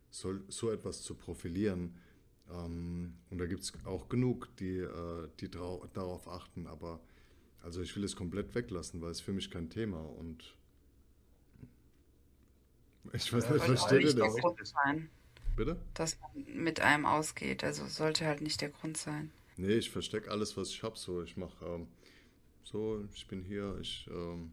so, 0.09 0.33
so 0.49 0.71
etwas 0.71 1.03
zu 1.03 1.15
profilieren. 1.15 1.99
Ähm, 2.51 3.19
und 3.29 3.37
da 3.37 3.45
gibt 3.45 3.65
es 3.65 3.73
auch 3.85 4.09
genug, 4.09 4.49
die, 4.57 4.79
äh, 4.79 5.29
die 5.41 5.51
darauf 5.51 6.27
achten, 6.27 6.67
aber 6.67 7.03
also 7.63 7.83
ich 7.83 7.95
will 7.95 8.05
es 8.05 8.17
komplett 8.17 8.55
weglassen, 8.55 9.03
weil 9.03 9.11
es 9.11 9.21
für 9.21 9.35
mich 9.35 9.51
kein 9.51 9.69
Thema 9.69 10.01
und 10.01 10.57
ich 13.13 13.33
weiß 13.33 13.51
nicht, 13.51 13.65
verstehe 13.65 14.15
das? 14.15 14.37
Grund 14.37 14.67
sein, 14.67 15.11
Bitte? 15.57 15.77
Dass 15.95 16.19
man 16.21 16.63
mit 16.63 16.81
einem 16.81 17.05
ausgeht. 17.05 17.65
Also 17.65 17.87
sollte 17.87 18.27
halt 18.27 18.41
nicht 18.41 18.61
der 18.61 18.69
Grund 18.69 18.97
sein. 18.97 19.33
Nee, 19.57 19.75
ich 19.75 19.91
verstecke 19.91 20.31
alles, 20.31 20.57
was 20.57 20.71
ich 20.71 20.83
habe. 20.83 20.97
So, 20.97 21.23
ich 21.23 21.37
mache 21.37 21.65
ähm, 21.67 21.89
so, 22.63 23.05
ich 23.13 23.27
bin 23.27 23.43
hier, 23.43 23.77
ich 23.81 24.09
ähm, 24.09 24.53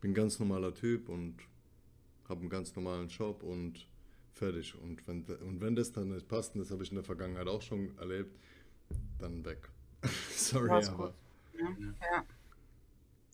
bin 0.00 0.14
ganz 0.14 0.38
normaler 0.38 0.74
Typ 0.74 1.08
und 1.08 1.36
habe 2.28 2.40
einen 2.40 2.50
ganz 2.50 2.76
normalen 2.76 3.08
Job 3.08 3.42
und 3.42 3.86
fertig. 4.32 4.74
Und 4.80 5.06
wenn, 5.08 5.24
und 5.24 5.60
wenn 5.60 5.74
das 5.74 5.92
dann 5.92 6.10
nicht 6.10 6.28
passt, 6.28 6.54
und 6.54 6.60
das 6.60 6.70
habe 6.70 6.84
ich 6.84 6.90
in 6.90 6.96
der 6.96 7.04
Vergangenheit 7.04 7.48
auch 7.48 7.62
schon 7.62 7.96
erlebt, 7.98 8.38
dann 9.18 9.44
weg. 9.44 9.68
Sorry, 10.36 10.70
aber. 10.70 11.14
Ja. 11.58 11.68
ja. 11.68 12.24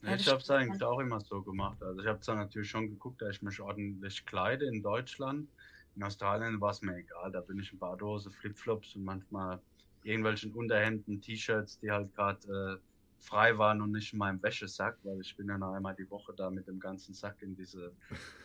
Ja, 0.02 0.14
ich 0.14 0.26
habe 0.28 0.38
es 0.40 0.48
eigentlich 0.50 0.82
auch 0.82 1.00
immer 1.00 1.20
so 1.20 1.42
gemacht. 1.42 1.82
Also 1.82 2.00
ich 2.00 2.06
habe 2.06 2.20
zwar 2.20 2.36
natürlich 2.36 2.70
schon 2.70 2.88
geguckt, 2.88 3.20
dass 3.20 3.36
ich 3.36 3.42
mich 3.42 3.60
ordentlich 3.60 4.24
kleide 4.26 4.66
in 4.66 4.82
Deutschland. 4.82 5.50
In 5.94 6.02
Australien 6.04 6.60
war 6.60 6.70
es 6.70 6.82
mir 6.82 6.96
egal. 6.96 7.32
Da 7.32 7.40
bin 7.40 7.58
ich 7.58 7.72
in 7.72 7.78
Badehose, 7.80 8.30
Flipflops 8.30 8.94
und 8.94 9.02
manchmal 9.04 9.60
irgendwelchen 10.02 10.52
Unterhemden, 10.54 11.20
T-Shirts, 11.20 11.80
die 11.80 11.90
halt 11.90 12.14
gerade 12.14 12.80
äh, 12.80 12.84
frei 13.18 13.58
waren 13.58 13.82
und 13.82 13.90
nicht 13.90 14.12
in 14.12 14.20
meinem 14.20 14.40
Wäschesack, 14.42 14.98
weil 15.02 15.20
ich 15.20 15.36
bin 15.36 15.48
ja 15.48 15.58
noch 15.58 15.72
einmal 15.74 15.96
die 15.96 16.08
Woche 16.10 16.32
da 16.36 16.50
mit 16.50 16.68
dem 16.68 16.78
ganzen 16.78 17.12
Sack 17.14 17.42
in 17.42 17.56
diese 17.56 17.96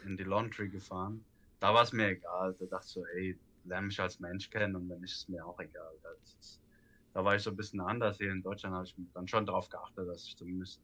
in 0.01 0.17
die 0.17 0.23
Laundry 0.23 0.69
gefahren. 0.69 1.27
Da 1.59 1.73
war 1.73 1.83
es 1.83 1.93
mir 1.93 2.07
egal. 2.09 2.55
Da 2.59 2.65
dachte 2.65 2.85
ich 2.87 2.91
so, 2.93 3.05
ey, 3.05 3.39
lerne 3.63 3.87
mich 3.87 3.99
als 3.99 4.19
Mensch 4.19 4.49
kennen 4.49 4.75
und 4.75 4.89
wenn 4.89 4.99
nicht, 5.01 5.11
ist 5.13 5.19
es 5.23 5.27
mir 5.29 5.45
auch 5.45 5.59
egal. 5.59 5.93
Ist, 6.23 6.61
da 7.13 7.23
war 7.23 7.35
ich 7.35 7.43
so 7.43 7.51
ein 7.51 7.55
bisschen 7.55 7.79
anders. 7.79 8.17
Hier 8.17 8.31
in 8.31 8.41
Deutschland 8.41 8.75
habe 8.75 8.85
ich 8.85 8.95
dann 9.13 9.27
schon 9.27 9.45
darauf 9.45 9.69
geachtet, 9.69 10.07
dass 10.07 10.25
ich 10.27 10.35
zumindest 10.35 10.83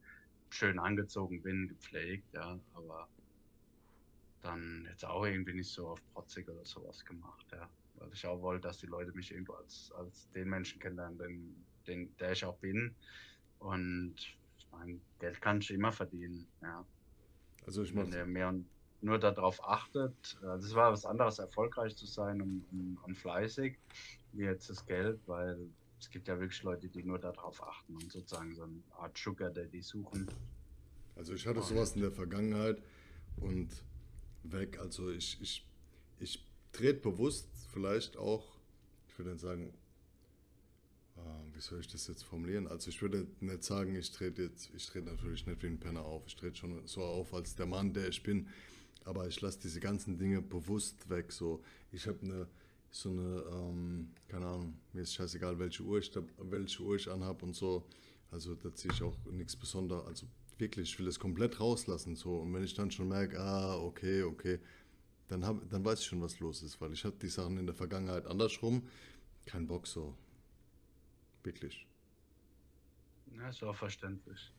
schön 0.49 0.79
angezogen 0.79 1.41
bin, 1.41 1.67
gepflegt, 1.67 2.33
ja, 2.33 2.59
aber 2.73 3.07
dann 4.41 4.87
jetzt 4.89 5.05
auch 5.05 5.25
irgendwie 5.25 5.53
nicht 5.53 5.71
so 5.71 5.89
auf 5.89 6.01
protzig 6.13 6.47
oder 6.49 6.65
sowas 6.65 7.03
gemacht, 7.05 7.45
ja. 7.51 7.69
Weil 7.95 8.09
ich 8.13 8.25
auch 8.25 8.41
wollte, 8.41 8.67
dass 8.67 8.77
die 8.77 8.87
Leute 8.87 9.11
mich 9.11 9.31
irgendwo 9.31 9.53
als, 9.53 9.91
als 9.97 10.29
den 10.31 10.49
Menschen 10.49 10.79
kennenlernen, 10.79 11.17
den, 11.17 11.65
den, 11.85 12.17
der 12.17 12.31
ich 12.31 12.45
auch 12.45 12.57
bin. 12.57 12.95
Und 13.59 14.15
mein 14.71 15.01
Geld 15.19 15.41
kann 15.41 15.59
ich 15.59 15.71
immer 15.71 15.91
verdienen, 15.91 16.47
ja. 16.61 16.85
Also 17.65 17.83
ich 17.83 17.93
meine. 17.93 18.11
Wenn 18.11 18.31
mehr 18.31 18.49
und 18.49 18.65
nur 19.01 19.17
darauf 19.17 19.63
achtet, 19.63 20.37
also 20.41 20.67
es 20.67 20.75
war 20.75 20.91
was 20.91 21.05
anderes, 21.05 21.39
erfolgreich 21.39 21.95
zu 21.95 22.05
sein 22.05 22.41
und, 22.41 22.65
und, 22.71 22.97
und 23.03 23.15
fleißig, 23.15 23.77
wie 24.33 24.43
jetzt 24.43 24.69
das 24.69 24.85
Geld, 24.85 25.19
weil 25.25 25.69
es 25.99 26.09
gibt 26.09 26.27
ja 26.27 26.39
wirklich 26.39 26.63
Leute, 26.63 26.87
die 26.87 27.03
nur 27.03 27.19
darauf 27.19 27.61
achten 27.61 27.95
und 27.95 28.11
sozusagen 28.11 28.55
so 28.55 28.63
eine 28.63 28.81
Art 28.91 29.17
Sugar 29.17 29.49
Daddy 29.49 29.81
suchen. 29.81 30.27
Also 31.15 31.33
ich 31.33 31.45
hatte 31.45 31.61
sowas 31.61 31.95
in 31.95 32.01
der 32.01 32.11
Vergangenheit 32.11 32.81
und 33.37 33.69
weg. 34.43 34.79
Also 34.79 35.11
ich, 35.11 35.39
ich, 35.41 35.67
ich 36.19 36.45
trete 36.71 37.01
bewusst 37.01 37.49
vielleicht 37.71 38.15
auch, 38.15 38.57
ich 39.07 39.17
würde 39.17 39.37
sagen, 39.37 39.73
äh, 41.17 41.19
wie 41.53 41.59
soll 41.59 41.81
ich 41.81 41.87
das 41.87 42.07
jetzt 42.07 42.23
formulieren? 42.23 42.67
Also 42.67 42.89
ich 42.89 43.01
würde 43.01 43.27
nicht 43.41 43.63
sagen, 43.63 43.95
ich 43.95 44.11
trete 44.11 44.43
jetzt, 44.43 44.73
ich 44.73 44.85
trete 44.85 45.07
natürlich 45.07 45.45
nicht 45.45 45.61
wie 45.61 45.67
ein 45.67 45.79
Penner 45.79 46.05
auf. 46.05 46.23
Ich 46.27 46.37
trete 46.37 46.55
schon 46.55 46.87
so 46.87 47.01
auf 47.01 47.33
als 47.33 47.55
der 47.55 47.65
Mann, 47.65 47.93
der 47.93 48.07
ich 48.07 48.23
bin. 48.23 48.47
Aber 49.03 49.27
ich 49.27 49.41
lasse 49.41 49.59
diese 49.59 49.79
ganzen 49.79 50.17
Dinge 50.17 50.41
bewusst 50.41 51.09
weg. 51.09 51.31
So, 51.33 51.61
ich 51.91 52.07
habe 52.07 52.19
eine 52.21 52.47
so 52.91 53.09
eine, 53.09 53.43
ähm, 53.51 54.11
keine 54.27 54.47
Ahnung, 54.47 54.79
mir 54.93 55.01
ist 55.01 55.13
scheißegal, 55.13 55.59
welche 55.59 55.83
Uhr 55.83 55.99
ich, 55.99 56.11
da, 56.11 56.21
welche 56.37 56.83
Uhr 56.83 56.95
ich 56.95 57.09
anhab 57.09 57.43
und 57.43 57.55
so. 57.55 57.85
Also 58.31 58.55
da 58.55 58.73
ziehe 58.73 58.93
ich 58.93 59.01
auch 59.03 59.15
nichts 59.31 59.55
Besonderes. 59.55 60.05
Also 60.05 60.27
wirklich, 60.57 60.91
ich 60.91 60.99
will 60.99 61.07
es 61.07 61.19
komplett 61.19 61.59
rauslassen. 61.59 62.15
So. 62.15 62.37
Und 62.37 62.53
wenn 62.53 62.63
ich 62.63 62.73
dann 62.73 62.91
schon 62.91 63.09
merke, 63.09 63.39
ah, 63.39 63.77
okay, 63.77 64.23
okay, 64.23 64.59
dann, 65.27 65.45
hab, 65.45 65.69
dann 65.69 65.83
weiß 65.85 65.99
ich 65.99 66.05
schon, 66.05 66.21
was 66.21 66.39
los 66.39 66.63
ist, 66.63 66.79
weil 66.81 66.93
ich 66.93 67.03
hatte 67.03 67.17
die 67.19 67.27
Sachen 67.27 67.57
in 67.57 67.65
der 67.65 67.75
Vergangenheit 67.75 68.25
andersrum. 68.25 68.87
Kein 69.45 69.67
Bock 69.67 69.87
so. 69.87 70.15
Wirklich. 71.43 71.87
Ja, 73.35 73.49
ist 73.49 73.63
auch 73.63 73.75
verständlich. 73.75 74.51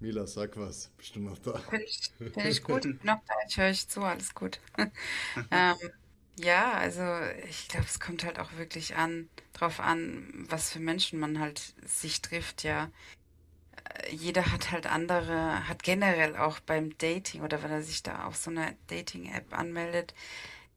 Mila, 0.00 0.26
sag 0.26 0.56
was. 0.56 0.90
Bist 0.96 1.16
du 1.16 1.20
noch 1.20 1.38
da? 1.38 1.58
Finde 1.58 1.84
ich, 1.84 2.12
find 2.18 2.46
ich 2.46 2.62
gut. 2.62 2.84
noch 3.04 3.20
da. 3.26 3.34
Ich 3.48 3.56
höre 3.56 3.70
euch 3.70 3.88
zu. 3.88 4.02
Alles 4.02 4.34
gut. 4.34 4.60
ähm, 5.50 5.76
ja, 6.38 6.72
also 6.72 7.02
ich 7.48 7.68
glaube, 7.68 7.86
es 7.86 8.00
kommt 8.00 8.24
halt 8.24 8.38
auch 8.38 8.52
wirklich 8.56 8.96
an, 8.96 9.28
drauf 9.52 9.80
an, 9.80 10.46
was 10.48 10.72
für 10.72 10.80
Menschen 10.80 11.18
man 11.20 11.40
halt 11.40 11.74
sich 11.86 12.22
trifft, 12.22 12.64
ja. 12.64 12.90
jeder 14.10 14.52
hat 14.52 14.70
halt 14.70 14.86
andere, 14.86 15.68
hat 15.68 15.82
generell 15.82 16.36
auch 16.36 16.60
beim 16.60 16.96
Dating 16.98 17.42
oder 17.42 17.62
wenn 17.62 17.70
er 17.70 17.82
sich 17.82 18.02
da 18.02 18.24
auf 18.26 18.36
so 18.36 18.50
einer 18.50 18.72
Dating-App 18.88 19.56
anmeldet, 19.56 20.14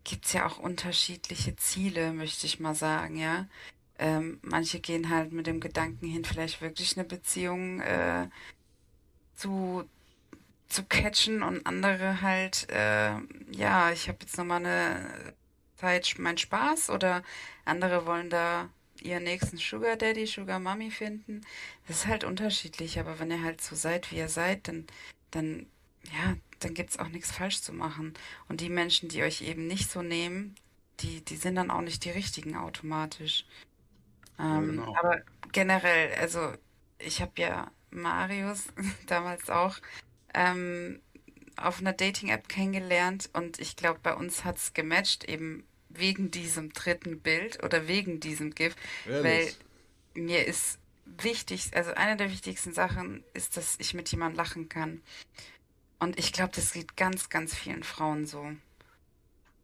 gibt's 0.03 0.33
ja 0.33 0.45
auch 0.47 0.57
unterschiedliche 0.59 1.55
Ziele, 1.55 2.13
möchte 2.13 2.45
ich 2.47 2.59
mal 2.59 2.75
sagen, 2.75 3.17
ja. 3.17 3.47
Ähm, 3.99 4.39
manche 4.41 4.79
gehen 4.79 5.09
halt 5.09 5.31
mit 5.31 5.47
dem 5.47 5.59
Gedanken 5.59 6.07
hin, 6.07 6.25
vielleicht 6.25 6.61
wirklich 6.61 6.97
eine 6.97 7.05
Beziehung 7.07 7.81
äh, 7.81 8.29
zu, 9.35 9.83
zu 10.69 10.83
catchen 10.85 11.43
und 11.43 11.65
andere 11.67 12.21
halt, 12.21 12.67
äh, 12.71 13.13
ja, 13.51 13.91
ich 13.91 14.07
habe 14.09 14.19
jetzt 14.21 14.37
nochmal 14.37 14.65
eine 14.65 15.35
Zeit 15.81 16.15
meinen 16.19 16.37
Spaß 16.37 16.89
oder 16.89 17.23
andere 17.65 18.05
wollen 18.05 18.29
da 18.29 18.69
ihren 19.01 19.23
nächsten 19.23 19.57
Sugar 19.57 19.95
Daddy, 19.97 20.27
Sugar 20.27 20.59
Mommy 20.59 20.91
finden. 20.91 21.41
Das 21.87 21.97
ist 21.97 22.07
halt 22.07 22.23
unterschiedlich, 22.23 22.99
aber 22.99 23.19
wenn 23.19 23.31
ihr 23.31 23.43
halt 23.43 23.61
so 23.61 23.75
seid, 23.75 24.11
wie 24.11 24.17
ihr 24.17 24.29
seid, 24.29 24.67
dann, 24.67 24.87
dann, 25.31 25.67
ja, 26.03 26.35
dann 26.59 26.73
gibt's 26.73 26.99
auch 26.99 27.09
nichts 27.09 27.31
falsch 27.31 27.61
zu 27.61 27.73
machen. 27.73 28.13
Und 28.47 28.61
die 28.61 28.69
Menschen, 28.69 29.09
die 29.09 29.23
euch 29.23 29.41
eben 29.41 29.67
nicht 29.67 29.89
so 29.91 30.01
nehmen, 30.03 30.55
die, 31.01 31.23
die 31.25 31.37
sind 31.37 31.55
dann 31.55 31.71
auch 31.71 31.81
nicht 31.81 32.05
die 32.05 32.11
richtigen 32.11 32.55
automatisch. 32.55 33.45
Ja, 34.37 34.59
Ähm, 34.59 34.67
genau. 34.67 34.95
aber 34.95 35.21
generell, 35.51 36.13
also 36.15 36.53
ich 36.99 37.21
habe 37.21 37.33
ja 37.41 37.71
Marius 37.91 38.67
damals 39.07 39.49
auch 39.49 39.77
ähm, 40.33 41.01
auf 41.57 41.79
einer 41.79 41.93
Dating-App 41.93 42.47
kennengelernt 42.49 43.29
und 43.33 43.59
ich 43.59 43.75
glaube, 43.75 43.99
bei 44.01 44.13
uns 44.15 44.45
hat's 44.45 44.73
gematcht, 44.73 45.25
eben 45.25 45.65
wegen 45.95 46.31
diesem 46.31 46.73
dritten 46.73 47.21
Bild 47.21 47.63
oder 47.63 47.87
wegen 47.87 48.19
diesem 48.19 48.53
GIF, 48.55 48.75
weil 49.19 49.53
Ehrlich. 49.53 49.59
mir 50.15 50.45
ist 50.47 50.79
wichtig, 51.05 51.71
also 51.75 51.93
eine 51.93 52.17
der 52.17 52.31
wichtigsten 52.31 52.73
Sachen 52.73 53.23
ist, 53.33 53.57
dass 53.57 53.77
ich 53.79 53.93
mit 53.93 54.11
jemandem 54.11 54.37
lachen 54.37 54.69
kann. 54.69 55.01
Und 55.99 56.19
ich 56.19 56.33
glaube, 56.33 56.51
das 56.55 56.73
geht 56.73 56.97
ganz, 56.97 57.29
ganz 57.29 57.55
vielen 57.55 57.83
Frauen 57.83 58.25
so. 58.27 58.51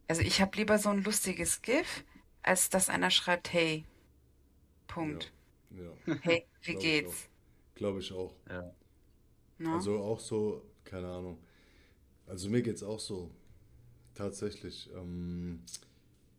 Also 0.08 0.22
ich 0.22 0.40
habe 0.40 0.56
lieber 0.56 0.78
so 0.78 0.88
ein 0.90 1.02
lustiges 1.04 1.62
GIF, 1.62 2.04
als 2.42 2.68
dass 2.68 2.88
einer 2.88 3.10
schreibt, 3.10 3.52
hey, 3.52 3.84
Ja, 5.00 5.22
Punkt. 5.22 5.32
ja, 5.70 5.92
Hey, 6.20 6.46
wie 6.62 6.74
glaube 6.74 6.90
ich 6.90 7.04
auch. 7.04 7.16
geht's? 7.16 7.28
Glaube 7.74 8.00
ich 8.00 8.12
auch. 8.12 8.34
Ja. 8.50 8.74
Ne? 9.58 9.70
Also 9.70 9.98
auch 10.00 10.20
so, 10.20 10.62
keine 10.84 11.08
Ahnung. 11.08 11.38
Also 12.26 12.50
mir 12.50 12.62
geht's 12.62 12.82
auch 12.82 13.00
so. 13.00 13.30
Tatsächlich. 14.14 14.90
Ähm, 14.96 15.62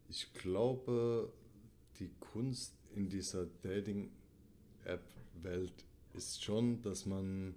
ich 0.10 0.34
glaube, 0.34 1.32
die 1.99 2.10
Kunst 2.20 2.74
in 2.95 3.07
dieser 3.10 3.45
Dating-App-Welt 3.62 5.86
ist 6.14 6.43
schon, 6.43 6.82
dass 6.82 7.05
man, 7.05 7.53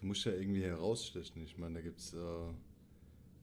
du 0.00 0.06
musst 0.06 0.24
ja 0.24 0.32
irgendwie 0.32 0.62
herausstechen. 0.62 1.44
Ich 1.44 1.58
meine, 1.58 1.74
da 1.74 1.80
gibt's 1.80 2.14
äh, 2.14 2.52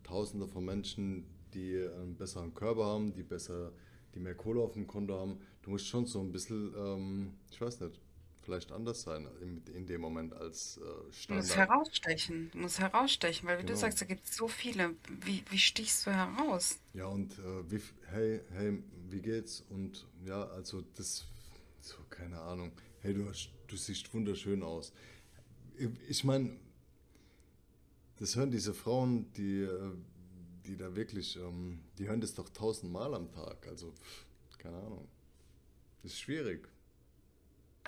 Tausende 0.04 0.48
von 0.48 0.64
Menschen, 0.66 1.26
die 1.54 1.78
einen 1.78 2.16
besseren 2.16 2.56
Körper 2.56 2.86
haben, 2.86 3.14
die 3.14 3.22
besser, 3.22 3.72
die 4.16 4.20
mehr 4.20 4.34
Kohle 4.34 4.62
auf 4.62 4.74
dem 4.74 4.88
Konto 4.88 5.20
haben. 5.20 5.38
Du 5.62 5.70
musst 5.70 5.86
schon 5.86 6.08
so 6.08 6.20
ein 6.22 6.32
bisschen, 6.32 6.74
ähm, 6.76 7.34
ich 7.52 7.62
weiß 7.62 7.82
nicht, 7.82 8.00
vielleicht 8.50 8.72
anders 8.72 9.02
sein 9.04 9.28
in, 9.42 9.64
in 9.76 9.86
dem 9.88 10.02
Moment 10.02 10.34
als 10.34 10.78
äh, 10.78 11.12
Du 11.28 11.34
musst 11.36 11.54
Standard. 11.54 11.56
herausstechen. 11.56 12.52
Du 12.52 12.58
musst 12.58 12.80
herausstechen, 12.80 13.48
weil 13.48 13.60
wie 13.60 13.66
du 13.66 13.74
Genau. 13.74 13.78
sagst, 13.78 14.02
da 14.02 14.06
gibt 14.06 14.26
es 14.26 14.36
so 14.36 14.48
viele. 14.50 14.96
Wie, 15.08 15.46
wie 15.50 15.58
stichst 15.60 16.06
du 16.06 16.12
heraus? 16.12 16.80
Ja, 16.94 17.06
und 17.08 17.38
äh, 17.40 17.72
wie, 17.72 17.82
hey, 18.08 18.42
hey, 18.52 18.84
wie 19.10 19.22
geht's? 19.22 19.62
Und 19.70 20.08
ja, 20.26 20.44
also 20.50 20.82
das, 20.96 21.26
so, 21.82 21.98
keine 22.10 22.40
Ahnung. 22.42 22.72
Hey, 23.02 23.14
du, 23.14 23.32
du 23.68 23.78
siehst 23.78 24.14
wunderschön 24.14 24.64
aus. 24.64 24.92
Ich, 26.10 26.24
meine, 26.24 26.58
das 28.18 28.36
hören 28.36 28.52
diese 28.52 28.74
Frauen, 28.74 29.32
die, 29.34 29.62
äh, 29.62 29.92
die 30.66 30.78
da 30.78 30.96
wirklich, 30.96 31.38
ähm, 31.38 31.80
die 31.98 32.08
hören 32.08 32.22
das 32.22 32.34
doch 32.36 32.50
tausendmal 32.50 33.14
am 33.16 33.32
Tag. 33.32 33.68
Also, 33.68 33.94
keine 34.58 34.78
Ahnung. 34.78 35.08
Das 36.04 36.14
ist 36.14 36.20
schwierig. 36.20 36.70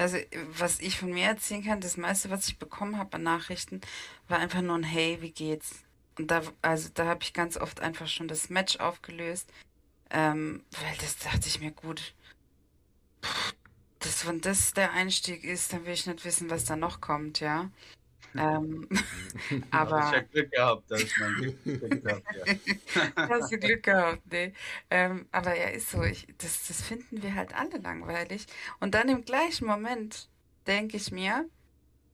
Also, 0.02 0.18
was 0.58 0.80
ich 0.80 0.98
von 0.98 1.12
mir 1.12 1.28
erzählen 1.28 1.64
kann, 1.64 1.80
das 1.80 1.96
meiste, 1.96 2.32
was 2.32 2.48
ich 2.48 2.58
bekommen 2.58 2.98
habe 2.98 3.16
an 3.18 3.24
Nachrichten, 3.24 3.82
war 4.28 4.40
einfach 4.40 4.62
nur 4.62 4.76
ein 4.76 4.84
Hey, 4.84 5.22
wie 5.22 5.32
geht's? 5.32 5.84
Und 6.18 6.32
da, 6.32 6.42
also 6.62 6.90
da 6.94 7.06
habe 7.06 7.24
ich 7.24 7.34
ganz 7.34 7.56
oft 7.56 7.80
einfach 7.82 8.08
schon 8.08 8.28
das 8.28 8.50
Match 8.50 8.78
aufgelöst, 8.78 9.48
ähm, 10.10 10.64
weil 10.72 10.98
das 11.00 11.18
dachte 11.18 11.48
ich 11.48 11.60
mir, 11.60 11.72
gut, 11.72 12.16
dass 14.00 14.26
wenn 14.28 14.42
das 14.42 14.74
der 14.74 14.92
Einstieg 14.94 15.44
ist, 15.44 15.72
dann 15.72 15.86
will 15.86 15.94
ich 15.94 16.08
nicht 16.08 16.26
wissen, 16.26 16.50
was 16.50 16.66
da 16.66 16.76
noch 16.76 17.00
kommt, 17.00 17.40
ja. 17.40 17.70
Ähm, 18.36 18.88
Da 19.72 19.90
hast 19.90 19.92
du 19.92 19.96
ja 19.96 20.12
aber 20.12 20.22
Glück 20.32 20.52
gehabt, 20.52 20.92
dass 20.92 21.02
ich 21.02 21.18
mein 21.18 21.36
Glück 21.64 22.04
gehabt, 22.04 22.26
ja. 22.36 23.12
hast 23.30 23.52
du 23.52 23.58
Glück 23.58 23.84
gehabt, 23.84 24.22
nee. 24.32 24.54
Ähm, 24.90 25.26
aber 25.32 25.58
ja, 25.58 25.68
ist 25.68 25.92
so, 25.92 26.04
ich, 26.04 26.28
das, 26.38 26.68
das 26.68 26.82
finden 26.82 27.22
wir 27.24 27.36
halt 27.36 27.56
alle 27.56 27.78
langweilig. 27.78 28.46
Und 28.80 28.96
dann 28.96 29.10
im 29.10 29.24
gleichen 29.26 29.68
Moment 29.68 30.30
denke 30.68 30.98
ich 30.98 31.12
mir, 31.12 31.46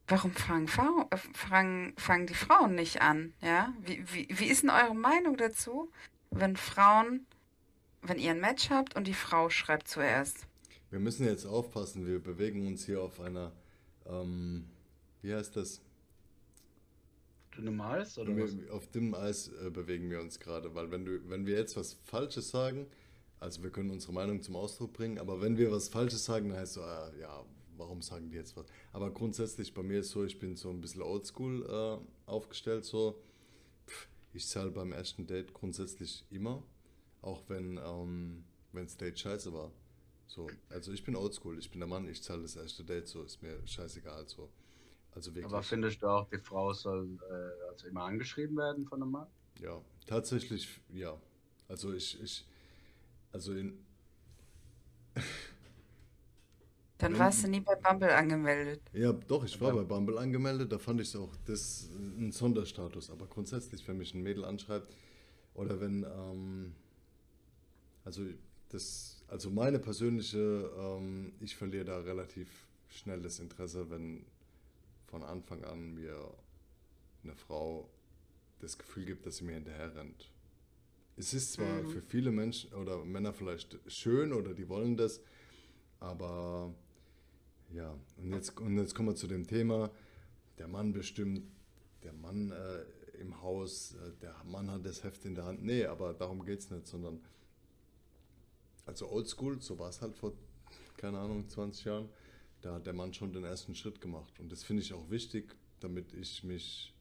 Warum 0.09 0.31
fangen, 0.31 0.67
äh, 1.11 1.17
fangen, 1.33 1.93
fangen 1.97 2.27
die 2.27 2.33
Frauen 2.33 2.75
nicht 2.75 3.01
an? 3.01 3.33
Ja? 3.41 3.73
Wie, 3.81 4.01
wie, 4.13 4.27
wie 4.31 4.45
ist 4.45 4.63
denn 4.63 4.69
eure 4.69 4.95
Meinung 4.95 5.35
dazu, 5.35 5.91
wenn 6.31 6.55
Frauen, 6.55 7.25
wenn 8.01 8.17
ihr 8.17 8.31
ein 8.31 8.39
Match 8.39 8.69
habt 8.69 8.95
und 8.95 9.05
die 9.05 9.13
Frau 9.13 9.49
schreibt 9.49 9.89
zuerst? 9.89 10.47
Wir 10.91 10.99
müssen 10.99 11.25
jetzt 11.25 11.45
aufpassen, 11.45 12.07
wir 12.07 12.19
bewegen 12.19 12.65
uns 12.67 12.85
hier 12.85 13.01
auf 13.01 13.19
einer, 13.19 13.51
ähm, 14.05 14.69
wie 15.21 15.35
heißt 15.35 15.57
das? 15.57 15.81
Dünnem 17.57 17.81
Eis 17.81 18.17
oder 18.17 18.35
was? 18.37 18.57
Wir, 18.57 18.73
auf 18.73 18.87
dünnem 18.87 19.15
Eis 19.15 19.49
äh, 19.49 19.69
bewegen 19.69 20.09
wir 20.09 20.21
uns 20.21 20.39
gerade, 20.39 20.73
weil 20.75 20.91
wenn 20.91 21.05
du, 21.05 21.29
wenn 21.29 21.45
wir 21.45 21.57
jetzt 21.57 21.75
was 21.75 21.93
Falsches 22.05 22.49
sagen, 22.49 22.87
also 23.39 23.63
wir 23.63 23.69
können 23.69 23.89
unsere 23.89 24.13
Meinung 24.13 24.41
zum 24.41 24.55
Ausdruck 24.55 24.93
bringen, 24.93 25.17
aber 25.17 25.41
wenn 25.41 25.57
wir 25.57 25.71
was 25.71 25.89
Falsches 25.89 26.25
sagen, 26.25 26.49
dann 26.49 26.59
heißt 26.59 26.73
so, 26.73 26.81
ah, 26.81 27.11
ja, 27.19 27.45
warum 27.77 28.01
sagen 28.01 28.29
die 28.29 28.35
jetzt 28.35 28.55
was? 28.55 28.65
Aber 28.93 29.11
grundsätzlich 29.11 29.73
bei 29.73 29.83
mir 29.83 29.99
ist 29.99 30.09
so, 30.09 30.23
ich 30.23 30.39
bin 30.39 30.55
so 30.55 30.69
ein 30.69 30.81
bisschen 30.81 31.01
oldschool 31.01 31.65
äh, 31.65 32.29
aufgestellt, 32.29 32.85
so, 32.85 33.21
pff, 33.87 34.07
ich 34.33 34.47
zahle 34.47 34.71
beim 34.71 34.91
ersten 34.91 35.27
Date 35.27 35.53
grundsätzlich 35.53 36.25
immer, 36.29 36.63
auch 37.21 37.43
wenn 37.47 37.79
ähm, 37.83 38.43
wenn's 38.71 38.97
Date 38.97 39.19
scheiße 39.19 39.53
war. 39.53 39.71
So, 40.27 40.47
also 40.69 40.91
ich 40.91 41.03
bin 41.03 41.15
oldschool, 41.15 41.57
ich 41.57 41.71
bin 41.71 41.79
der 41.79 41.87
Mann, 41.87 42.07
ich 42.07 42.21
zahle 42.21 42.41
das 42.41 42.55
erste 42.55 42.83
Date, 42.83 43.07
so 43.07 43.23
ist 43.23 43.41
mir 43.41 43.65
scheißegal, 43.65 44.27
so. 44.27 44.49
Also 45.17 45.33
wirklich. 45.33 45.51
Aber 45.51 45.63
findest 45.63 46.03
du 46.03 46.07
auch, 46.07 46.29
die 46.29 46.37
Frau 46.37 46.71
soll 46.73 47.17
äh, 47.27 47.69
also 47.71 47.87
immer 47.87 48.03
angeschrieben 48.03 48.55
werden 48.55 48.85
von 48.85 49.01
einem 49.01 49.09
Mann? 49.11 49.25
Ja, 49.59 49.81
tatsächlich, 50.05 50.79
ja. 50.93 51.19
Also 51.67 51.91
ich, 51.91 52.21
ich, 52.21 52.45
also 53.31 53.53
in, 53.53 53.83
Dann 56.99 57.13
Wenn- 57.13 57.19
warst 57.19 57.43
du 57.43 57.47
nie 57.49 57.61
bei 57.61 57.73
Bumble 57.75 58.11
angemeldet. 58.13 58.81
ja, 58.93 59.11
doch, 59.11 59.43
ich 59.43 59.59
war 59.59 59.69
Ja. 59.69 59.75
bei 59.81 59.83
Bumble 59.85 60.19
angemeldet, 60.19 60.71
da 60.71 60.77
fand 60.77 61.01
ich 61.01 61.07
es 61.09 61.15
auch, 61.15 61.35
das 61.45 61.89
ein 61.95 62.31
Sonderstatus. 62.31 63.09
Aber 63.09 63.25
grundsätzlich, 63.25 63.87
wenn 63.87 63.97
mich 63.97 64.13
ein 64.13 64.21
Mädel 64.21 64.45
anschreibt 64.45 64.95
oder 65.55 65.79
wenn, 65.81 66.03
ähm, 66.03 66.75
also 68.05 68.21
das, 68.69 69.23
also 69.27 69.49
meine 69.49 69.79
persönliche, 69.79 70.37
ähm, 70.77 71.33
ich 71.39 71.55
verliere 71.55 71.85
da 71.85 71.97
relativ 72.01 72.49
schnell 72.89 73.19
das 73.21 73.39
Interesse, 73.39 73.89
wenn 73.89 74.23
von 75.07 75.23
Anfang 75.23 75.63
an 75.63 75.93
mir 75.93 76.33
eine 77.23 77.35
Frau 77.35 77.89
das 78.59 78.77
Gefühl 78.77 79.05
gibt, 79.05 79.25
dass 79.25 79.37
sie 79.37 79.45
mir 79.45 79.53
hinterher 79.55 79.95
rennt. 79.95 80.31
Es 81.15 81.33
ist 81.33 81.53
zwar 81.53 81.81
Mhm. 81.81 81.89
für 81.89 82.01
viele 82.01 82.31
Menschen 82.31 82.73
oder 82.73 83.03
Männer 83.03 83.33
vielleicht 83.33 83.77
schön 83.87 84.33
oder 84.33 84.53
die 84.53 84.67
wollen 84.69 84.97
das, 84.97 85.19
aber 85.99 86.73
ja, 87.73 87.97
und 88.17 88.33
jetzt, 88.33 88.59
und 88.59 88.77
jetzt 88.77 88.93
kommen 88.95 89.09
wir 89.09 89.15
zu 89.15 89.27
dem 89.27 89.47
Thema, 89.47 89.91
der 90.57 90.67
Mann 90.67 90.93
bestimmt, 90.93 91.43
der 92.03 92.13
Mann 92.13 92.51
äh, 92.51 92.83
im 93.19 93.41
Haus, 93.41 93.95
äh, 93.95 94.11
der 94.21 94.35
Mann 94.45 94.69
hat 94.71 94.85
das 94.85 95.03
Heft 95.03 95.25
in 95.25 95.35
der 95.35 95.45
Hand. 95.45 95.63
Nee, 95.63 95.85
aber 95.85 96.13
darum 96.13 96.45
geht 96.45 96.59
es 96.59 96.69
nicht, 96.69 96.87
sondern 96.87 97.19
also 98.85 99.09
oldschool, 99.09 99.61
so 99.61 99.77
war 99.79 99.89
es 99.89 100.01
halt 100.01 100.15
vor, 100.15 100.33
keine 100.97 101.19
Ahnung, 101.19 101.47
20 101.49 101.85
Jahren, 101.85 102.09
da 102.61 102.75
hat 102.75 102.85
der 102.85 102.93
Mann 102.93 103.13
schon 103.13 103.33
den 103.33 103.43
ersten 103.43 103.75
Schritt 103.75 104.01
gemacht. 104.01 104.39
Und 104.39 104.51
das 104.51 104.63
finde 104.63 104.83
ich 104.83 104.93
auch 104.93 105.09
wichtig, 105.09 105.55
damit 105.79 106.13
ich 106.13 106.43
mich 106.43 106.93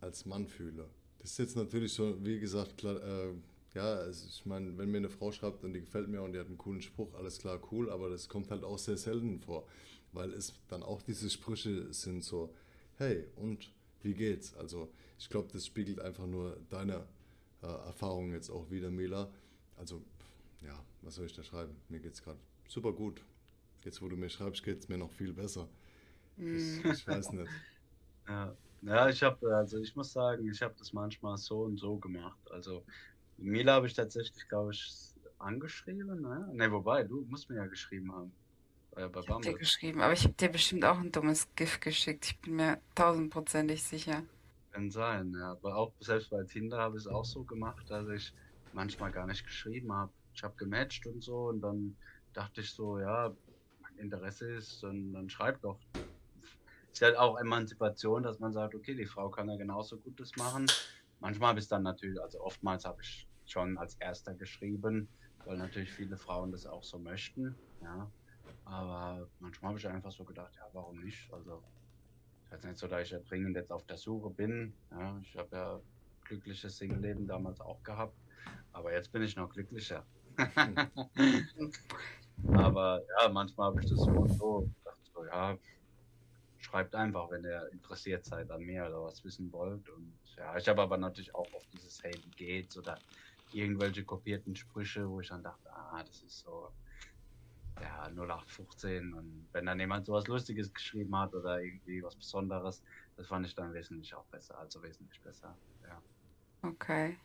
als 0.00 0.26
Mann 0.26 0.46
fühle. 0.46 0.88
Das 1.18 1.32
ist 1.32 1.38
jetzt 1.38 1.56
natürlich 1.56 1.92
so, 1.92 2.22
wie 2.24 2.38
gesagt, 2.38 2.76
klar, 2.76 3.02
äh, 3.02 3.32
ja, 3.74 3.94
also 3.94 4.26
ich 4.28 4.46
meine, 4.46 4.76
wenn 4.78 4.90
mir 4.90 4.98
eine 4.98 5.08
Frau 5.08 5.32
schreibt 5.32 5.64
und 5.64 5.72
die 5.72 5.80
gefällt 5.80 6.08
mir 6.08 6.22
und 6.22 6.32
die 6.32 6.38
hat 6.38 6.46
einen 6.46 6.58
coolen 6.58 6.82
Spruch, 6.82 7.14
alles 7.14 7.38
klar, 7.38 7.60
cool, 7.72 7.90
aber 7.90 8.08
das 8.08 8.28
kommt 8.28 8.50
halt 8.50 8.62
auch 8.62 8.78
sehr 8.78 8.96
selten 8.96 9.40
vor, 9.40 9.66
weil 10.12 10.32
es 10.32 10.52
dann 10.68 10.82
auch 10.82 11.02
diese 11.02 11.28
Sprüche 11.30 11.92
sind 11.92 12.22
so, 12.22 12.54
hey, 12.98 13.24
und 13.36 13.72
wie 14.02 14.14
geht's? 14.14 14.54
Also 14.54 14.90
ich 15.18 15.28
glaube, 15.28 15.48
das 15.52 15.66
spiegelt 15.66 16.00
einfach 16.00 16.26
nur 16.26 16.56
deine 16.68 17.06
äh, 17.62 17.66
Erfahrung 17.66 18.32
jetzt 18.32 18.50
auch 18.50 18.70
wieder, 18.70 18.90
Mila. 18.90 19.32
Also, 19.76 20.02
ja, 20.62 20.84
was 21.02 21.16
soll 21.16 21.26
ich 21.26 21.32
da 21.32 21.42
schreiben? 21.42 21.74
Mir 21.88 22.00
geht's 22.00 22.22
gerade 22.22 22.38
super 22.68 22.92
gut. 22.92 23.22
Jetzt, 23.84 24.00
wo 24.00 24.08
du 24.08 24.16
mir 24.16 24.30
schreibst, 24.30 24.62
geht's 24.62 24.88
mir 24.88 24.98
noch 24.98 25.12
viel 25.12 25.32
besser. 25.32 25.68
Ich, 26.36 26.84
ich 26.84 27.06
weiß 27.06 27.32
nicht. 27.32 27.50
Ja, 28.26 28.56
ja 28.80 29.08
ich 29.10 29.22
habe, 29.22 29.54
also 29.54 29.78
ich 29.78 29.94
muss 29.94 30.10
sagen, 30.10 30.48
ich 30.50 30.62
habe 30.62 30.74
das 30.78 30.94
manchmal 30.94 31.36
so 31.36 31.64
und 31.64 31.76
so 31.76 31.98
gemacht. 31.98 32.38
Also 32.50 32.82
Mila 33.36 33.74
habe 33.74 33.86
ich 33.86 33.92
tatsächlich, 33.92 34.48
glaube 34.48 34.72
ich, 34.72 35.14
angeschrieben. 35.38 36.22
Ne? 36.22 36.48
ne, 36.54 36.72
wobei, 36.72 37.02
du 37.02 37.26
musst 37.28 37.50
mir 37.50 37.56
ja 37.56 37.66
geschrieben 37.66 38.10
haben. 38.12 38.32
Äh, 38.96 39.08
bei 39.08 39.20
ich 39.20 39.28
habe 39.28 39.42
dir 39.42 39.58
geschrieben, 39.58 40.00
aber 40.00 40.14
ich 40.14 40.24
habe 40.24 40.34
dir 40.34 40.48
bestimmt 40.48 40.86
auch 40.86 40.98
ein 40.98 41.12
dummes 41.12 41.48
GIF 41.54 41.80
geschickt. 41.80 42.24
Ich 42.24 42.40
bin 42.40 42.56
mir 42.56 42.80
tausendprozentig 42.94 43.82
sicher. 43.82 44.22
Kann 44.70 44.90
sein, 44.90 45.34
ja. 45.38 45.50
Aber 45.50 45.76
auch 45.76 45.92
selbst 46.00 46.30
bei 46.30 46.42
Tinder 46.44 46.78
habe 46.78 46.96
ich 46.96 47.02
es 47.02 47.06
auch 47.06 47.24
so 47.24 47.42
gemacht, 47.44 47.84
dass 47.90 48.08
ich 48.08 48.32
manchmal 48.72 49.12
gar 49.12 49.26
nicht 49.26 49.44
geschrieben 49.44 49.92
habe. 49.92 50.12
Ich 50.34 50.42
habe 50.42 50.56
gematcht 50.56 51.06
und 51.06 51.22
so 51.22 51.48
und 51.48 51.60
dann 51.60 51.94
dachte 52.32 52.60
ich 52.60 52.70
so, 52.70 52.98
ja, 52.98 53.32
Interesse 53.96 54.52
ist, 54.54 54.82
dann, 54.82 55.12
dann 55.12 55.28
schreib 55.28 55.60
doch. 55.60 55.80
Ist 56.92 57.02
halt 57.02 57.16
auch 57.16 57.38
Emanzipation, 57.38 58.22
dass 58.22 58.38
man 58.38 58.52
sagt, 58.52 58.74
okay, 58.74 58.94
die 58.94 59.06
Frau 59.06 59.28
kann 59.30 59.48
ja 59.48 59.56
genauso 59.56 59.98
gut 59.98 60.18
das 60.20 60.30
machen. 60.36 60.66
Manchmal 61.18 61.50
habe 61.50 61.60
ich 61.60 61.68
dann 61.68 61.82
natürlich, 61.82 62.20
also 62.20 62.40
oftmals 62.40 62.84
habe 62.84 63.00
ich 63.02 63.28
schon 63.46 63.78
als 63.78 63.96
erster 63.96 64.34
geschrieben, 64.34 65.08
weil 65.44 65.56
natürlich 65.58 65.90
viele 65.92 66.16
Frauen 66.16 66.52
das 66.52 66.66
auch 66.66 66.84
so 66.84 66.98
möchten, 66.98 67.58
ja. 67.80 68.12
Aber 68.64 69.28
manchmal 69.40 69.70
habe 69.70 69.78
ich 69.78 69.86
einfach 69.88 70.12
so 70.12 70.24
gedacht, 70.24 70.54
ja, 70.56 70.62
warum 70.72 71.00
nicht? 71.00 71.30
Also, 71.32 71.62
es 72.50 72.58
ist 72.58 72.64
nicht 72.64 72.78
so, 72.78 72.88
dass 72.88 73.02
ich 73.02 73.10
ja 73.10 73.18
dringend 73.18 73.56
jetzt 73.56 73.72
auf 73.72 73.84
der 73.86 73.98
Suche 73.98 74.30
bin. 74.30 74.74
Ja, 74.90 75.18
ich 75.18 75.36
habe 75.36 75.56
ja 75.56 75.80
glückliches 76.24 76.78
Single-Leben 76.78 77.26
damals 77.26 77.60
auch 77.60 77.82
gehabt. 77.82 78.16
Aber 78.72 78.92
jetzt 78.92 79.12
bin 79.12 79.22
ich 79.22 79.36
noch 79.36 79.50
glücklicher. 79.50 80.06
Aber 82.52 83.02
ja, 83.20 83.28
manchmal 83.28 83.68
habe 83.68 83.82
ich 83.82 83.88
das 83.88 84.00
so 84.00 84.10
und 84.10 84.32
so. 84.34 84.68
Dachte 84.84 85.00
so, 85.12 85.24
ja, 85.26 85.56
schreibt 86.58 86.94
einfach, 86.94 87.30
wenn 87.30 87.44
ihr 87.44 87.68
interessiert 87.72 88.24
seid 88.24 88.50
an 88.50 88.62
mir 88.62 88.86
oder 88.86 89.04
was 89.04 89.24
wissen 89.24 89.52
wollt. 89.52 89.88
Und 89.90 90.12
ja, 90.36 90.56
ich 90.56 90.68
habe 90.68 90.82
aber 90.82 90.96
natürlich 90.96 91.34
auch 91.34 91.52
auf 91.54 91.66
dieses 91.72 92.02
Hey, 92.02 92.14
wie 92.14 92.30
geht's 92.30 92.76
oder 92.76 92.98
irgendwelche 93.52 94.04
kopierten 94.04 94.56
Sprüche, 94.56 95.08
wo 95.08 95.20
ich 95.20 95.28
dann 95.28 95.42
dachte, 95.42 95.70
ah, 95.72 96.02
das 96.04 96.22
ist 96.22 96.40
so, 96.40 96.70
ja, 97.80 98.08
0815. 98.08 99.14
Und 99.14 99.46
wenn 99.52 99.66
dann 99.66 99.78
jemand 99.78 100.06
sowas 100.06 100.26
Lustiges 100.26 100.72
geschrieben 100.72 101.16
hat 101.16 101.34
oder 101.34 101.60
irgendwie 101.60 102.02
was 102.02 102.16
Besonderes, 102.16 102.82
das 103.16 103.26
fand 103.26 103.46
ich 103.46 103.54
dann 103.54 103.72
wesentlich 103.72 104.14
auch 104.14 104.24
besser, 104.26 104.58
also 104.58 104.82
wesentlich 104.82 105.20
besser, 105.20 105.56
ja. 105.86 106.02
Okay. 106.62 107.18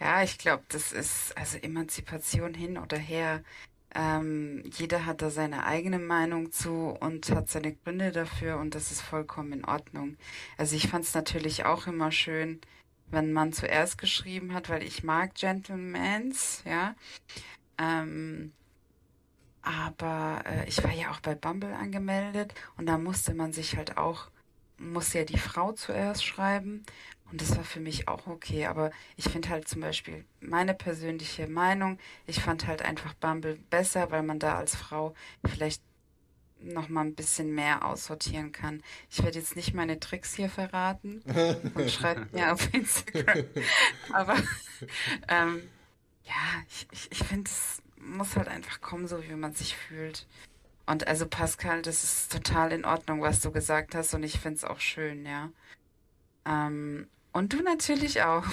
Ja, 0.00 0.22
ich 0.22 0.38
glaube, 0.38 0.64
das 0.68 0.92
ist 0.92 1.36
also 1.36 1.58
Emanzipation 1.58 2.54
hin 2.54 2.78
oder 2.78 2.96
her. 2.96 3.44
Ähm, 3.94 4.64
jeder 4.76 5.06
hat 5.06 5.22
da 5.22 5.30
seine 5.30 5.66
eigene 5.66 6.00
Meinung 6.00 6.50
zu 6.50 6.96
und 7.00 7.30
hat 7.30 7.48
seine 7.48 7.74
Gründe 7.74 8.10
dafür 8.10 8.58
und 8.58 8.74
das 8.74 8.90
ist 8.90 9.00
vollkommen 9.00 9.52
in 9.52 9.64
Ordnung. 9.64 10.16
Also 10.58 10.74
ich 10.74 10.88
fand 10.88 11.04
es 11.04 11.14
natürlich 11.14 11.64
auch 11.64 11.86
immer 11.86 12.10
schön, 12.10 12.60
wenn 13.10 13.32
man 13.32 13.52
zuerst 13.52 13.98
geschrieben 13.98 14.52
hat, 14.52 14.68
weil 14.68 14.82
ich 14.82 15.04
mag 15.04 15.34
Gentlemans, 15.34 16.62
ja. 16.66 16.96
Ähm, 17.78 18.52
aber 19.62 20.42
äh, 20.46 20.68
ich 20.68 20.82
war 20.82 20.92
ja 20.92 21.10
auch 21.10 21.20
bei 21.20 21.34
Bumble 21.34 21.72
angemeldet 21.74 22.52
und 22.76 22.86
da 22.86 22.98
musste 22.98 23.32
man 23.34 23.52
sich 23.52 23.76
halt 23.76 23.96
auch, 23.96 24.28
musste 24.78 25.18
ja 25.20 25.24
die 25.24 25.38
Frau 25.38 25.72
zuerst 25.72 26.24
schreiben 26.24 26.84
und 27.30 27.40
das 27.40 27.56
war 27.56 27.64
für 27.64 27.80
mich 27.80 28.08
auch 28.08 28.26
okay. 28.26 28.66
Aber 28.66 28.90
ich 29.16 29.24
finde 29.24 29.48
halt 29.48 29.68
zum 29.68 29.80
Beispiel 29.80 30.24
meine 30.40 30.74
persönliche 30.74 31.46
Meinung, 31.46 31.98
ich 32.26 32.40
fand 32.40 32.66
halt 32.66 32.82
einfach 32.82 33.14
Bumble 33.14 33.58
besser, 33.70 34.10
weil 34.10 34.22
man 34.22 34.38
da 34.38 34.56
als 34.56 34.76
Frau 34.76 35.14
vielleicht 35.44 35.82
noch 36.60 36.88
mal 36.88 37.02
ein 37.02 37.14
bisschen 37.14 37.54
mehr 37.54 37.84
aussortieren 37.84 38.52
kann. 38.52 38.82
Ich 39.10 39.22
werde 39.22 39.38
jetzt 39.38 39.56
nicht 39.56 39.74
meine 39.74 40.00
Tricks 40.00 40.34
hier 40.34 40.48
verraten 40.48 41.22
und 41.74 41.90
schreibt 41.90 42.32
mir 42.32 42.52
auf 42.52 42.72
Instagram. 42.72 43.44
Aber 44.12 44.36
ähm, 45.28 45.62
ja, 46.24 46.62
ich, 46.68 46.86
ich, 46.90 47.12
ich 47.12 47.18
finde 47.18 47.50
es 47.50 47.82
muss 47.98 48.36
halt 48.36 48.48
einfach 48.48 48.80
kommen, 48.80 49.06
so 49.06 49.22
wie 49.22 49.34
man 49.34 49.54
sich 49.54 49.76
fühlt. 49.76 50.26
Und 50.86 51.06
also 51.06 51.26
Pascal, 51.26 51.82
das 51.82 52.04
ist 52.04 52.32
total 52.32 52.72
in 52.72 52.84
Ordnung, 52.84 53.22
was 53.22 53.40
du 53.40 53.50
gesagt 53.50 53.94
hast 53.94 54.14
und 54.14 54.22
ich 54.22 54.38
finde 54.38 54.56
es 54.56 54.64
auch 54.64 54.80
schön, 54.80 55.24
ja. 55.24 55.50
Ähm, 56.46 57.08
und 57.32 57.52
du 57.52 57.62
natürlich 57.62 58.22
auch. 58.22 58.44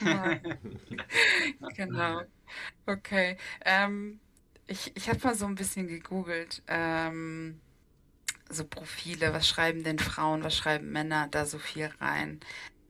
genau. 1.76 2.22
Okay. 2.86 3.36
Ähm, 3.64 4.20
ich 4.66 4.92
ich 4.96 5.08
habe 5.08 5.20
mal 5.22 5.34
so 5.34 5.46
ein 5.46 5.54
bisschen 5.54 5.86
gegoogelt. 5.88 6.62
Ähm, 6.66 7.60
so 8.50 8.64
Profile, 8.64 9.32
was 9.32 9.48
schreiben 9.48 9.84
denn 9.84 9.98
Frauen, 9.98 10.44
was 10.44 10.56
schreiben 10.56 10.92
Männer 10.92 11.28
da 11.30 11.46
so 11.46 11.58
viel 11.58 11.90
rein? 12.00 12.40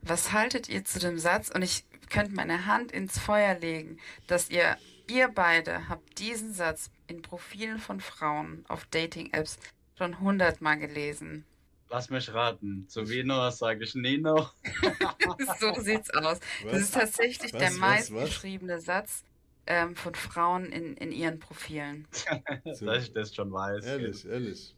Was 0.01 0.31
haltet 0.31 0.69
ihr 0.69 0.83
zu 0.83 0.99
dem 0.99 1.17
Satz? 1.17 1.49
Und 1.49 1.61
ich 1.61 1.85
könnte 2.09 2.35
meine 2.35 2.65
Hand 2.65 2.91
ins 2.91 3.17
Feuer 3.17 3.57
legen, 3.57 3.99
dass 4.27 4.49
ihr 4.49 4.77
Ihr 5.07 5.27
beide 5.27 5.87
habt 5.87 6.17
diesen 6.17 6.51
Satz 6.53 6.89
in 7.07 7.21
Profilen 7.21 7.77
von 7.77 8.01
Frauen 8.01 8.65
auf 8.67 8.85
Dating-Apps 8.85 9.59
schon 9.97 10.19
hundertmal 10.19 10.79
gelesen. 10.79 11.45
Lass 11.89 12.09
mich 12.09 12.33
raten. 12.33 12.87
Zu 12.87 13.07
Vino 13.07 13.49
sage 13.51 13.83
ich 13.83 13.95
Nino. 13.95 14.49
so 15.59 15.73
sieht's 15.81 16.09
aus. 16.11 16.39
Was? 16.63 16.71
Das 16.71 16.81
ist 16.81 16.93
tatsächlich 16.93 17.53
was, 17.53 17.59
der 17.59 17.71
meistgeschriebene 17.71 18.79
Satz 18.79 19.23
ähm, 19.67 19.95
von 19.95 20.15
Frauen 20.15 20.65
in, 20.65 20.95
in 20.97 21.11
ihren 21.11 21.39
Profilen. 21.39 22.07
Dass 22.65 23.03
ich 23.03 23.13
das 23.13 23.33
schon 23.33 23.51
weiß. 23.51 23.85
Ehrlich, 23.85 24.25
ehrlich. 24.25 24.75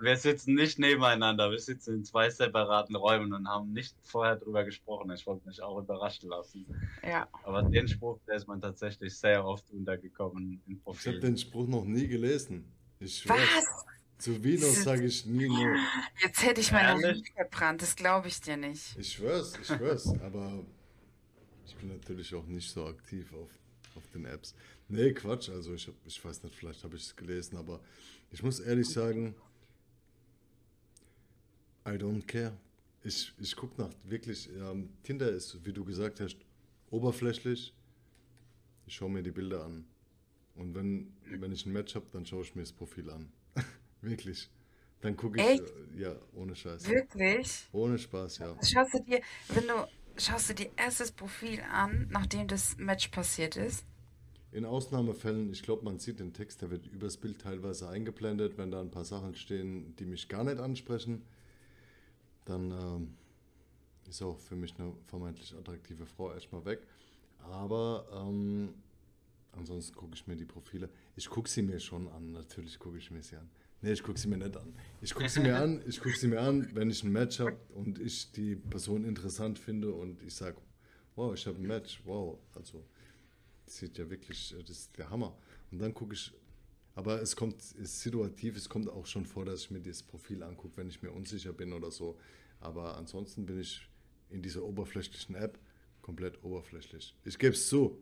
Wir 0.00 0.16
sitzen 0.16 0.54
nicht 0.54 0.78
nebeneinander, 0.78 1.50
wir 1.50 1.58
sitzen 1.58 1.96
in 1.96 2.04
zwei 2.04 2.30
separaten 2.30 2.96
Räumen 2.96 3.34
und 3.34 3.46
haben 3.46 3.72
nicht 3.74 3.94
vorher 4.02 4.36
drüber 4.36 4.64
gesprochen. 4.64 5.10
Ich 5.10 5.26
wollte 5.26 5.46
mich 5.46 5.62
auch 5.62 5.78
überraschen 5.78 6.30
lassen. 6.30 6.64
Ja. 7.06 7.28
Aber 7.42 7.62
den 7.62 7.86
Spruch, 7.86 8.18
der 8.26 8.36
ist 8.36 8.48
man 8.48 8.62
tatsächlich 8.62 9.14
sehr 9.14 9.44
oft 9.44 9.70
untergekommen 9.70 10.62
im 10.66 10.80
Profil. 10.80 11.12
Ich 11.12 11.18
habe 11.18 11.26
den 11.26 11.36
Spruch 11.36 11.66
noch 11.66 11.84
nie 11.84 12.08
gelesen. 12.08 12.64
Ich 12.98 13.28
Was? 13.28 13.38
Zu 14.20 14.44
Venus 14.44 14.82
sage 14.82 15.06
ich 15.06 15.24
nie 15.24 15.48
nur. 15.48 15.76
Jetzt 16.22 16.42
hätte 16.42 16.60
ich 16.60 16.70
meine 16.72 16.88
Hand 16.88 17.26
verbrannt, 17.34 17.80
das 17.80 17.96
glaube 17.96 18.28
ich 18.28 18.38
dir 18.40 18.58
nicht. 18.58 18.94
Ich 18.98 19.14
schwör's, 19.14 19.54
ich 19.58 19.66
schwör's, 19.66 20.08
aber 20.20 20.62
ich 21.66 21.74
bin 21.76 21.88
natürlich 21.88 22.34
auch 22.34 22.44
nicht 22.46 22.70
so 22.70 22.86
aktiv 22.86 23.32
auf, 23.32 23.48
auf 23.94 24.06
den 24.10 24.26
Apps. 24.26 24.54
Nee, 24.88 25.14
Quatsch, 25.14 25.48
also 25.48 25.72
ich, 25.72 25.88
hab, 25.88 25.94
ich 26.04 26.22
weiß 26.22 26.42
nicht, 26.42 26.54
vielleicht 26.54 26.84
habe 26.84 26.96
ich 26.96 27.04
es 27.04 27.16
gelesen, 27.16 27.56
aber 27.56 27.80
ich 28.30 28.42
muss 28.42 28.60
ehrlich 28.60 28.90
sagen, 28.90 29.34
I 31.86 31.92
don't 31.92 32.26
care. 32.26 32.52
Ich, 33.02 33.32
ich 33.38 33.56
gucke 33.56 33.80
nach 33.80 33.90
wirklich, 34.04 34.50
ähm, 34.50 34.90
Tinder 35.02 35.30
ist, 35.30 35.64
wie 35.64 35.72
du 35.72 35.82
gesagt 35.82 36.20
hast, 36.20 36.36
oberflächlich. 36.90 37.72
Ich 38.86 38.96
schaue 38.96 39.08
mir 39.08 39.22
die 39.22 39.30
Bilder 39.30 39.64
an. 39.64 39.86
Und 40.56 40.74
wenn, 40.74 41.10
wenn 41.24 41.52
ich 41.52 41.64
ein 41.64 41.72
Match 41.72 41.94
habe, 41.94 42.04
dann 42.12 42.26
schaue 42.26 42.42
ich 42.42 42.54
mir 42.54 42.62
das 42.62 42.72
Profil 42.72 43.08
an. 43.08 43.32
Wirklich. 44.02 44.50
Dann 45.00 45.16
gucke 45.16 45.40
ich, 45.40 45.46
Echt? 45.46 45.62
Äh, 45.96 46.02
ja, 46.02 46.16
ohne 46.34 46.54
Scheiß. 46.54 46.88
Wirklich? 46.88 47.68
Ohne 47.72 47.98
Spaß, 47.98 48.38
ja. 48.38 48.56
Schaust 48.62 48.94
du 48.94 49.02
dir, 49.02 49.20
wenn 49.48 49.66
du, 49.66 49.88
schaust 50.18 50.50
du 50.50 50.54
dir 50.54 50.70
erstes 50.76 51.10
Profil 51.10 51.60
an, 51.72 52.08
nachdem 52.10 52.48
das 52.48 52.76
Match 52.76 53.08
passiert 53.08 53.56
ist? 53.56 53.84
In 54.52 54.64
Ausnahmefällen, 54.64 55.52
ich 55.52 55.62
glaube, 55.62 55.84
man 55.84 55.98
sieht 55.98 56.20
den 56.20 56.32
Text, 56.32 56.60
der 56.60 56.70
wird 56.70 56.86
übers 56.88 57.16
Bild 57.16 57.40
teilweise 57.40 57.88
eingeblendet, 57.88 58.58
wenn 58.58 58.70
da 58.70 58.80
ein 58.80 58.90
paar 58.90 59.04
Sachen 59.04 59.34
stehen, 59.36 59.94
die 59.96 60.04
mich 60.04 60.28
gar 60.28 60.44
nicht 60.44 60.58
ansprechen 60.58 61.22
dann 62.50 62.70
ähm, 62.70 63.14
ist 64.08 64.22
auch 64.22 64.38
für 64.38 64.56
mich 64.56 64.74
eine 64.78 64.92
vermeintlich 65.06 65.54
attraktive 65.54 66.06
Frau 66.06 66.32
erstmal 66.32 66.64
weg. 66.64 66.80
Aber 67.38 68.06
ähm, 68.12 68.74
ansonsten 69.52 69.94
gucke 69.94 70.14
ich 70.14 70.26
mir 70.26 70.36
die 70.36 70.44
Profile. 70.44 70.90
Ich 71.16 71.30
gucke 71.30 71.48
sie 71.48 71.62
mir 71.62 71.80
schon 71.80 72.08
an, 72.08 72.32
natürlich 72.32 72.78
gucke 72.78 72.98
ich 72.98 73.10
mir 73.10 73.22
sie 73.22 73.36
an. 73.36 73.48
Nee, 73.82 73.92
ich 73.92 74.02
gucke 74.02 74.18
sie 74.18 74.28
mir 74.28 74.36
nicht 74.36 74.56
an. 74.56 74.74
Ich 75.00 75.14
gucke 75.14 75.28
sie 75.28 75.40
mir 75.40 75.56
an, 75.56 75.82
ich 75.86 76.00
gucke 76.00 76.16
sie 76.16 76.28
mir 76.28 76.40
an, 76.40 76.68
wenn 76.74 76.90
ich 76.90 77.02
ein 77.02 77.12
Match 77.12 77.40
habe 77.40 77.56
und 77.74 77.98
ich 77.98 78.30
die 78.32 78.54
Person 78.54 79.04
interessant 79.04 79.58
finde 79.58 79.92
und 79.92 80.22
ich 80.22 80.34
sage, 80.34 80.58
wow, 81.16 81.32
ich 81.32 81.46
habe 81.46 81.56
ein 81.56 81.66
Match, 81.66 82.02
wow, 82.04 82.38
also 82.54 82.84
das 83.64 83.78
sieht 83.78 83.96
ja 83.96 84.10
wirklich, 84.10 84.54
das 84.58 84.68
ist 84.68 84.98
der 84.98 85.08
Hammer. 85.08 85.34
Und 85.70 85.78
dann 85.78 85.94
gucke 85.94 86.14
ich, 86.14 86.32
aber 86.94 87.22
es 87.22 87.34
kommt, 87.34 87.58
es 87.60 87.72
ist 87.72 88.00
situativ, 88.00 88.56
es 88.56 88.68
kommt 88.68 88.90
auch 88.90 89.06
schon 89.06 89.24
vor, 89.24 89.46
dass 89.46 89.62
ich 89.62 89.70
mir 89.70 89.80
das 89.80 90.02
Profil 90.02 90.42
angucke, 90.42 90.76
wenn 90.76 90.88
ich 90.88 91.02
mir 91.02 91.12
unsicher 91.12 91.54
bin 91.54 91.72
oder 91.72 91.90
so. 91.90 92.18
Aber 92.60 92.98
ansonsten 92.98 93.46
bin 93.46 93.60
ich 93.60 93.88
in 94.28 94.42
dieser 94.42 94.62
oberflächlichen 94.62 95.34
App 95.36 95.58
komplett 96.02 96.42
oberflächlich. 96.44 97.16
Ich 97.24 97.38
gebe 97.38 97.54
es 97.54 97.68
zu. 97.68 97.98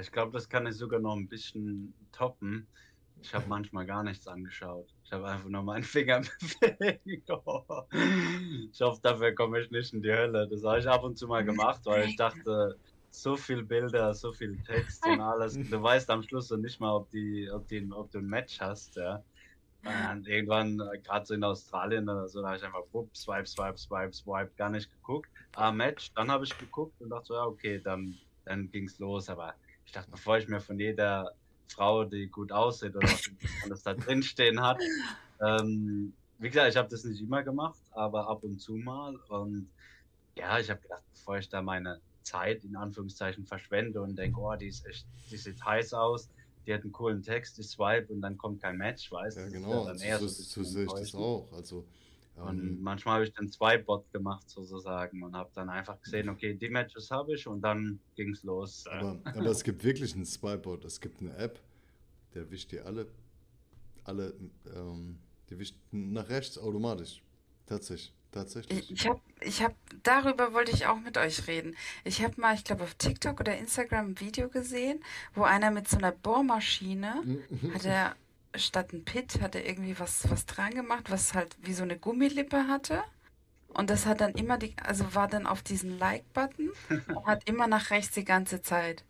Ich 0.00 0.10
glaube, 0.10 0.32
das 0.32 0.48
kann 0.48 0.66
ich 0.66 0.74
sogar 0.74 1.00
noch 1.00 1.16
ein 1.16 1.28
bisschen 1.28 1.94
toppen. 2.12 2.66
Ich 3.24 3.32
habe 3.32 3.46
manchmal 3.48 3.86
gar 3.86 4.02
nichts 4.02 4.28
angeschaut. 4.28 4.86
Ich 5.02 5.10
habe 5.10 5.26
einfach 5.26 5.48
nur 5.48 5.62
meinen 5.62 5.82
Finger 5.82 6.20
bewegt. 6.60 7.08
ich 7.16 8.80
hoffe, 8.82 9.00
dafür 9.02 9.34
komme 9.34 9.60
ich 9.60 9.70
nicht 9.70 9.94
in 9.94 10.02
die 10.02 10.12
Hölle. 10.12 10.46
Das 10.46 10.62
habe 10.62 10.78
ich 10.78 10.86
ab 10.86 11.02
und 11.04 11.16
zu 11.16 11.26
mal 11.26 11.42
gemacht, 11.42 11.80
weil 11.84 12.06
ich 12.06 12.16
dachte, 12.16 12.78
so 13.08 13.34
viel 13.34 13.62
Bilder, 13.62 14.12
so 14.12 14.30
viel 14.30 14.62
Text 14.64 15.06
und 15.06 15.22
alles. 15.22 15.54
Du 15.70 15.82
weißt 15.82 16.10
am 16.10 16.22
Schluss 16.22 16.48
so 16.48 16.56
nicht 16.56 16.78
mal, 16.80 16.94
ob, 16.94 17.08
die, 17.10 17.50
ob, 17.50 17.66
die, 17.68 17.90
ob 17.90 18.10
du 18.10 18.18
ein 18.18 18.26
Match 18.26 18.60
hast. 18.60 18.96
Ja. 18.96 19.24
Und 20.12 20.28
irgendwann, 20.28 20.78
äh, 20.80 20.98
gerade 20.98 21.24
so 21.24 21.32
in 21.32 21.44
Australien 21.44 22.06
oder 22.06 22.28
so, 22.28 22.42
da 22.42 22.48
habe 22.48 22.58
ich 22.58 22.64
einfach 22.64 22.84
wupp, 22.92 23.16
swipe, 23.16 23.46
swipe, 23.46 23.78
swipe, 23.78 24.12
swipe, 24.12 24.52
gar 24.56 24.68
nicht 24.68 24.90
geguckt. 24.90 25.30
Ah, 25.56 25.72
Match, 25.72 26.12
dann 26.12 26.30
habe 26.30 26.44
ich 26.44 26.58
geguckt 26.58 27.00
und 27.00 27.08
dachte 27.08 27.28
so, 27.28 27.34
ja, 27.34 27.46
okay, 27.46 27.80
dann, 27.82 28.18
dann 28.44 28.70
ging 28.70 28.84
es 28.84 28.98
los. 28.98 29.30
Aber 29.30 29.54
ich 29.86 29.92
dachte, 29.92 30.10
bevor 30.10 30.36
ich 30.36 30.46
mir 30.46 30.60
von 30.60 30.78
jeder 30.78 31.32
Frau, 31.68 32.04
die 32.04 32.28
gut 32.28 32.52
aussieht 32.52 32.94
oder 32.96 33.08
was 33.08 33.30
alles 33.64 33.82
da 33.82 33.94
drinstehen 33.94 34.60
hat, 34.60 34.78
ähm, 35.40 36.12
wie 36.38 36.48
gesagt, 36.48 36.70
ich 36.70 36.76
habe 36.76 36.88
das 36.88 37.04
nicht 37.04 37.20
immer 37.20 37.42
gemacht, 37.42 37.80
aber 37.92 38.28
ab 38.28 38.42
und 38.44 38.60
zu 38.60 38.74
mal. 38.74 39.16
Und 39.28 39.68
ja, 40.36 40.58
ich 40.58 40.70
habe 40.70 40.80
gedacht, 40.80 41.02
bevor 41.12 41.38
ich 41.38 41.48
da 41.48 41.62
meine 41.62 42.00
Zeit 42.22 42.64
in 42.64 42.76
Anführungszeichen 42.76 43.44
verschwende 43.46 44.00
und 44.00 44.16
denke, 44.16 44.40
oh, 44.40 44.54
die 44.56 44.68
ist 44.68 44.86
echt, 44.86 45.06
die 45.30 45.36
sieht 45.36 45.64
heiß 45.64 45.94
aus, 45.94 46.28
die 46.66 46.74
hat 46.74 46.82
einen 46.82 46.92
coolen 46.92 47.22
Text, 47.22 47.58
ich 47.58 47.68
swipe 47.68 48.12
und 48.12 48.20
dann 48.22 48.38
kommt 48.38 48.62
kein 48.62 48.76
Match, 48.76 49.10
weißt 49.12 49.36
du? 49.36 49.40
Ja, 49.42 49.48
genau, 49.48 49.92
eher 49.92 50.18
so, 50.18 50.28
so 50.28 50.64
sehe 50.64 50.84
ich 50.84 50.92
das 50.92 51.14
auch. 51.14 51.46
Also, 51.52 51.84
Und 52.36 52.58
ähm, 52.58 52.78
manchmal 52.82 53.14
habe 53.14 53.24
ich 53.24 53.32
dann 53.32 53.48
zwei 53.48 53.78
Bot 53.78 54.10
gemacht 54.12 54.48
sozusagen 54.50 55.22
und 55.22 55.36
habe 55.36 55.50
dann 55.54 55.70
einfach 55.70 56.00
gesehen, 56.00 56.28
okay, 56.28 56.54
die 56.54 56.68
Matches 56.68 57.10
habe 57.10 57.34
ich 57.34 57.46
und 57.46 57.60
dann 57.60 58.00
ging 58.16 58.30
es 58.30 58.42
los. 58.42 58.86
aber, 58.88 59.20
aber 59.24 59.46
es 59.46 59.62
gibt 59.62 59.84
wirklich 59.84 60.14
einen 60.14 60.26
Spybot, 60.26 60.84
es 60.84 61.00
gibt 61.00 61.20
eine 61.20 61.36
App, 61.36 61.60
der 62.34 62.50
wischt 62.50 62.72
die 62.72 62.80
alle, 62.80 63.06
alle, 64.02 64.34
ähm, 64.74 65.18
die 65.48 65.58
wischt 65.58 65.76
nach 65.92 66.28
rechts 66.28 66.58
automatisch. 66.58 67.22
Tatsächlich, 67.66 68.12
tatsächlich. 68.32 68.78
Ich, 68.78 68.90
ich 68.90 69.08
habe, 69.08 69.20
ich 69.40 69.62
hab, 69.62 69.74
darüber 70.02 70.52
wollte 70.52 70.72
ich 70.72 70.86
auch 70.86 70.98
mit 70.98 71.16
euch 71.16 71.46
reden. 71.46 71.76
Ich 72.02 72.22
habe 72.22 72.38
mal, 72.40 72.54
ich 72.54 72.64
glaube, 72.64 72.82
auf 72.82 72.94
TikTok 72.94 73.40
oder 73.40 73.56
Instagram 73.56 74.08
ein 74.08 74.20
Video 74.20 74.48
gesehen, 74.48 75.02
wo 75.34 75.44
einer 75.44 75.70
mit 75.70 75.88
so 75.88 75.96
einer 75.96 76.12
Bohrmaschine 76.12 77.22
hat 77.74 77.84
er 77.84 78.16
statt 78.56 78.92
ein 78.92 79.04
Pit 79.04 79.40
hat 79.40 79.54
er 79.54 79.66
irgendwie 79.66 79.98
was, 79.98 80.28
was 80.30 80.46
dran 80.46 80.70
gemacht, 80.74 81.10
was 81.10 81.34
halt 81.34 81.56
wie 81.62 81.74
so 81.74 81.82
eine 81.82 81.98
Gummilippe 81.98 82.68
hatte. 82.68 83.02
Und 83.68 83.90
das 83.90 84.06
hat 84.06 84.20
dann 84.20 84.32
immer 84.34 84.56
die, 84.58 84.74
also 84.82 85.14
war 85.14 85.26
dann 85.28 85.46
auf 85.46 85.62
diesen 85.62 85.98
Like-Button 85.98 86.70
und 87.08 87.26
hat 87.26 87.48
immer 87.48 87.66
nach 87.66 87.90
rechts 87.90 88.14
die 88.14 88.24
ganze 88.24 88.62
Zeit. 88.62 89.04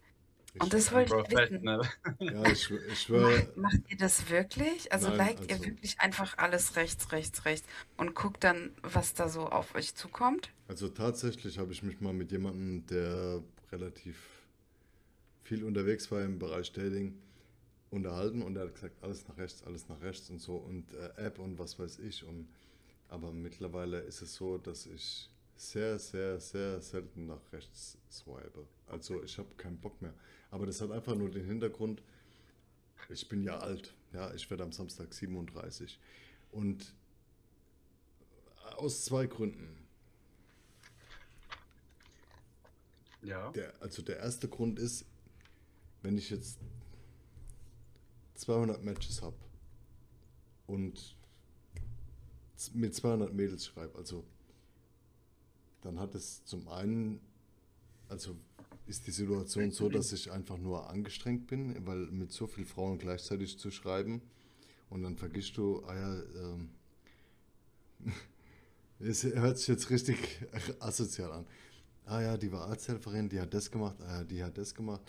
Und 0.59 0.73
das 0.73 0.93
wollte 0.93 1.17
ich 1.17 1.37
wissen. 1.37 1.63
Professional. 1.65 1.81
Ja, 2.21 2.47
ich, 2.47 2.71
ich 2.71 3.01
schwöre, 3.01 3.33
Macht, 3.39 3.57
macht 3.57 3.91
ihr 3.91 3.97
das 3.99 4.31
wirklich? 4.31 4.91
Also 4.93 5.09
Nein, 5.09 5.19
liked 5.19 5.51
ihr 5.51 5.57
also- 5.57 5.67
wirklich 5.67 6.01
einfach 6.01 6.39
alles 6.39 6.77
rechts, 6.77 7.11
rechts, 7.13 7.45
rechts 7.45 7.67
und 7.97 8.15
guckt 8.15 8.45
dann, 8.45 8.71
was 8.81 9.15
da 9.15 9.29
so 9.29 9.47
auf 9.49 9.75
euch 9.75 9.95
zukommt? 9.95 10.51
also 10.69 10.89
tatsächlich 10.89 11.59
habe 11.59 11.73
ich 11.73 11.83
mich 11.83 12.01
mal 12.01 12.15
mit 12.15 12.33
jemandem, 12.33 12.87
der 12.87 13.43
relativ 13.71 14.17
viel 15.43 15.63
unterwegs 15.65 16.11
war 16.11 16.23
im 16.23 16.39
Bereich 16.39 16.73
Dating, 16.73 17.19
unterhalten 17.95 18.43
und 18.43 18.57
er 18.57 18.65
hat 18.65 18.75
gesagt, 18.75 19.03
alles 19.03 19.27
nach 19.29 19.37
rechts, 19.37 19.63
alles 19.63 19.89
nach 19.89 20.01
rechts 20.01 20.29
und 20.31 20.41
so 20.41 20.57
und 20.57 20.93
äh, 20.93 21.27
App 21.27 21.39
und 21.39 21.59
was 21.59 21.79
weiß 21.79 22.01
ich. 22.01 22.25
Und, 22.25 22.49
aber 23.09 23.33
mittlerweile 23.33 24.01
ist 24.01 24.23
es 24.23 24.35
so, 24.35 24.59
dass 24.59 24.87
ich 24.87 25.31
sehr, 25.57 25.99
sehr, 25.99 26.41
sehr 26.41 26.81
selten 26.81 27.27
nach 27.27 27.53
rechts 27.53 27.97
swipe. 28.11 28.67
Also 28.89 29.23
ich 29.23 29.39
habe 29.39 29.49
keinen 29.57 29.79
Bock 29.79 30.01
mehr. 30.03 30.15
Aber 30.51 30.67
das 30.67 30.81
hat 30.81 30.91
einfach 30.91 31.15
nur 31.15 31.31
den 31.31 31.47
Hintergrund, 31.47 32.03
ich 33.09 33.29
bin 33.29 33.43
ja 33.43 33.59
alt. 33.59 33.95
Ja, 34.13 34.33
ich 34.35 34.49
werde 34.51 34.63
am 34.63 34.73
Samstag 34.73 35.13
37. 35.13 35.99
Und 36.53 36.95
aus 38.77 39.05
zwei 39.05 39.27
Gründen. 39.27 39.85
Ja. 43.23 43.51
Der, 43.53 43.73
also 43.81 44.03
der 44.03 44.19
erste 44.19 44.49
Grund 44.49 44.79
ist, 44.79 45.05
wenn 46.03 46.19
ich 46.19 46.31
jetzt 46.31 46.59
200 48.35 48.83
Matches 48.85 49.23
habe 49.23 49.37
und 50.67 51.17
mit 52.73 52.95
200 52.95 53.33
Mädels 53.33 53.67
schreibe, 53.67 53.97
also 53.99 54.25
dann 55.83 55.99
hat 56.01 56.15
es 56.15 56.45
zum 56.45 56.67
einen, 56.69 57.21
also 58.09 58.37
ist 58.87 59.07
die 59.07 59.11
Situation 59.11 59.71
so, 59.71 59.89
dass 59.89 60.13
ich 60.13 60.31
einfach 60.31 60.59
nur 60.59 60.89
angestrengt 60.91 61.47
bin, 61.47 61.87
weil 61.87 62.07
mit 62.07 62.33
so 62.33 62.47
vielen 62.47 62.67
Frauen 62.67 62.99
gleichzeitig 62.99 63.59
zu 63.59 63.71
schreiben 63.71 64.23
und 64.91 65.03
dann 65.03 65.17
vergisst 65.17 65.57
du, 65.57 65.83
ah 65.87 65.95
ja, 65.95 66.23
ähm, 66.23 66.71
es 68.99 69.25
hört 69.25 69.59
sich 69.59 69.69
jetzt 69.69 69.91
richtig 69.91 70.17
asozial 70.81 71.33
an. 71.33 71.47
Ah 72.07 72.21
ja, 72.21 72.37
die 72.37 72.53
war 72.53 72.69
Arzthelferin, 72.69 73.29
die 73.29 73.41
hat 73.41 73.55
das 73.55 73.71
gemacht, 73.71 73.97
ah 74.03 74.19
ja, 74.19 74.25
die 74.25 74.43
hat 74.45 74.59
das 74.59 74.75
gemacht. 74.75 75.03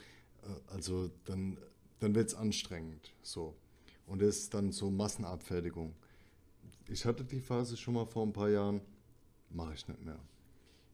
Äh, 0.43 0.73
Also 0.73 1.09
dann, 1.26 1.57
dann 2.00 2.16
wird 2.16 2.30
es 2.30 2.36
anstrengend. 2.36 3.14
So. 3.22 3.56
Und 4.06 4.22
das 4.22 4.38
ist 4.38 4.54
dann 4.54 4.72
so 4.72 4.89
Massenabfertigung. 4.89 5.96
Ich 6.88 7.06
hatte 7.06 7.24
die 7.24 7.39
Phase 7.39 7.78
schon 7.78 7.96
mal 7.96 8.06
vor 8.06 8.26
ein 8.26 8.34
paar 8.34 8.50
Jahren, 8.50 8.82
mache 9.50 9.74
ich 9.74 9.88
nicht 9.88 10.04
mehr. 10.04 10.20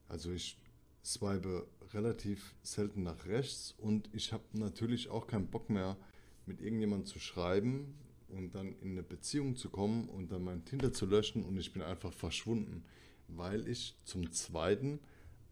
Also 0.08 0.32
ich 0.32 0.58
swipe 1.04 1.68
relativ 1.94 2.56
selten 2.62 3.04
nach 3.04 3.26
rechts 3.26 3.76
und 3.78 4.10
ich 4.14 4.32
habe 4.32 4.44
natürlich 4.54 5.10
auch 5.10 5.28
keinen 5.28 5.48
Bock 5.48 5.70
mehr, 5.70 5.98
mit 6.46 6.62
irgendjemandem 6.62 7.06
zu 7.06 7.20
schreiben 7.20 7.94
und 8.30 8.56
dann 8.56 8.74
in 8.82 8.92
eine 8.92 9.04
Beziehung 9.04 9.56
zu 9.56 9.70
kommen 9.70 10.10
und 10.10 10.32
dann 10.32 10.44
mein 10.44 10.66
Tinder 10.66 10.94
zu 10.94 11.06
löschen 11.06 11.44
und 11.44 11.58
ich 11.58 11.74
bin 11.74 11.82
einfach 11.82 12.14
verschwunden, 12.14 12.84
weil 13.28 13.68
ich 13.68 13.96
zum 14.06 14.32
Zweiten 14.32 15.00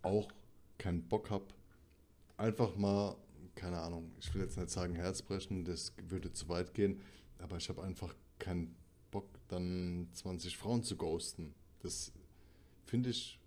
auch 0.02 0.32
keinen 0.78 1.04
Bock 1.04 1.30
habe, 1.30 1.46
einfach 2.38 2.76
mal, 2.76 3.16
keine 3.60 3.80
Ahnung, 3.80 4.14
ich 4.20 4.34
will 4.34 4.42
jetzt 4.42 4.58
nicht 4.58 4.70
sagen 4.70 4.96
Herzbrechen, 4.96 5.66
das 5.66 5.94
würde 6.08 6.32
zu 6.32 6.48
weit 6.48 6.74
gehen, 6.74 7.02
aber 7.40 7.58
ich 7.58 7.68
habe 7.68 7.84
einfach 7.84 8.16
keinen 8.40 8.74
Bock, 9.12 9.28
dann 9.50 10.08
20 10.14 10.56
Frauen 10.56 10.82
zu 10.82 10.96
ghosten. 10.96 11.54
Das 11.82 12.14
finde 12.86 13.10
ich, 13.10 13.38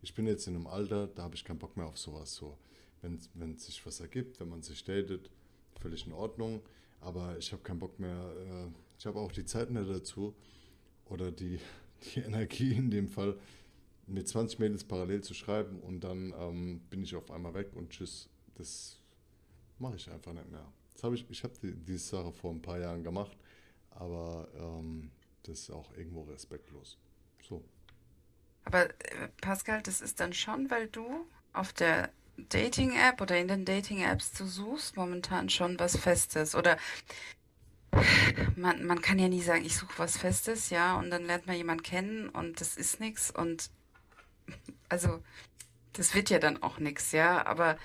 ich 0.00 0.14
bin 0.14 0.28
jetzt 0.28 0.46
in 0.46 0.54
einem 0.54 0.68
Alter, 0.68 1.08
da 1.08 1.24
habe 1.24 1.34
ich 1.34 1.44
keinen 1.44 1.58
Bock 1.58 1.76
mehr 1.76 1.86
auf 1.86 1.98
sowas. 1.98 2.36
So, 2.36 2.56
wenn, 3.02 3.18
wenn 3.34 3.58
sich 3.58 3.84
was 3.84 3.98
ergibt, 3.98 4.38
wenn 4.38 4.48
man 4.48 4.62
sich 4.62 4.84
datet, 4.84 5.28
völlig 5.80 6.06
in 6.06 6.12
Ordnung, 6.12 6.62
aber 7.00 7.36
ich 7.36 7.52
habe 7.52 7.62
keinen 7.62 7.80
Bock 7.80 7.98
mehr, 7.98 8.32
äh, 8.38 8.70
ich 8.96 9.06
habe 9.06 9.18
auch 9.18 9.32
die 9.32 9.44
Zeit 9.44 9.72
nicht 9.72 9.90
dazu 9.90 10.36
oder 11.06 11.32
die, 11.32 11.58
die 12.14 12.20
Energie 12.20 12.74
in 12.74 12.92
dem 12.92 13.08
Fall, 13.08 13.36
mit 14.06 14.28
20 14.28 14.60
Mädels 14.60 14.84
parallel 14.84 15.22
zu 15.22 15.34
schreiben 15.34 15.80
und 15.80 16.04
dann 16.04 16.32
ähm, 16.38 16.80
bin 16.90 17.02
ich 17.02 17.16
auf 17.16 17.32
einmal 17.32 17.54
weg 17.54 17.70
und 17.74 17.90
tschüss. 17.90 18.28
Das 18.54 18.97
mache 19.80 19.96
ich 19.96 20.10
einfach 20.10 20.32
nicht 20.32 20.50
mehr. 20.50 20.66
Das 20.94 21.04
habe 21.04 21.14
ich, 21.14 21.28
ich 21.30 21.44
habe 21.44 21.54
die, 21.62 21.72
diese 21.72 22.16
Sache 22.16 22.32
vor 22.32 22.52
ein 22.52 22.62
paar 22.62 22.78
Jahren 22.78 23.04
gemacht, 23.04 23.36
aber 23.90 24.48
ähm, 24.56 25.10
das 25.44 25.60
ist 25.60 25.70
auch 25.70 25.92
irgendwo 25.96 26.22
respektlos. 26.22 26.98
So. 27.48 27.64
Aber 28.64 28.90
äh, 28.90 29.28
Pascal, 29.40 29.82
das 29.82 30.00
ist 30.00 30.20
dann 30.20 30.32
schon, 30.32 30.70
weil 30.70 30.88
du 30.88 31.26
auf 31.52 31.72
der 31.72 32.10
Dating-App 32.36 33.20
oder 33.20 33.38
in 33.38 33.48
den 33.48 33.64
Dating-Apps 33.64 34.32
du 34.32 34.46
suchst 34.46 34.96
momentan 34.96 35.48
schon 35.48 35.78
was 35.78 35.96
Festes. 35.96 36.54
Oder 36.54 36.76
man, 38.56 38.84
man 38.84 39.00
kann 39.00 39.18
ja 39.18 39.28
nie 39.28 39.40
sagen, 39.40 39.64
ich 39.64 39.76
suche 39.76 39.98
was 39.98 40.16
Festes, 40.18 40.70
ja, 40.70 40.96
und 40.98 41.10
dann 41.10 41.24
lernt 41.24 41.46
man 41.46 41.56
jemanden 41.56 41.82
kennen 41.82 42.28
und 42.28 42.60
das 42.60 42.76
ist 42.76 43.00
nichts 43.00 43.30
und 43.30 43.70
also 44.88 45.22
das 45.94 46.14
wird 46.14 46.30
ja 46.30 46.38
dann 46.38 46.62
auch 46.62 46.78
nichts, 46.78 47.12
ja, 47.12 47.44
aber 47.46 47.78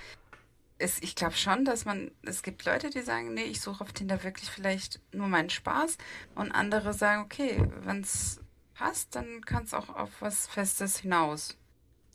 es, 0.77 1.01
ich 1.01 1.15
glaube 1.15 1.35
schon, 1.35 1.65
dass 1.65 1.85
man, 1.85 2.11
es 2.23 2.43
gibt 2.43 2.65
Leute, 2.65 2.89
die 2.89 3.01
sagen, 3.01 3.33
nee, 3.33 3.43
ich 3.43 3.61
suche 3.61 3.83
auf 3.83 3.93
Tinder 3.93 4.23
wirklich 4.23 4.49
vielleicht 4.49 4.99
nur 5.13 5.27
meinen 5.27 5.49
Spaß 5.49 5.97
und 6.35 6.51
andere 6.51 6.93
sagen, 6.93 7.23
okay, 7.23 7.65
wenn 7.81 8.01
es 8.01 8.39
passt, 8.73 9.15
dann 9.15 9.41
kann 9.45 9.63
es 9.63 9.73
auch 9.73 9.89
auf 9.89 10.21
was 10.21 10.47
Festes 10.47 10.97
hinaus. 10.97 11.57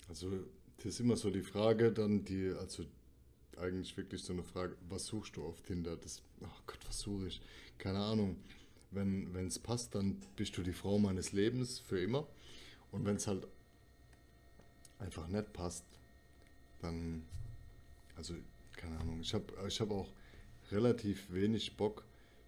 Also, 0.09 0.31
das 0.79 0.87
ist 0.87 1.01
immer 1.01 1.17
so 1.17 1.31
die 1.31 1.43
Frage, 1.43 1.93
dann 1.93 2.25
die, 2.25 2.53
also 2.59 2.85
eigentlich 3.59 3.97
wirklich 3.97 4.23
so 4.23 4.33
eine 4.33 4.43
Frage, 4.43 4.77
was 4.89 5.07
suchst 5.07 5.37
du 5.37 5.45
auf 5.45 5.61
Tinder? 5.63 5.97
Das, 5.97 6.23
oh 6.41 6.47
Gott, 6.67 6.79
was 6.87 7.01
suche 7.01 7.27
ich? 7.27 7.41
Keine 7.79 7.99
Ahnung. 7.99 8.37
Wenn 8.91 9.47
es 9.47 9.59
passt, 9.59 9.95
dann 9.95 10.21
bist 10.37 10.57
du 10.57 10.63
die 10.63 10.73
Frau 10.73 10.99
meines 10.99 11.33
Lebens 11.33 11.79
für 11.79 12.01
immer. 12.01 12.27
Und 12.91 13.05
wenn 13.05 13.17
es 13.17 13.27
halt 13.27 13.47
einfach 14.99 15.29
nicht 15.29 15.53
passt, 15.53 15.85
dann, 16.81 17.27
also, 18.19 18.35
keine 18.77 18.99
Ahnung. 18.99 19.21
Ich 19.21 19.33
habe 19.33 19.45
ich 19.66 19.81
hab 19.81 19.91
auch 19.91 20.12
relativ 20.71 21.33
wenig 21.33 21.77
Bock, 21.77 22.05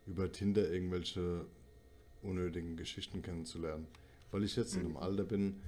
über 0.06 0.30
Tinder 0.30 0.68
irgendwelche 0.70 1.46
unnötigen 2.22 2.76
Geschichten 2.76 3.22
kennenzulernen. 3.22 3.86
Weil 4.32 4.44
ich 4.44 4.56
jetzt 4.56 4.74
in 4.74 4.80
einem 4.80 4.96
Alter 4.96 5.24
bin, 5.24 5.60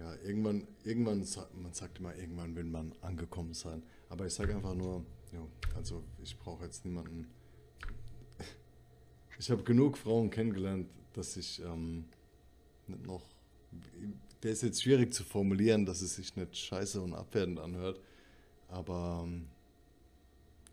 ja, 0.00 0.14
irgendwann, 0.16 0.66
irgendwann, 0.82 1.24
man 1.62 1.72
sagt 1.72 1.98
immer, 1.98 2.16
irgendwann 2.16 2.56
will 2.56 2.64
man 2.64 2.92
angekommen 3.02 3.54
sein. 3.54 3.82
Aber 4.08 4.26
ich 4.26 4.34
sage 4.34 4.54
einfach 4.54 4.74
nur, 4.74 5.04
ja, 5.32 5.46
also 5.76 6.02
ich 6.22 6.36
brauche 6.38 6.64
jetzt 6.64 6.84
niemanden. 6.84 7.28
Ich 9.38 9.50
habe 9.50 9.62
genug 9.62 9.98
Frauen 9.98 10.30
kennengelernt, 10.30 10.88
dass 11.12 11.36
ich 11.36 11.60
ähm, 11.62 12.06
nicht 12.86 13.06
noch. 13.06 13.22
Der 14.42 14.52
ist 14.52 14.62
jetzt 14.62 14.82
schwierig 14.82 15.12
zu 15.12 15.24
formulieren, 15.24 15.84
dass 15.86 16.00
es 16.02 16.16
sich 16.16 16.34
nicht 16.36 16.56
scheiße 16.56 17.00
und 17.00 17.14
abwertend 17.14 17.58
anhört. 17.58 18.00
Aber 18.74 19.22
ähm, 19.24 19.46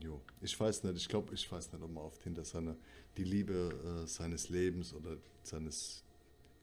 Jo, 0.04 0.20
ich 0.41 0.60
weiß 0.60 0.84
nicht, 0.84 0.97
ich 0.97 1.08
glaube, 1.08 1.34
ich 1.36 1.52
weiß 1.52 1.72
nicht, 1.72 1.84
ob 1.84 1.91
man 1.91 2.04
auf 2.04 2.18
Tinder 2.18 2.43
seine, 2.43 2.76
die 3.18 3.24
Liebe 3.24 4.04
äh, 4.04 4.08
seines 4.08 4.49
Lebens 4.49 4.93
oder 4.95 5.18
seines 5.43 6.04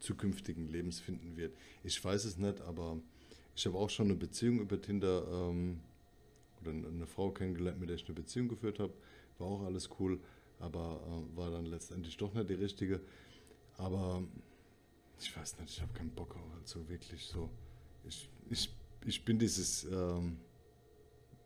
zukünftigen 0.01 0.69
Lebens 0.69 0.99
finden 0.99 1.37
wird. 1.37 1.57
Ich 1.85 2.03
weiß 2.05 2.25
es 2.25 2.37
nicht, 2.37 2.61
aber 2.63 2.99
ich 3.55 3.65
habe 3.67 3.79
auch 3.79 3.91
schon 3.91 4.07
eine 4.07 4.17
Beziehung 4.17 4.59
über 4.59 4.81
Tinder 4.81 5.25
ähm, 5.31 5.81
oder 6.61 6.73
eine 6.73 7.07
Frau 7.07 7.31
kennengelernt, 7.31 7.79
mit 7.79 7.89
der 7.89 7.97
ich 7.97 8.07
eine 8.07 8.15
Beziehung 8.15 8.49
geführt 8.49 8.81
habe. 8.81 8.93
War 9.39 9.47
auch 9.47 9.63
alles 9.63 9.89
cool, 10.01 10.19
aber 10.59 11.01
äh, 11.07 11.37
war 11.37 11.53
dann 11.53 11.67
letztendlich 11.67 12.17
doch 12.17 12.35
nicht 12.35 12.51
die 12.51 12.55
richtige. 12.55 13.01
Aber 13.77 14.25
ich 15.21 15.37
weiß 15.37 15.61
nicht, 15.61 15.71
ich 15.71 15.81
habe 15.81 15.93
keinen 15.93 16.11
Bock 16.11 16.37
also 16.61 16.89
wirklich 16.89 17.25
so. 17.25 17.49
Ich, 18.05 18.29
ich, 18.51 18.69
ich 19.07 19.25
bin 19.25 19.39
dieses, 19.39 19.85
ähm, 19.85 20.39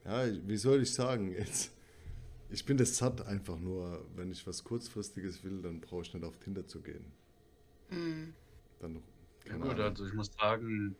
ja, 0.05 0.27
wie 0.47 0.57
soll 0.57 0.83
ich 0.83 0.93
sagen 0.95 1.33
jetzt? 1.33 1.73
Ich 2.51 2.65
bin 2.67 2.77
das 2.79 2.97
satt 2.99 3.23
einfach 3.27 3.59
nur, 3.59 4.07
wenn 4.15 4.31
ich 4.31 4.47
was 4.47 4.65
kurzfristiges 4.65 5.43
will, 5.45 5.63
dann 5.63 5.81
brauche 5.81 6.03
ich 6.03 6.15
nicht 6.15 6.25
auf 6.25 6.39
Tinder 6.39 6.67
zu 6.67 6.83
gehen. 6.83 7.13
Hm. 7.89 8.35
Dann, 8.79 9.03
Ja 9.47 9.57
gut, 9.57 9.79
Ahnung. 9.79 9.81
also 9.81 10.07
ich 10.07 10.13
muss 10.15 10.33
sagen, 10.39 10.97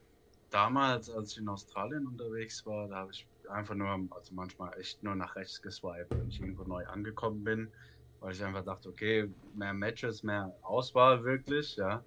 damals, 0.51 1.11
als 1.11 1.33
ich 1.33 1.39
in 1.39 1.49
Australien 1.49 2.07
unterwegs 2.07 2.65
war, 2.67 2.89
da 2.89 2.97
habe 2.97 3.13
ich 3.13 3.29
einfach 3.51 3.75
nur, 3.75 3.89
also 4.11 4.35
manchmal 4.35 4.79
echt 4.79 5.03
nur 5.03 5.15
nach 5.17 5.37
rechts 5.37 5.61
geswiped, 5.63 6.17
wenn 6.19 6.29
ich 6.29 6.41
irgendwo 6.41 6.65
neu 6.65 6.87
angekommen 6.87 7.45
bin, 7.45 7.73
weil 8.21 8.33
ich 8.35 8.45
einfach 8.45 8.65
dachte, 8.65 8.89
okay, 8.91 9.31
mehr 9.55 9.75
Matches, 9.75 10.23
mehr 10.23 10.57
Auswahl 10.63 11.25
wirklich, 11.25 11.77
ja. 11.77 12.05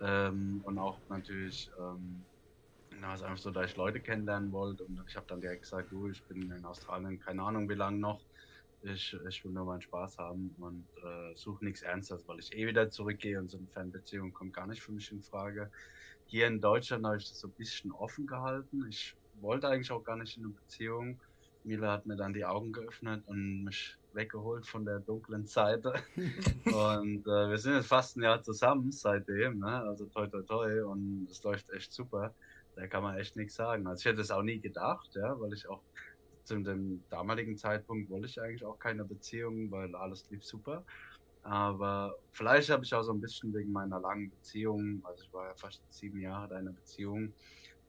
Ähm, 0.00 0.60
und 0.64 0.78
auch 0.78 0.98
natürlich, 1.08 1.70
ähm, 1.78 2.26
es 3.10 3.20
ist 3.20 3.26
einfach 3.26 3.42
so, 3.42 3.50
dass 3.50 3.70
ich 3.70 3.76
Leute 3.76 4.00
kennenlernen 4.00 4.52
wollte 4.52 4.84
und 4.84 5.02
ich 5.08 5.16
habe 5.16 5.26
dann 5.26 5.40
direkt 5.40 5.62
gesagt, 5.62 5.90
du, 5.90 6.08
ich 6.08 6.22
bin 6.24 6.50
in 6.50 6.64
Australien, 6.64 7.18
keine 7.18 7.42
Ahnung 7.42 7.68
wie 7.68 7.74
lange 7.74 7.98
noch. 7.98 8.20
Ich, 8.82 9.16
ich 9.28 9.44
will 9.44 9.52
nur 9.52 9.64
meinen 9.64 9.80
Spaß 9.80 10.18
haben 10.18 10.54
und 10.58 10.88
äh, 11.04 11.36
suche 11.36 11.64
nichts 11.64 11.82
Ernstes, 11.82 12.26
weil 12.26 12.40
ich 12.40 12.52
eh 12.52 12.66
wieder 12.66 12.90
zurückgehe 12.90 13.38
und 13.38 13.48
so 13.48 13.58
eine 13.58 13.68
Fernbeziehung 13.68 14.32
kommt 14.32 14.52
gar 14.54 14.66
nicht 14.66 14.82
für 14.82 14.92
mich 14.92 15.10
in 15.12 15.22
Frage. 15.22 15.70
Hier 16.26 16.46
in 16.46 16.60
Deutschland 16.60 17.04
habe 17.04 17.16
ich 17.16 17.28
das 17.28 17.38
so 17.38 17.48
ein 17.48 17.54
bisschen 17.54 17.92
offen 17.92 18.26
gehalten. 18.26 18.86
Ich 18.88 19.16
wollte 19.34 19.68
eigentlich 19.68 19.90
auch 19.92 20.02
gar 20.02 20.16
nicht 20.16 20.36
in 20.36 20.44
eine 20.44 20.52
Beziehung. 20.54 21.20
Mila 21.64 21.92
hat 21.92 22.06
mir 22.06 22.16
dann 22.16 22.34
die 22.34 22.44
Augen 22.44 22.72
geöffnet 22.72 23.22
und 23.26 23.64
mich 23.64 23.96
weggeholt 24.12 24.66
von 24.66 24.84
der 24.84 25.00
dunklen 25.00 25.46
Seite. 25.46 25.94
und 26.66 27.26
äh, 27.26 27.50
wir 27.50 27.58
sind 27.58 27.74
jetzt 27.74 27.86
fast 27.86 28.16
ein 28.16 28.22
Jahr 28.22 28.42
zusammen 28.42 28.90
seitdem, 28.90 29.58
ne? 29.60 29.82
also 29.82 30.06
toi 30.06 30.26
toi 30.26 30.42
toi 30.42 30.84
und 30.84 31.28
es 31.30 31.42
läuft 31.42 31.70
echt 31.70 31.92
super. 31.92 32.34
Da 32.74 32.86
kann 32.88 33.02
man 33.02 33.18
echt 33.18 33.36
nichts 33.36 33.54
sagen. 33.54 33.86
Also 33.86 34.00
ich 34.00 34.06
hätte 34.06 34.20
es 34.22 34.30
auch 34.30 34.42
nie 34.42 34.60
gedacht, 34.60 35.08
ja, 35.14 35.38
weil 35.40 35.52
ich 35.52 35.68
auch 35.68 35.84
zu 36.44 36.60
dem 36.62 37.06
damaligen 37.10 37.56
Zeitpunkt 37.56 38.10
wollte 38.10 38.28
ich 38.28 38.40
eigentlich 38.40 38.64
auch 38.64 38.78
keine 38.78 39.04
Beziehung, 39.04 39.70
weil 39.70 39.94
alles 39.94 40.28
lief 40.30 40.44
super. 40.44 40.84
Aber 41.42 42.14
vielleicht 42.32 42.70
habe 42.70 42.84
ich 42.84 42.94
auch 42.94 43.02
so 43.02 43.12
ein 43.12 43.20
bisschen 43.20 43.52
wegen 43.54 43.72
meiner 43.72 44.00
langen 44.00 44.30
Beziehung, 44.30 45.00
also 45.04 45.22
ich 45.24 45.32
war 45.32 45.48
ja 45.48 45.54
fast 45.56 45.84
sieben 45.92 46.20
Jahre 46.20 46.54
in 46.54 46.60
einer 46.60 46.72
Beziehung, 46.72 47.34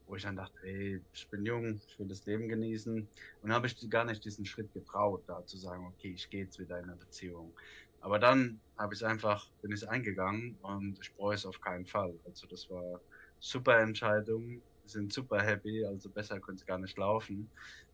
wo 0.06 0.16
ich 0.16 0.24
dann 0.24 0.36
dachte, 0.36 0.56
ey, 0.64 1.06
ich 1.14 1.30
bin 1.30 1.46
jung, 1.46 1.82
ich 1.88 1.98
will 2.00 2.08
das 2.08 2.26
Leben 2.26 2.50
genießen. 2.50 3.10
Und 3.42 3.54
habe 3.54 3.68
ich 3.68 3.90
gar 3.90 4.06
nicht 4.06 4.26
diesen 4.26 4.46
Schritt 4.46 4.74
getraut, 4.74 5.24
da 5.28 5.46
zu 5.46 5.58
sagen, 5.58 5.86
okay, 5.88 6.14
ich 6.14 6.30
gehe 6.30 6.44
jetzt 6.44 6.60
wieder 6.60 6.80
in 6.80 6.86
eine 6.90 6.98
Beziehung. 6.98 7.56
Aber 8.00 8.20
dann 8.20 8.62
habe 8.78 8.94
ich 8.96 9.06
einfach, 9.06 9.48
bin 9.62 9.72
ich 9.72 9.88
eingegangen 9.88 10.58
und 10.62 11.00
ich 11.02 11.14
bereue 11.16 11.36
es 11.36 11.46
auf 11.46 11.62
keinen 11.62 11.86
Fall. 11.86 12.20
Also 12.26 12.48
das 12.48 12.70
war 12.70 13.02
super 13.40 13.80
Entscheidung, 13.80 14.64
sind 14.86 15.14
super 15.14 15.42
happy, 15.44 15.86
also 15.86 16.12
besser 16.12 16.40
könnte 16.42 16.62
es 16.62 16.66
gar 16.66 16.80
nicht 16.80 16.98
laufen. 16.98 17.54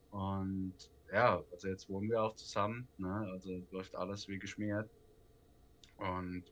Und 0.09 0.77
ja, 1.11 1.43
also 1.51 1.67
jetzt 1.69 1.89
wohnen 1.89 2.09
wir 2.09 2.21
auch 2.23 2.35
zusammen, 2.35 2.91
ne? 2.97 3.27
Also 3.31 3.67
läuft 3.71 3.95
alles 3.95 4.27
wie 4.27 4.39
geschmiert. 4.39 4.91
Und 5.95 6.51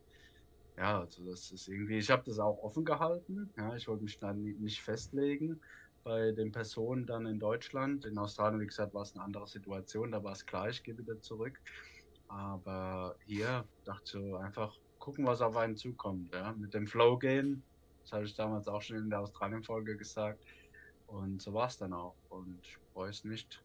ja, 0.77 1.01
also 1.01 1.25
das 1.29 1.51
ist 1.51 1.67
irgendwie, 1.67 1.97
ich 1.99 2.09
habe 2.11 2.23
das 2.25 2.39
auch 2.39 2.59
offen 2.59 2.85
gehalten. 2.85 3.53
Ja, 3.57 3.75
ich 3.75 3.88
wollte 3.88 4.03
mich 4.03 4.19
dann 4.19 4.41
ni- 4.43 4.55
nicht 4.59 4.81
festlegen 4.81 5.61
bei 6.03 6.31
den 6.33 6.51
Personen 6.51 7.05
dann 7.07 7.25
in 7.27 7.39
Deutschland. 7.39 8.05
In 8.05 8.17
Australien, 8.17 8.61
wie 8.61 8.67
gesagt, 8.67 8.93
war 8.93 9.03
es 9.03 9.15
eine 9.15 9.23
andere 9.25 9.47
Situation, 9.47 10.11
da 10.11 10.23
war 10.23 10.33
es 10.33 10.45
gleich, 10.45 10.83
gehe 10.83 10.97
wieder 10.97 11.19
zurück. 11.21 11.59
Aber 12.27 13.17
hier 13.25 13.69
dachte 13.85 14.03
ich 14.05 14.11
so 14.11 14.35
einfach 14.38 14.77
gucken, 14.99 15.25
was 15.25 15.41
auf 15.41 15.57
einen 15.57 15.77
zukommt. 15.77 16.33
Ja? 16.33 16.53
Mit 16.53 16.73
dem 16.73 16.88
Flow 16.88 17.17
gehen, 17.19 17.67
das 18.07 18.13
habe 18.13 18.25
ich 18.25 18.35
damals 18.35 18.69
auch 18.69 18.81
schon 18.81 18.95
in 18.95 19.09
der 19.09 19.19
Australien-Folge 19.19 19.97
gesagt. 19.97 20.39
Und 21.07 21.41
so 21.41 21.53
war 21.53 21.67
es 21.67 21.77
dann 21.77 21.91
auch. 21.91 22.15
Und 22.29 22.57
ich 22.63 22.77
bereue 22.93 23.09
es 23.09 23.25
nicht, 23.25 23.61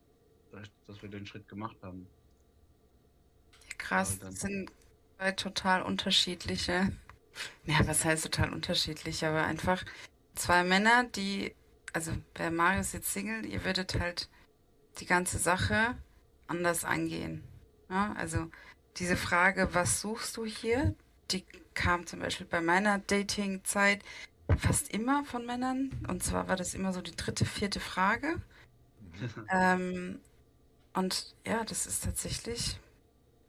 dass, 0.87 1.01
wir 1.01 1.09
den 1.09 1.25
Schritt 1.27 1.49
gemacht 1.49 1.77
haben. 1.81 2.09
Krass, 3.79 4.19
Ja, 4.21 4.27
das 4.27 4.41
sind 4.41 4.73
zwei 5.17 5.33
total 5.33 5.83
unterschiedliche. 5.83 6.93
Ja, 7.65 7.87
was 7.87 8.05
heißt 8.05 8.25
total 8.25 8.53
unterschiedlich, 8.53 9.25
aber 9.25 9.45
einfach 9.45 9.83
zwei 10.35 10.65
Männer, 10.65 11.05
die, 11.05 11.55
also 11.95 12.13
bei 12.35 12.51
Marius 12.51 12.93
jetzt 12.93 13.11
Single, 13.11 13.47
ihr 13.47 13.65
würdet 13.65 13.99
halt 13.99 14.29
die 15.01 15.07
ganze 15.07 15.39
Sache 15.39 15.97
anders 16.47 16.85
angehen. 16.85 17.43
Ja, 17.89 18.13
also 18.19 18.51
diese 18.99 19.17
Frage, 19.17 19.73
was 19.73 20.03
suchst 20.03 20.37
du 20.37 20.45
hier, 20.45 20.95
die 21.31 21.47
kam 21.73 22.07
zum 22.07 22.21
Beispiel 22.21 22.47
bei 22.47 22.61
meiner 22.61 22.99
Dating-Zeit 22.99 24.05
fast 24.57 24.91
immer 24.93 25.25
von 25.25 25.47
Männern. 25.47 25.91
Und 26.09 26.23
zwar 26.23 26.49
war 26.49 26.57
das 26.57 26.75
immer 26.75 26.93
so 26.93 27.03
die 27.03 27.17
dritte, 27.17 27.45
vierte 27.45 27.81
Frage. 27.81 28.41
Ähm, 29.51 30.21
und 30.95 31.35
ja, 31.47 31.65
das 31.65 31.87
ist 31.87 32.05
tatsächlich, 32.05 32.81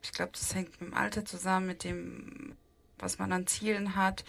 ich 0.04 0.14
glaube, 0.14 0.34
das 0.34 0.56
hängt 0.56 0.72
mit 0.82 0.92
dem 0.92 0.96
Alter 0.96 1.26
zusammen, 1.26 1.68
mit 1.68 1.84
dem, 1.84 2.58
was 3.00 3.20
man 3.20 3.34
an 3.34 3.48
Zielen 3.48 3.96
hat 3.96 4.26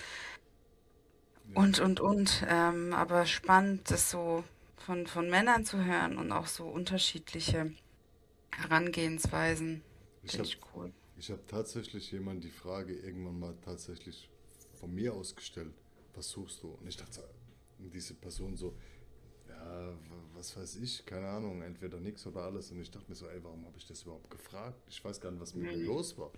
Ja. 1.45 1.55
und, 1.55 1.79
und, 1.81 2.01
und. 2.01 2.45
Ähm, 2.49 2.93
aber 2.95 3.27
spannend, 3.27 3.91
das 3.91 4.11
so 4.11 4.45
von, 4.77 5.07
von 5.07 5.29
Männern 5.31 5.65
zu 5.65 5.85
hören 5.85 6.19
und 6.19 6.33
auch 6.33 6.47
so 6.47 6.67
unterschiedliche 6.69 7.73
Herangehensweisen. 8.53 9.85
Ich 10.23 10.37
Finde 10.37 10.39
habe 10.39 10.49
ich 10.49 10.61
cool. 10.75 10.93
ich 11.17 11.31
hab 11.31 11.47
tatsächlich 11.47 12.11
jemand 12.13 12.45
die 12.45 12.51
Frage 12.51 12.95
irgendwann 12.97 13.39
mal 13.39 13.57
tatsächlich 13.61 14.31
von 14.73 14.93
mir 14.95 15.15
aus 15.15 15.37
gestellt, 15.37 15.75
was 16.17 16.29
suchst 16.31 16.63
du? 16.63 16.73
Und 16.73 16.87
ich 16.87 16.97
dachte, 16.97 17.23
diese 17.79 18.15
Person 18.15 18.57
so, 18.57 18.75
ja, 19.49 19.93
was 20.35 20.57
weiß 20.57 20.77
ich, 20.77 21.05
keine 21.07 21.29
Ahnung, 21.29 21.63
entweder 21.63 22.01
nichts 22.01 22.27
oder 22.27 22.43
alles. 22.43 22.71
Und 22.71 22.81
ich 22.81 22.91
dachte 22.91 23.09
mir 23.09 23.15
so, 23.15 23.27
ey, 23.29 23.43
warum 23.43 23.65
habe 23.65 23.77
ich 23.77 23.87
das 23.87 24.03
überhaupt 24.03 24.31
gefragt? 24.31 24.79
Ich 24.89 25.05
weiß 25.05 25.21
gar 25.21 25.31
nicht, 25.31 25.41
was 25.41 25.55
mit 25.55 25.65
mir 25.65 25.85
los 25.85 26.17
war. 26.19 26.31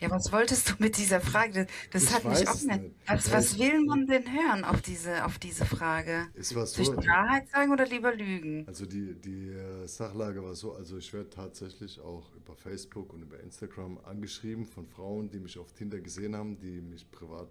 Ja, 0.00 0.10
was 0.10 0.30
wolltest 0.30 0.70
du 0.70 0.74
mit 0.78 0.96
dieser 0.96 1.20
Frage? 1.20 1.66
Das 1.90 2.04
Ich 2.04 2.12
hat 2.12 2.24
mich 2.24 2.46
auch 2.46 2.54
nicht. 2.62 2.82
nicht. 2.82 2.94
Was, 3.06 3.32
was 3.32 3.58
will 3.58 3.84
man 3.84 4.06
denn 4.06 4.32
hören 4.32 4.62
auf 4.64 4.80
diese, 4.80 5.24
auf 5.24 5.38
diese 5.40 5.64
Frage? 5.64 6.28
Soll 6.36 6.62
ich 6.64 6.70
so, 6.70 6.94
die 6.94 7.08
Wahrheit 7.08 7.48
sagen 7.48 7.72
oder 7.72 7.84
lieber 7.84 8.14
lügen? 8.14 8.64
Also 8.68 8.86
die, 8.86 9.14
die 9.14 9.48
äh, 9.50 9.86
Sachlage 9.88 10.42
war 10.44 10.54
so, 10.54 10.74
also 10.74 10.98
ich 10.98 11.12
werde 11.12 11.30
tatsächlich 11.30 11.98
auch 11.98 12.32
über 12.36 12.54
Facebook 12.54 13.12
und 13.12 13.22
über 13.22 13.40
Instagram 13.40 13.98
angeschrieben 14.04 14.66
von 14.66 14.86
Frauen, 14.86 15.30
die 15.30 15.40
mich 15.40 15.58
auf 15.58 15.72
Tinder 15.72 15.98
gesehen 15.98 16.36
haben, 16.36 16.60
die 16.60 16.80
mich 16.80 17.10
privat 17.10 17.48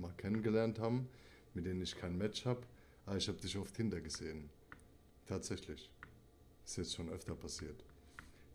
mal 0.00 0.12
kennengelernt 0.16 0.78
haben, 0.78 1.08
mit 1.54 1.66
denen 1.66 1.82
ich 1.82 1.96
kein 1.96 2.16
Match 2.16 2.44
habe. 2.46 2.62
Aber 3.06 3.16
ich 3.16 3.28
habe 3.28 3.38
dich 3.38 3.56
auf 3.58 3.72
Tinder 3.72 4.00
gesehen. 4.00 4.50
Tatsächlich. 5.26 5.90
Ist 6.64 6.76
jetzt 6.76 6.94
schon 6.94 7.08
öfter 7.10 7.34
passiert. 7.34 7.84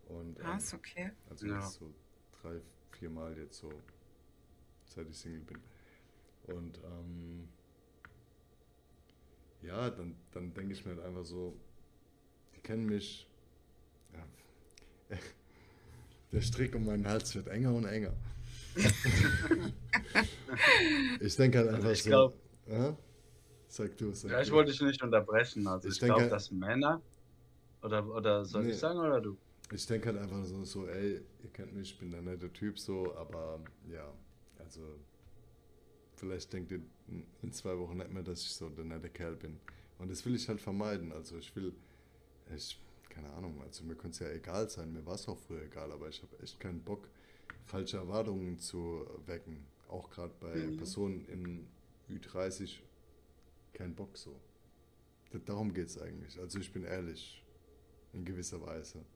Und, 0.08 0.38
ähm, 0.38 0.44
Krass, 0.44 0.74
okay. 0.74 1.10
also 1.28 1.46
Ja. 1.46 1.60
jetzt 1.60 1.74
so 1.74 1.92
drei, 2.40 2.60
vier 2.92 3.10
Mal 3.10 3.36
jetzt 3.38 3.58
so, 3.58 3.70
seit 4.86 5.08
ich 5.08 5.16
Single 5.18 5.40
bin. 5.40 5.58
Und 6.54 6.78
ähm, 6.84 7.48
ja, 9.62 9.90
dann, 9.90 10.14
dann 10.32 10.54
denke 10.54 10.72
ich 10.72 10.84
mir 10.84 10.94
halt 10.94 11.04
einfach 11.04 11.24
so, 11.24 11.56
die 12.54 12.60
kennen 12.60 12.86
mich. 12.86 13.28
Ja, 14.12 15.16
der 16.32 16.40
Strick 16.40 16.74
um 16.74 16.84
meinen 16.84 17.06
Hals 17.06 17.34
wird 17.34 17.48
enger 17.48 17.74
und 17.74 17.84
enger. 17.84 18.14
Ich 21.20 21.36
denke 21.36 21.58
halt 21.58 21.68
einfach 21.68 21.88
Also 21.88 21.92
ich 21.92 22.02
so. 22.02 22.10
glaub- 22.10 22.34
ja? 22.68 22.96
Sag 23.68 23.96
du, 23.96 24.12
sag 24.12 24.30
Ja, 24.30 24.40
ich 24.40 24.48
du. 24.48 24.54
wollte 24.54 24.70
dich 24.72 24.80
nicht 24.80 25.02
unterbrechen. 25.02 25.66
Also 25.66 25.88
Ich 25.88 25.94
ich, 25.94 26.00
glaube, 26.00 26.20
denke- 26.20 26.34
dass 26.34 26.50
Männer 26.50 27.02
oder 27.82 28.06
oder 28.14 28.44
soll 28.44 28.64
Nee. 28.64 28.70
ich 28.70 28.76
sagen 28.78 28.98
oder 28.98 29.20
du? 29.20 29.36
Ich 29.72 29.84
denke 29.86 30.08
halt 30.08 30.18
einfach 30.18 30.44
so, 30.44 30.64
so, 30.64 30.86
ey, 30.86 31.20
ihr 31.42 31.50
kennt 31.52 31.74
mich, 31.74 31.92
ich 31.92 31.98
bin 31.98 32.10
der 32.12 32.22
nette 32.22 32.52
Typ 32.52 32.78
so, 32.78 33.14
aber 33.16 33.60
ja, 33.90 34.12
also 34.58 34.80
vielleicht 36.14 36.52
denkt 36.52 36.70
ihr 36.70 36.80
in 37.42 37.52
zwei 37.52 37.76
Wochen 37.78 37.96
nicht 37.96 38.12
mehr, 38.12 38.22
dass 38.22 38.42
ich 38.42 38.52
so 38.54 38.68
der 38.68 38.84
nette 38.84 39.08
Kerl 39.10 39.34
bin. 39.34 39.58
Und 39.98 40.10
das 40.10 40.24
will 40.24 40.34
ich 40.36 40.48
halt 40.48 40.60
vermeiden. 40.60 41.10
Also 41.12 41.36
ich 41.38 41.54
will, 41.56 41.74
ich, 42.54 42.78
keine 43.08 43.30
Ahnung, 43.32 43.60
also 43.62 43.82
mir 43.84 43.96
könnte 43.96 44.14
es 44.14 44.18
ja 44.20 44.30
egal 44.34 44.68
sein, 44.70 44.92
mir 44.92 45.04
war 45.04 45.14
es 45.14 45.26
auch 45.28 45.38
früher 45.38 45.62
egal, 45.62 45.90
aber 45.90 46.08
ich 46.08 46.22
habe 46.22 46.38
echt 46.42 46.60
keinen 46.60 46.80
Bock, 46.82 47.08
falsche 47.66 47.98
Erwartungen 47.98 48.58
zu 48.58 49.06
wecken. 49.26 49.66
Auch 49.88 50.10
gerade 50.10 50.34
bei 50.40 50.58
Mhm. 50.58 50.76
Personen 50.76 51.24
in 51.26 51.68
Ü30, 52.08 52.82
kein 53.72 53.94
Bock 53.94 54.16
so. 54.18 54.40
Da- 55.30 55.38
Darum 55.38 55.74
geht 55.74 55.88
es 55.88 55.98
eigentlich. 55.98 56.40
Also 56.40 56.58
ich 56.60 56.72
bin 56.72 56.84
ehrlich, 56.84 57.44
in 58.12 58.24
gewisser 58.24 58.60
Weise. 58.62 59.06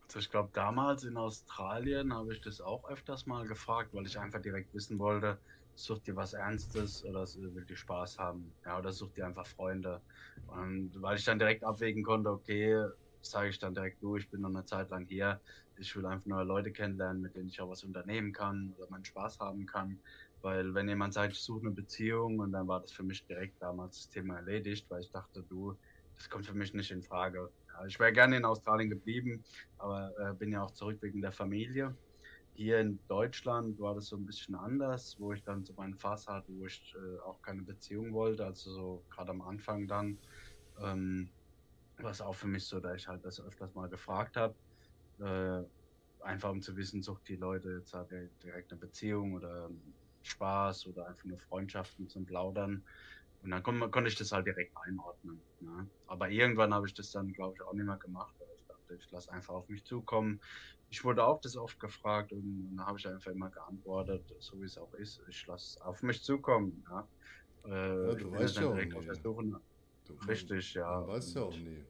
Also 0.00 0.18
ich 0.18 0.30
glaube, 0.30 0.50
damals 0.52 1.04
in 1.04 1.16
Australien 1.16 2.12
habe 2.14 2.32
ich 2.34 2.40
das 2.42 2.60
auch 2.60 2.88
öfters 2.88 3.26
mal 3.26 3.46
gefragt, 3.46 3.94
weil 3.94 4.06
ich 4.06 4.18
einfach 4.18 4.40
direkt 4.42 4.72
wissen 4.74 4.98
wollte, 4.98 5.40
sucht 5.74 6.06
ihr 6.08 6.16
was 6.16 6.34
Ernstes 6.34 7.02
oder 7.04 7.22
will 7.22 7.64
die 7.66 7.76
Spaß 7.76 8.18
haben? 8.18 8.56
Ja, 8.64 8.78
oder 8.78 8.92
sucht 8.92 9.16
ihr 9.16 9.26
einfach 9.26 9.46
Freunde? 9.46 10.04
Und 10.46 10.92
weil 11.00 11.16
ich 11.16 11.24
dann 11.24 11.38
direkt 11.38 11.64
abwägen 11.64 12.02
konnte, 12.04 12.30
okay, 12.30 12.76
sage 13.22 13.50
ich 13.50 13.58
dann 13.58 13.74
direkt, 13.74 14.02
du, 14.02 14.16
ich 14.16 14.30
bin 14.30 14.40
noch 14.40 14.50
eine 14.50 14.64
Zeit 14.64 14.90
lang 14.90 15.06
hier, 15.06 15.40
ich 15.76 15.94
will 15.96 16.06
einfach 16.06 16.26
neue 16.26 16.44
Leute 16.44 16.72
kennenlernen, 16.72 17.22
mit 17.22 17.34
denen 17.36 17.48
ich 17.48 17.60
auch 17.60 17.70
was 17.70 17.84
unternehmen 17.84 18.32
kann 18.32 18.72
oder 18.76 18.88
meinen 18.90 19.04
Spaß 19.04 19.38
haben 19.40 19.66
kann. 19.66 20.02
Weil 20.40 20.74
wenn 20.74 20.88
jemand 20.88 21.14
sagt, 21.14 21.32
ich 21.34 21.42
suche 21.42 21.66
eine 21.66 21.74
Beziehung 21.74 22.38
und 22.40 22.52
dann 22.52 22.68
war 22.68 22.80
das 22.80 22.92
für 22.92 23.04
mich 23.04 23.24
direkt 23.26 23.60
damals 23.62 23.96
das 23.98 24.08
Thema 24.10 24.36
erledigt, 24.36 24.90
weil 24.90 25.02
ich 25.02 25.10
dachte, 25.10 25.42
du, 25.44 25.78
das 26.16 26.28
kommt 26.28 26.46
für 26.46 26.54
mich 26.54 26.74
nicht 26.74 26.90
in 26.90 27.02
Frage. 27.02 27.52
Ja, 27.72 27.86
ich 27.86 27.98
wäre 27.98 28.12
gerne 28.12 28.36
in 28.36 28.44
Australien 28.44 28.90
geblieben, 28.90 29.44
aber 29.78 30.12
äh, 30.18 30.34
bin 30.34 30.52
ja 30.52 30.62
auch 30.62 30.72
zurück 30.72 30.98
wegen 31.02 31.22
der 31.22 31.32
Familie. 31.32 31.96
Hier 32.54 32.80
in 32.80 33.00
Deutschland 33.08 33.78
war 33.78 33.94
das 33.94 34.08
so 34.08 34.16
ein 34.16 34.26
bisschen 34.26 34.54
anders, 34.54 35.16
wo 35.18 35.32
ich 35.32 35.42
dann 35.42 35.64
so 35.64 35.72
meinen 35.74 35.96
Fass 35.96 36.26
hatte, 36.26 36.52
wo 36.52 36.66
ich 36.66 36.94
äh, 36.96 37.18
auch 37.20 37.40
keine 37.40 37.62
Beziehung 37.62 38.12
wollte, 38.12 38.44
also 38.44 38.72
so 38.72 39.06
gerade 39.10 39.30
am 39.30 39.40
Anfang 39.40 39.88
dann. 39.88 40.18
Ähm, 40.78 41.32
was 41.98 42.20
auch 42.20 42.34
für 42.34 42.48
mich 42.48 42.66
so, 42.66 42.80
da 42.80 42.94
ich 42.94 43.06
halt 43.08 43.24
das 43.24 43.40
öfters 43.40 43.74
mal 43.74 43.88
gefragt 43.88 44.36
habe, 44.36 44.56
äh, 45.20 45.62
einfach 46.22 46.50
um 46.50 46.62
zu 46.62 46.76
wissen, 46.76 47.02
sucht 47.02 47.28
die 47.28 47.36
Leute 47.36 47.70
jetzt 47.78 47.92
halt 47.94 48.10
direkt 48.42 48.72
eine 48.72 48.80
Beziehung 48.80 49.34
oder 49.34 49.70
Spaß 50.22 50.86
oder 50.86 51.08
einfach 51.08 51.24
nur 51.24 51.38
Freundschaften 51.38 52.08
zum 52.08 52.24
Plaudern. 52.24 52.84
Und 53.42 53.50
dann 53.50 53.62
kon, 53.62 53.90
konnte 53.90 54.08
ich 54.08 54.16
das 54.16 54.30
halt 54.32 54.46
direkt 54.46 54.76
einordnen. 54.76 55.44
Ne? 55.60 55.90
Aber 56.06 56.30
irgendwann 56.30 56.72
habe 56.72 56.86
ich 56.86 56.94
das 56.94 57.10
dann, 57.10 57.32
glaube 57.32 57.54
ich, 57.56 57.62
auch 57.62 57.72
nicht 57.72 57.86
mehr 57.86 57.96
gemacht. 57.98 58.34
Ich 58.56 58.64
dachte, 58.66 58.94
ich 58.94 59.10
lasse 59.10 59.32
einfach 59.32 59.54
auf 59.54 59.68
mich 59.68 59.84
zukommen. 59.84 60.40
Ich 60.88 61.02
wurde 61.02 61.24
auch 61.24 61.40
das 61.40 61.56
oft 61.56 61.80
gefragt 61.80 62.32
und 62.32 62.76
dann 62.76 62.86
habe 62.86 62.98
ich 62.98 63.08
einfach 63.08 63.32
immer 63.32 63.50
geantwortet, 63.50 64.32
so 64.38 64.60
wie 64.60 64.66
es 64.66 64.78
auch 64.78 64.94
ist. 64.94 65.20
Ich 65.28 65.44
lasse 65.46 65.84
auf 65.84 66.02
mich 66.02 66.22
zukommen. 66.22 66.84
Ja? 66.88 67.08
Äh, 67.64 68.08
ja, 68.08 68.14
du 68.14 68.30
weißt 68.30 68.56
ja 68.56 68.68
auch 68.68 68.74
nicht. 68.76 69.71
Du, 70.06 70.14
Richtig, 70.26 70.74
ja. 70.74 71.00
Du 71.00 71.08
weißt 71.08 71.36
ja 71.36 71.42
auch 71.42 71.56
nie, 71.56 71.84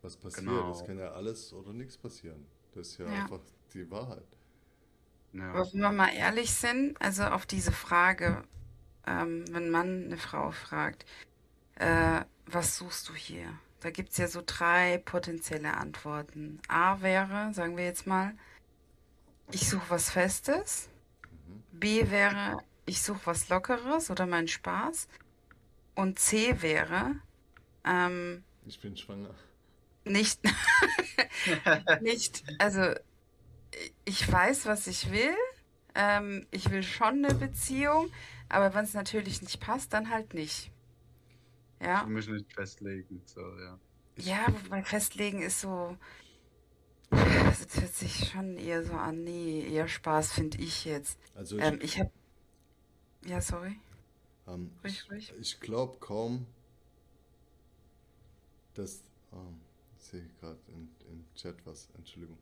was 0.00 0.16
passiert. 0.16 0.46
Genau. 0.46 0.70
Es 0.70 0.84
kann 0.84 0.98
ja 0.98 1.12
alles 1.12 1.52
oder 1.52 1.72
nichts 1.72 1.96
passieren. 1.96 2.46
Das 2.74 2.88
ist 2.88 2.98
ja, 2.98 3.06
ja. 3.06 3.22
einfach 3.22 3.40
die 3.74 3.90
Wahrheit. 3.90 4.38
Ja. 5.32 5.50
Aber 5.50 5.72
wenn 5.72 5.80
wir 5.80 5.92
mal 5.92 6.14
ehrlich 6.14 6.54
sind, 6.54 7.00
also 7.00 7.24
auf 7.24 7.46
diese 7.46 7.72
Frage, 7.72 8.44
ähm, 9.06 9.44
wenn 9.50 9.70
man 9.70 10.04
eine 10.04 10.18
Frau 10.18 10.50
fragt, 10.50 11.06
äh, 11.76 12.22
was 12.46 12.76
suchst 12.76 13.08
du 13.08 13.14
hier? 13.14 13.58
Da 13.80 13.90
gibt 13.90 14.10
es 14.10 14.18
ja 14.18 14.28
so 14.28 14.42
drei 14.44 14.98
potenzielle 14.98 15.76
Antworten. 15.76 16.60
A 16.68 17.00
wäre, 17.00 17.52
sagen 17.52 17.76
wir 17.76 17.84
jetzt 17.84 18.06
mal, 18.06 18.34
ich 19.50 19.68
suche 19.68 19.90
was 19.90 20.10
Festes. 20.10 20.88
Mhm. 21.46 21.80
B 21.80 22.10
wäre, 22.10 22.58
ich 22.86 23.02
suche 23.02 23.20
was 23.24 23.48
Lockeres 23.48 24.10
oder 24.10 24.26
meinen 24.26 24.48
Spaß. 24.48 25.08
Und 25.94 26.18
C 26.18 26.62
wäre, 26.62 27.16
ähm, 27.84 28.44
ich 28.66 28.80
bin 28.80 28.96
schwanger. 28.96 29.34
Nicht, 30.04 30.40
nicht, 32.00 32.44
also 32.58 32.94
ich 34.04 34.30
weiß, 34.30 34.66
was 34.66 34.86
ich 34.86 35.10
will. 35.10 35.34
Ähm, 35.94 36.46
ich 36.50 36.70
will 36.70 36.82
schon 36.82 37.24
eine 37.24 37.34
Beziehung, 37.34 38.10
aber 38.48 38.74
wenn 38.74 38.84
es 38.84 38.94
natürlich 38.94 39.42
nicht 39.42 39.60
passt, 39.60 39.92
dann 39.92 40.10
halt 40.10 40.34
nicht. 40.34 40.70
Ja. 41.80 42.02
Ich 42.02 42.08
muss 42.08 42.28
nicht 42.28 42.52
festlegen, 42.52 43.22
so, 43.26 43.40
ja. 43.40 43.78
Ja, 44.16 44.46
wobei 44.48 44.82
festlegen 44.82 45.42
ist 45.42 45.60
so. 45.60 45.96
Das 47.10 47.66
hört 47.80 47.94
sich 47.94 48.30
schon 48.30 48.56
eher 48.56 48.82
so 48.82 48.94
an. 48.94 49.24
Nee, 49.24 49.68
eher 49.68 49.88
Spaß 49.88 50.32
finde 50.32 50.58
ich 50.58 50.84
jetzt. 50.84 51.18
Also 51.34 51.58
ich, 51.58 51.64
ähm, 51.64 51.78
ich 51.82 51.98
habe. 51.98 52.10
Ja, 53.26 53.40
sorry. 53.40 53.78
Ähm, 54.46 54.70
ruhig, 54.82 55.10
ruhig. 55.10 55.32
Ich, 55.38 55.54
ich 55.54 55.60
glaube 55.60 55.98
kaum, 55.98 56.46
dass. 58.74 59.02
Ähm, 59.32 59.60
ich 59.98 60.08
sehe 60.08 60.28
gerade 60.40 60.58
im 60.68 61.24
Chat 61.36 61.54
was, 61.64 61.88
Entschuldigung. 61.96 62.36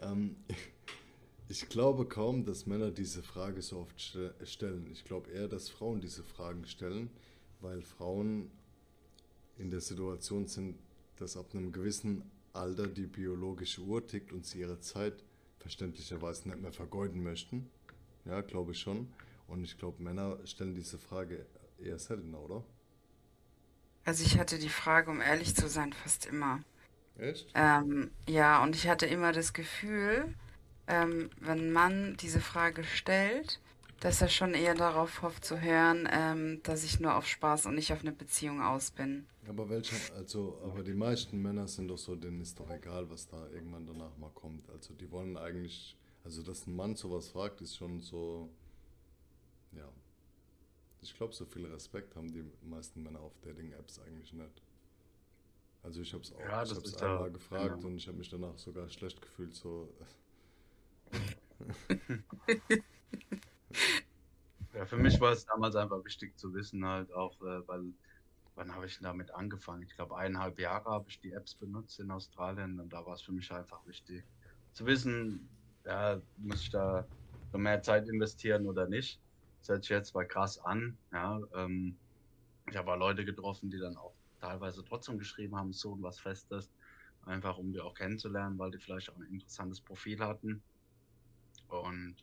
Ähm, 0.00 0.36
ich 1.48 1.68
glaube 1.68 2.06
kaum, 2.06 2.44
dass 2.44 2.66
Männer 2.66 2.90
diese 2.90 3.22
Frage 3.22 3.60
so 3.60 3.80
oft 3.80 4.00
stellen. 4.00 4.88
Ich 4.90 5.04
glaube 5.04 5.30
eher, 5.30 5.48
dass 5.48 5.68
Frauen 5.68 6.00
diese 6.00 6.22
Fragen 6.22 6.64
stellen, 6.66 7.10
weil 7.60 7.82
Frauen 7.82 8.50
in 9.58 9.70
der 9.70 9.80
Situation 9.80 10.46
sind, 10.46 10.78
dass 11.16 11.36
ab 11.36 11.46
einem 11.52 11.72
gewissen 11.72 12.22
Alter 12.52 12.86
die 12.86 13.06
biologische 13.06 13.82
Uhr 13.82 14.06
tickt 14.06 14.32
und 14.32 14.46
sie 14.46 14.60
ihre 14.60 14.80
Zeit 14.80 15.22
verständlicherweise 15.58 16.48
nicht 16.48 16.60
mehr 16.60 16.72
vergeuden 16.72 17.22
möchten. 17.22 17.68
Ja, 18.24 18.40
glaube 18.40 18.72
ich 18.72 18.78
schon. 18.78 19.08
Und 19.46 19.64
ich 19.64 19.78
glaube, 19.78 20.02
Männer 20.02 20.38
stellen 20.44 20.74
diese 20.74 20.98
Frage 20.98 21.46
eher 21.78 21.98
seltener, 21.98 22.40
oder? 22.40 22.64
Also 24.04 24.24
ich 24.24 24.38
hatte 24.38 24.58
die 24.58 24.68
Frage, 24.68 25.10
um 25.10 25.20
ehrlich 25.20 25.54
zu 25.54 25.68
sein, 25.68 25.92
fast 25.92 26.26
immer. 26.26 26.60
Echt? 27.18 27.50
Ähm, 27.54 28.10
ja, 28.28 28.62
und 28.62 28.76
ich 28.76 28.88
hatte 28.88 29.06
immer 29.06 29.32
das 29.32 29.52
Gefühl, 29.52 30.34
ähm, 30.86 31.30
wenn 31.40 31.58
ein 31.58 31.72
Mann 31.72 32.16
diese 32.20 32.40
Frage 32.40 32.84
stellt, 32.84 33.60
dass 34.00 34.20
er 34.20 34.28
schon 34.28 34.52
eher 34.52 34.74
darauf 34.74 35.22
hofft 35.22 35.44
zu 35.44 35.60
hören, 35.60 36.06
ähm, 36.12 36.60
dass 36.64 36.84
ich 36.84 37.00
nur 37.00 37.16
auf 37.16 37.26
Spaß 37.26 37.66
und 37.66 37.76
nicht 37.76 37.92
auf 37.92 38.00
eine 38.00 38.12
Beziehung 38.12 38.60
aus 38.60 38.90
bin. 38.90 39.26
Aber 39.48 39.68
welche, 39.70 39.96
also, 40.14 40.60
aber 40.62 40.82
die 40.82 40.92
meisten 40.92 41.40
Männer 41.40 41.66
sind 41.68 41.88
doch 41.88 41.98
so, 41.98 42.14
denen 42.14 42.40
ist 42.40 42.58
doch 42.60 42.70
egal, 42.70 43.08
was 43.10 43.26
da 43.28 43.48
irgendwann 43.48 43.86
danach 43.86 44.16
mal 44.18 44.30
kommt. 44.34 44.68
Also 44.70 44.92
die 44.94 45.10
wollen 45.10 45.36
eigentlich, 45.38 45.96
also 46.24 46.42
dass 46.42 46.66
ein 46.66 46.76
Mann 46.76 46.96
sowas 46.96 47.28
fragt, 47.28 47.62
ist 47.62 47.76
schon 47.76 48.00
so, 48.00 48.50
ja. 49.72 49.88
Ich 51.04 51.14
glaube, 51.14 51.34
so 51.34 51.44
viel 51.44 51.66
Respekt 51.66 52.16
haben 52.16 52.32
die 52.32 52.44
meisten 52.62 53.02
Männer 53.02 53.20
auf 53.20 53.38
Dating-Apps 53.42 53.98
eigentlich 54.00 54.32
nicht. 54.32 54.62
Also 55.82 56.00
ich 56.00 56.12
habe 56.14 56.22
es 56.22 56.32
auch, 56.32 56.40
ja, 56.40 56.62
ich 56.62 56.70
habe 56.70 56.80
es 56.80 56.96
einmal 56.96 57.30
gefragt 57.30 57.74
genau. 57.74 57.88
und 57.88 57.96
ich 57.96 58.08
habe 58.08 58.16
mich 58.16 58.30
danach 58.30 58.56
sogar 58.56 58.88
schlecht 58.88 59.20
gefühlt, 59.20 59.54
so. 59.54 59.92
ja, 64.74 64.86
für 64.86 64.96
mich 64.96 65.20
war 65.20 65.32
es 65.32 65.44
damals 65.44 65.76
einfach 65.76 66.02
wichtig 66.04 66.38
zu 66.38 66.54
wissen, 66.54 66.86
halt 66.86 67.12
auch, 67.12 67.38
äh, 67.42 67.68
weil, 67.68 67.92
wann 68.54 68.74
habe 68.74 68.86
ich 68.86 68.98
damit 68.98 69.30
angefangen? 69.34 69.82
Ich 69.82 69.94
glaube, 69.94 70.16
eineinhalb 70.16 70.58
Jahre 70.58 70.88
habe 70.88 71.10
ich 71.10 71.20
die 71.20 71.32
Apps 71.32 71.54
benutzt 71.54 72.00
in 72.00 72.10
Australien 72.10 72.80
und 72.80 72.90
da 72.94 73.04
war 73.04 73.12
es 73.14 73.20
für 73.20 73.32
mich 73.32 73.52
einfach 73.52 73.86
wichtig 73.86 74.24
zu 74.72 74.86
wissen, 74.86 75.50
ja, 75.84 76.18
muss 76.38 76.62
ich 76.62 76.70
da 76.70 77.06
mehr 77.52 77.82
Zeit 77.82 78.08
investieren 78.08 78.66
oder 78.66 78.88
nicht. 78.88 79.20
Das 79.64 79.70
hört 79.70 79.84
sich 79.84 79.90
jetzt 79.90 80.08
zwar 80.10 80.26
krass 80.26 80.58
an, 80.58 80.98
ja, 81.10 81.40
ähm, 81.54 81.98
ich 82.68 82.76
habe 82.76 82.94
Leute 82.96 83.24
getroffen, 83.24 83.70
die 83.70 83.78
dann 83.78 83.96
auch 83.96 84.14
teilweise 84.38 84.84
trotzdem 84.84 85.18
geschrieben 85.18 85.56
haben, 85.56 85.72
so 85.72 85.96
was 86.02 86.20
Festes, 86.20 86.70
einfach 87.22 87.56
um 87.56 87.72
die 87.72 87.80
auch 87.80 87.94
kennenzulernen, 87.94 88.58
weil 88.58 88.70
die 88.72 88.78
vielleicht 88.78 89.08
auch 89.10 89.16
ein 89.16 89.22
interessantes 89.32 89.80
Profil 89.80 90.20
hatten. 90.20 90.62
Und 91.68 92.16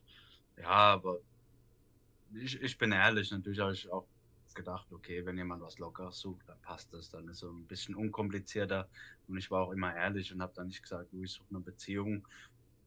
ja, 0.58 0.68
aber 0.70 1.20
ich, 2.36 2.62
ich 2.62 2.78
bin 2.78 2.92
ehrlich, 2.92 3.32
natürlich 3.32 3.60
habe 3.60 3.74
ich 3.74 3.92
auch 3.92 4.08
gedacht, 4.54 4.92
okay, 4.92 5.26
wenn 5.26 5.38
jemand 5.38 5.64
was 5.64 5.80
Lockeres 5.80 6.20
sucht, 6.20 6.48
dann 6.48 6.62
passt 6.62 6.94
das, 6.94 7.10
dann 7.10 7.28
ist 7.28 7.42
es 7.44 7.50
ein 7.50 7.68
bisschen 7.68 7.96
unkomplizierter. 7.96 8.90
Und 9.28 9.38
ich 9.38 9.50
war 9.50 9.64
auch 9.64 9.72
immer 9.72 9.96
ehrlich 9.96 10.32
und 10.32 10.42
habe 10.42 10.54
dann 10.56 10.68
nicht 10.68 10.84
gesagt, 10.84 11.12
du, 11.12 11.24
ich 11.24 11.32
suche 11.34 11.50
eine 11.50 11.62
Beziehung, 11.62 12.28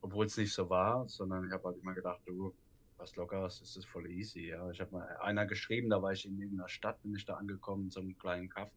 obwohl 0.01 0.27
es 0.27 0.37
nicht 0.37 0.55
so 0.55 0.71
war, 0.71 1.09
sondern 1.09 1.47
ich 1.47 1.53
habe 1.53 1.65
halt 1.69 1.79
immer 1.79 1.95
gedacht, 1.95 2.21
du, 2.27 2.57
was 2.99 3.17
Lockeres 3.17 3.61
ist 3.61 3.77
es 3.77 3.85
voll 3.85 4.11
easy. 4.11 4.49
Ja. 4.49 4.71
Ich 4.71 4.81
habe 4.81 4.93
mal 4.93 5.17
einer 5.19 5.47
geschrieben, 5.47 5.91
da 5.91 6.03
war 6.03 6.13
ich 6.13 6.27
in 6.27 6.41
irgendeiner 6.41 6.69
Stadt, 6.69 7.03
bin 7.03 7.15
ich 7.15 7.25
da 7.25 7.35
angekommen, 7.35 7.85
in 7.85 7.91
so 7.91 8.01
einem 8.01 8.19
kleinen 8.19 8.49
Kaff 8.49 8.71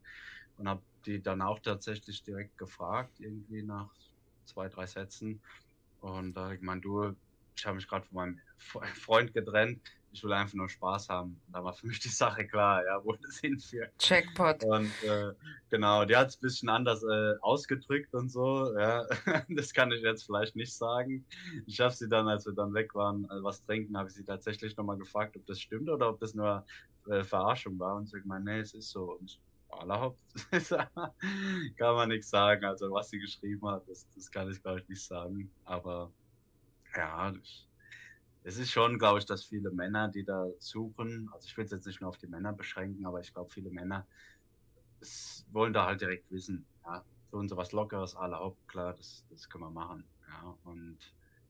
und 0.56 0.68
habe 0.68 0.82
die 1.06 1.22
dann 1.22 1.40
auch 1.40 1.60
tatsächlich 1.60 2.22
direkt 2.22 2.58
gefragt, 2.58 3.20
irgendwie 3.20 3.62
nach 3.62 3.90
zwei, 4.44 4.68
drei 4.68 4.86
Sätzen. 4.86 5.40
Und 6.00 6.34
da 6.34 6.52
ich 6.52 6.60
meine, 6.60 6.80
du, 6.80 7.14
ich 7.56 7.66
habe 7.66 7.76
mich 7.76 7.88
gerade 7.88 8.06
von 8.06 8.16
meinem 8.16 8.40
Freund 8.58 9.32
getrennt, 9.32 9.80
ich 10.12 10.24
will 10.24 10.32
einfach 10.32 10.54
nur 10.54 10.68
Spaß 10.68 11.08
haben. 11.08 11.40
Und 11.46 11.52
da 11.52 11.62
war 11.62 11.72
für 11.72 11.86
mich 11.86 12.00
die 12.00 12.08
Sache 12.08 12.46
klar, 12.46 12.84
ja, 12.84 13.04
wo 13.04 13.12
das 13.12 13.38
hinführt. 13.38 13.90
Checkpot. 13.98 14.64
Und 14.64 14.90
äh, 15.04 15.32
genau, 15.70 16.04
die 16.04 16.16
hat 16.16 16.28
es 16.28 16.36
ein 16.36 16.40
bisschen 16.40 16.68
anders 16.68 17.02
äh, 17.02 17.34
ausgedrückt 17.40 18.14
und 18.14 18.30
so. 18.30 18.76
Ja. 18.78 19.06
das 19.48 19.72
kann 19.72 19.92
ich 19.92 20.02
jetzt 20.02 20.24
vielleicht 20.24 20.56
nicht 20.56 20.74
sagen. 20.74 21.24
Ich 21.66 21.80
habe 21.80 21.94
sie 21.94 22.08
dann, 22.08 22.28
als 22.28 22.46
wir 22.46 22.54
dann 22.54 22.74
weg 22.74 22.94
waren, 22.94 23.24
äh, 23.24 23.42
was 23.42 23.64
trinken, 23.64 23.96
habe 23.96 24.08
ich 24.08 24.14
sie 24.14 24.24
tatsächlich 24.24 24.76
nochmal 24.76 24.98
gefragt, 24.98 25.36
ob 25.36 25.46
das 25.46 25.60
stimmt 25.60 25.88
oder 25.88 26.08
ob 26.10 26.20
das 26.20 26.34
nur 26.34 26.64
äh, 27.08 27.22
Verarschung 27.24 27.78
war. 27.78 27.96
Und 27.96 28.08
sie 28.08 28.20
gemeint, 28.20 28.44
nee, 28.44 28.60
es 28.60 28.74
ist 28.74 28.90
so. 28.90 29.18
Und 29.18 29.38
Allerhaupt 29.70 30.18
kann 31.76 31.94
man 31.94 32.08
nichts 32.08 32.30
sagen. 32.30 32.64
Also 32.64 32.90
was 32.90 33.10
sie 33.10 33.18
geschrieben 33.18 33.68
hat, 33.68 33.88
das, 33.88 34.08
das 34.14 34.30
kann 34.30 34.50
ich 34.50 34.62
glaube 34.62 34.80
ich 34.80 34.88
nicht 34.88 35.04
sagen. 35.04 35.50
Aber 35.64 36.10
ja, 36.96 37.32
es 38.48 38.56
ist 38.56 38.70
schon, 38.70 38.98
glaube 38.98 39.18
ich, 39.18 39.26
dass 39.26 39.44
viele 39.44 39.70
Männer, 39.70 40.08
die 40.08 40.24
da 40.24 40.46
suchen, 40.58 41.28
also 41.34 41.44
ich 41.46 41.54
will 41.58 41.66
es 41.66 41.70
jetzt 41.70 41.86
nicht 41.86 42.00
nur 42.00 42.08
auf 42.08 42.16
die 42.16 42.26
Männer 42.26 42.54
beschränken, 42.54 43.04
aber 43.04 43.20
ich 43.20 43.34
glaube, 43.34 43.50
viele 43.50 43.68
Männer 43.68 44.06
wollen 45.52 45.74
da 45.74 45.84
halt 45.84 46.00
direkt 46.00 46.30
wissen, 46.30 46.64
ja, 46.82 47.04
für 47.28 47.36
uns 47.36 47.54
was 47.54 47.72
Lockeres, 47.72 48.16
aller 48.16 48.38
Haupt, 48.38 48.66
klar, 48.66 48.94
das, 48.94 49.26
das 49.28 49.50
können 49.50 49.64
wir 49.64 49.70
machen. 49.70 50.02
Ja, 50.26 50.56
und 50.64 50.96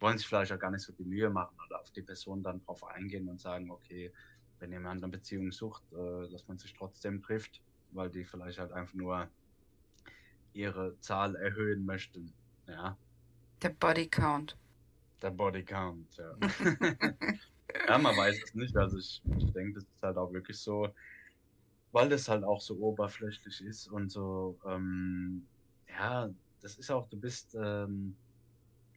wollen 0.01 0.19
sich 0.19 0.27
vielleicht 0.27 0.53
auch 0.53 0.59
gar 0.59 0.73
nicht 0.73 0.83
so 0.83 0.93
die 0.93 1.05
Mühe 1.05 1.31
machen 1.31 1.57
oder 1.67 1.81
auf 1.81 1.91
die 1.93 2.03
Person 2.03 2.43
dann 2.43 2.65
drauf 2.65 2.83
eingehen 2.83 3.29
und 3.29 3.41
sagen, 3.41 3.71
okay, 3.71 4.13
wenn 4.59 4.73
jemand 4.73 5.01
eine 5.05 5.13
Beziehung 5.13 5.53
sucht, 5.53 5.85
äh, 5.93 6.29
dass 6.33 6.49
man 6.49 6.59
sich 6.59 6.75
trotzdem 6.75 7.23
trifft, 7.23 7.63
weil 7.93 8.11
die 8.11 8.25
vielleicht 8.25 8.59
halt 8.59 8.73
einfach 8.73 8.95
nur 8.95 9.29
ihre 10.53 10.99
Zahl 10.99 11.37
erhöhen 11.37 11.87
möchten. 11.87 12.33
Ja. 12.67 12.99
Der 13.63 13.71
Bodycount. 13.71 14.57
Der 15.23 15.31
Bodycount, 15.31 16.17
ja. 16.17 16.37
ja, 17.89 17.99
man 17.99 18.17
weiß 18.17 18.43
es 18.43 18.55
nicht. 18.55 18.77
Also 18.77 18.99
ich, 18.99 19.21
ich 19.39 19.53
denke, 19.53 19.75
das 19.75 19.85
ist 19.85 20.03
halt 20.03 20.17
auch 20.17 20.33
wirklich 20.33 20.59
so, 20.59 20.89
weil 21.93 22.09
das 22.09 22.29
halt 22.29 22.45
auch 22.45 22.61
so 22.61 22.77
oberflächlich 22.77 23.61
ist 23.65 23.89
und 23.89 24.11
so, 24.11 24.59
ähm, 24.67 25.47
ja, 25.89 26.29
das 26.61 26.79
ist 26.79 26.91
auch, 26.91 27.09
du 27.09 27.19
bist, 27.19 27.57
ähm, 27.61 28.17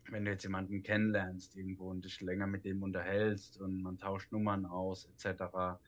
wenn 0.09 0.25
du 0.25 0.31
jetzt 0.31 0.43
jemanden 0.43 0.83
kennenlernst 0.83 1.55
irgendwo 1.55 1.89
und 1.89 2.03
dich 2.03 2.21
länger 2.21 2.47
mit 2.47 2.65
dem 2.65 2.83
unterhältst 2.83 3.59
und 3.59 3.81
man 3.81 3.97
tauscht 3.97 4.31
Nummern 4.31 4.65
aus 4.65 5.05
etc., 5.05 5.79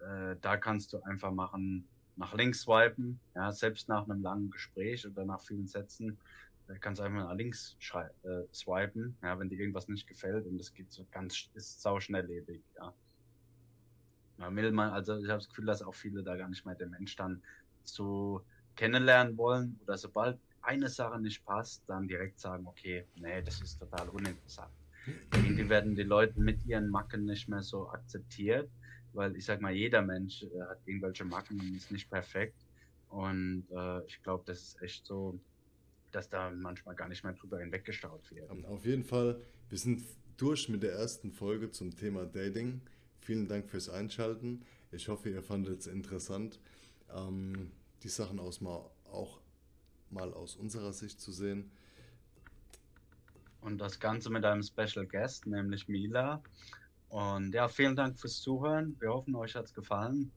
äh, 0.00 0.36
da 0.40 0.56
kannst 0.56 0.92
du 0.92 1.02
einfach 1.02 1.32
machen, 1.32 1.88
nach 2.16 2.34
links 2.34 2.62
swipen, 2.62 3.20
ja, 3.34 3.50
selbst 3.52 3.88
nach 3.88 4.04
einem 4.04 4.22
langen 4.22 4.50
Gespräch 4.50 5.06
oder 5.06 5.24
nach 5.24 5.42
vielen 5.42 5.66
Sätzen, 5.66 6.18
kannst 6.80 7.00
einfach 7.00 7.24
nach 7.24 7.34
links 7.34 7.76
äh, 7.92 8.44
swipen, 8.52 9.16
ja, 9.22 9.38
wenn 9.38 9.48
dir 9.48 9.58
irgendwas 9.58 9.88
nicht 9.88 10.06
gefällt 10.06 10.46
und 10.46 10.58
das 10.58 10.72
geht 10.72 10.90
so 10.90 11.06
ganz, 11.10 11.50
ist 11.54 11.82
sau 11.82 12.00
schnelllebig, 12.00 12.62
ja. 12.76 12.92
Man 14.36 14.56
will 14.56 14.72
man, 14.72 14.90
also 14.90 15.16
ich 15.16 15.28
habe 15.28 15.38
das 15.38 15.48
Gefühl, 15.48 15.66
dass 15.66 15.82
auch 15.82 15.94
viele 15.94 16.22
da 16.22 16.36
gar 16.36 16.48
nicht 16.48 16.66
mehr 16.66 16.74
den 16.74 16.90
Mensch 16.90 17.14
dann 17.16 17.42
so 17.84 18.44
kennenlernen 18.74 19.36
wollen 19.36 19.78
oder 19.84 19.96
sobald 19.96 20.38
eine 20.62 20.88
Sache 20.88 21.20
nicht 21.20 21.44
passt, 21.44 21.82
dann 21.86 22.08
direkt 22.08 22.40
sagen, 22.40 22.66
okay, 22.66 23.04
nee, 23.16 23.42
das 23.42 23.60
ist 23.60 23.78
total 23.78 24.08
uninteressant. 24.08 24.72
Irgendwie 25.34 25.68
werden 25.68 25.94
die 25.94 26.02
Leute 26.02 26.40
mit 26.40 26.64
ihren 26.64 26.88
Macken 26.88 27.26
nicht 27.26 27.48
mehr 27.48 27.62
so 27.62 27.88
akzeptiert, 27.90 28.70
weil 29.12 29.36
ich 29.36 29.44
sag 29.44 29.60
mal, 29.60 29.72
jeder 29.72 30.02
Mensch 30.02 30.42
äh, 30.42 30.60
hat 30.62 30.78
irgendwelche 30.86 31.24
Macken 31.24 31.60
und 31.60 31.76
ist 31.76 31.92
nicht 31.92 32.10
perfekt. 32.10 32.56
Und 33.10 33.66
äh, 33.70 34.04
ich 34.06 34.22
glaube, 34.22 34.44
das 34.46 34.60
ist 34.60 34.82
echt 34.82 35.06
so, 35.06 35.38
dass 36.14 36.28
da 36.28 36.50
manchmal 36.50 36.94
gar 36.94 37.08
nicht 37.08 37.24
mehr 37.24 37.32
drüber 37.32 37.58
hinweggestaut 37.58 38.30
wird. 38.30 38.50
Auf 38.66 38.84
jeden 38.84 39.04
Fall, 39.04 39.40
wir 39.68 39.78
sind 39.78 40.02
durch 40.36 40.68
mit 40.68 40.82
der 40.82 40.92
ersten 40.92 41.32
Folge 41.32 41.70
zum 41.70 41.94
Thema 41.96 42.24
Dating. 42.24 42.80
Vielen 43.20 43.48
Dank 43.48 43.68
fürs 43.68 43.88
Einschalten. 43.88 44.64
Ich 44.92 45.08
hoffe, 45.08 45.30
ihr 45.30 45.42
fandet 45.42 45.80
es 45.80 45.86
interessant, 45.86 46.60
ähm, 47.14 47.72
die 48.02 48.08
Sachen 48.08 48.38
aus 48.38 48.60
mal, 48.60 48.90
auch 49.10 49.40
mal 50.10 50.32
aus 50.32 50.56
unserer 50.56 50.92
Sicht 50.92 51.20
zu 51.20 51.32
sehen. 51.32 51.70
Und 53.60 53.78
das 53.78 53.98
Ganze 53.98 54.30
mit 54.30 54.44
einem 54.44 54.62
Special 54.62 55.06
Guest, 55.06 55.46
nämlich 55.46 55.88
Mila. 55.88 56.42
Und 57.08 57.54
ja, 57.54 57.68
vielen 57.68 57.96
Dank 57.96 58.18
fürs 58.18 58.40
Zuhören. 58.40 58.94
Wir 59.00 59.08
hoffen, 59.08 59.34
euch 59.34 59.54
hat 59.54 59.64
es 59.64 59.74
gefallen. 59.74 60.30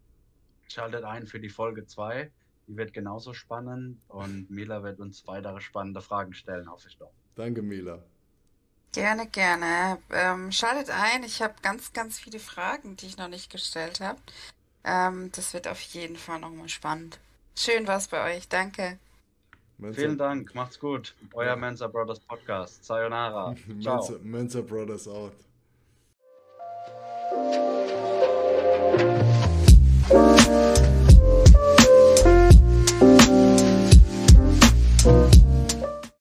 Schaltet 0.69 1.03
ein 1.03 1.27
für 1.27 1.39
die 1.39 1.49
Folge 1.49 1.85
2. 1.85 2.31
Die 2.67 2.75
wird 2.75 2.93
genauso 2.93 3.33
spannend 3.33 3.99
und 4.09 4.49
Mila 4.49 4.83
wird 4.83 4.99
uns 4.99 5.25
weitere 5.25 5.61
spannende 5.61 6.01
Fragen 6.01 6.33
stellen, 6.33 6.69
hoffe 6.69 6.89
ich 6.89 6.97
doch. 6.97 7.11
Danke, 7.35 7.61
Mila. 7.61 7.99
Gerne, 8.91 9.27
gerne. 9.27 9.99
Ähm, 10.09 10.51
schaltet 10.51 10.89
ein. 10.89 11.23
Ich 11.23 11.41
habe 11.41 11.53
ganz, 11.61 11.93
ganz 11.93 12.19
viele 12.19 12.39
Fragen, 12.39 12.95
die 12.97 13.05
ich 13.05 13.17
noch 13.17 13.27
nicht 13.27 13.51
gestellt 13.51 13.99
habe. 14.01 14.19
Ähm, 14.83 15.31
das 15.33 15.53
wird 15.53 15.67
auf 15.67 15.81
jeden 15.81 16.15
Fall 16.15 16.39
nochmal 16.39 16.69
spannend. 16.69 17.19
Schön 17.55 17.87
war's 17.87 18.07
bei 18.07 18.35
euch. 18.35 18.47
Danke. 18.47 18.97
Mensa. 19.77 19.99
Vielen 20.01 20.17
Dank. 20.17 20.55
Macht's 20.55 20.79
gut. 20.79 21.13
Euer 21.33 21.47
ja. 21.47 21.55
Mensa 21.55 21.87
Brothers 21.87 22.19
Podcast. 22.19 22.83
Sayonara. 22.83 23.55
Ciao. 23.81 23.97
Mensa, 23.97 24.13
Mensa 24.23 24.61
Brothers 24.61 25.07
out. 25.07 25.33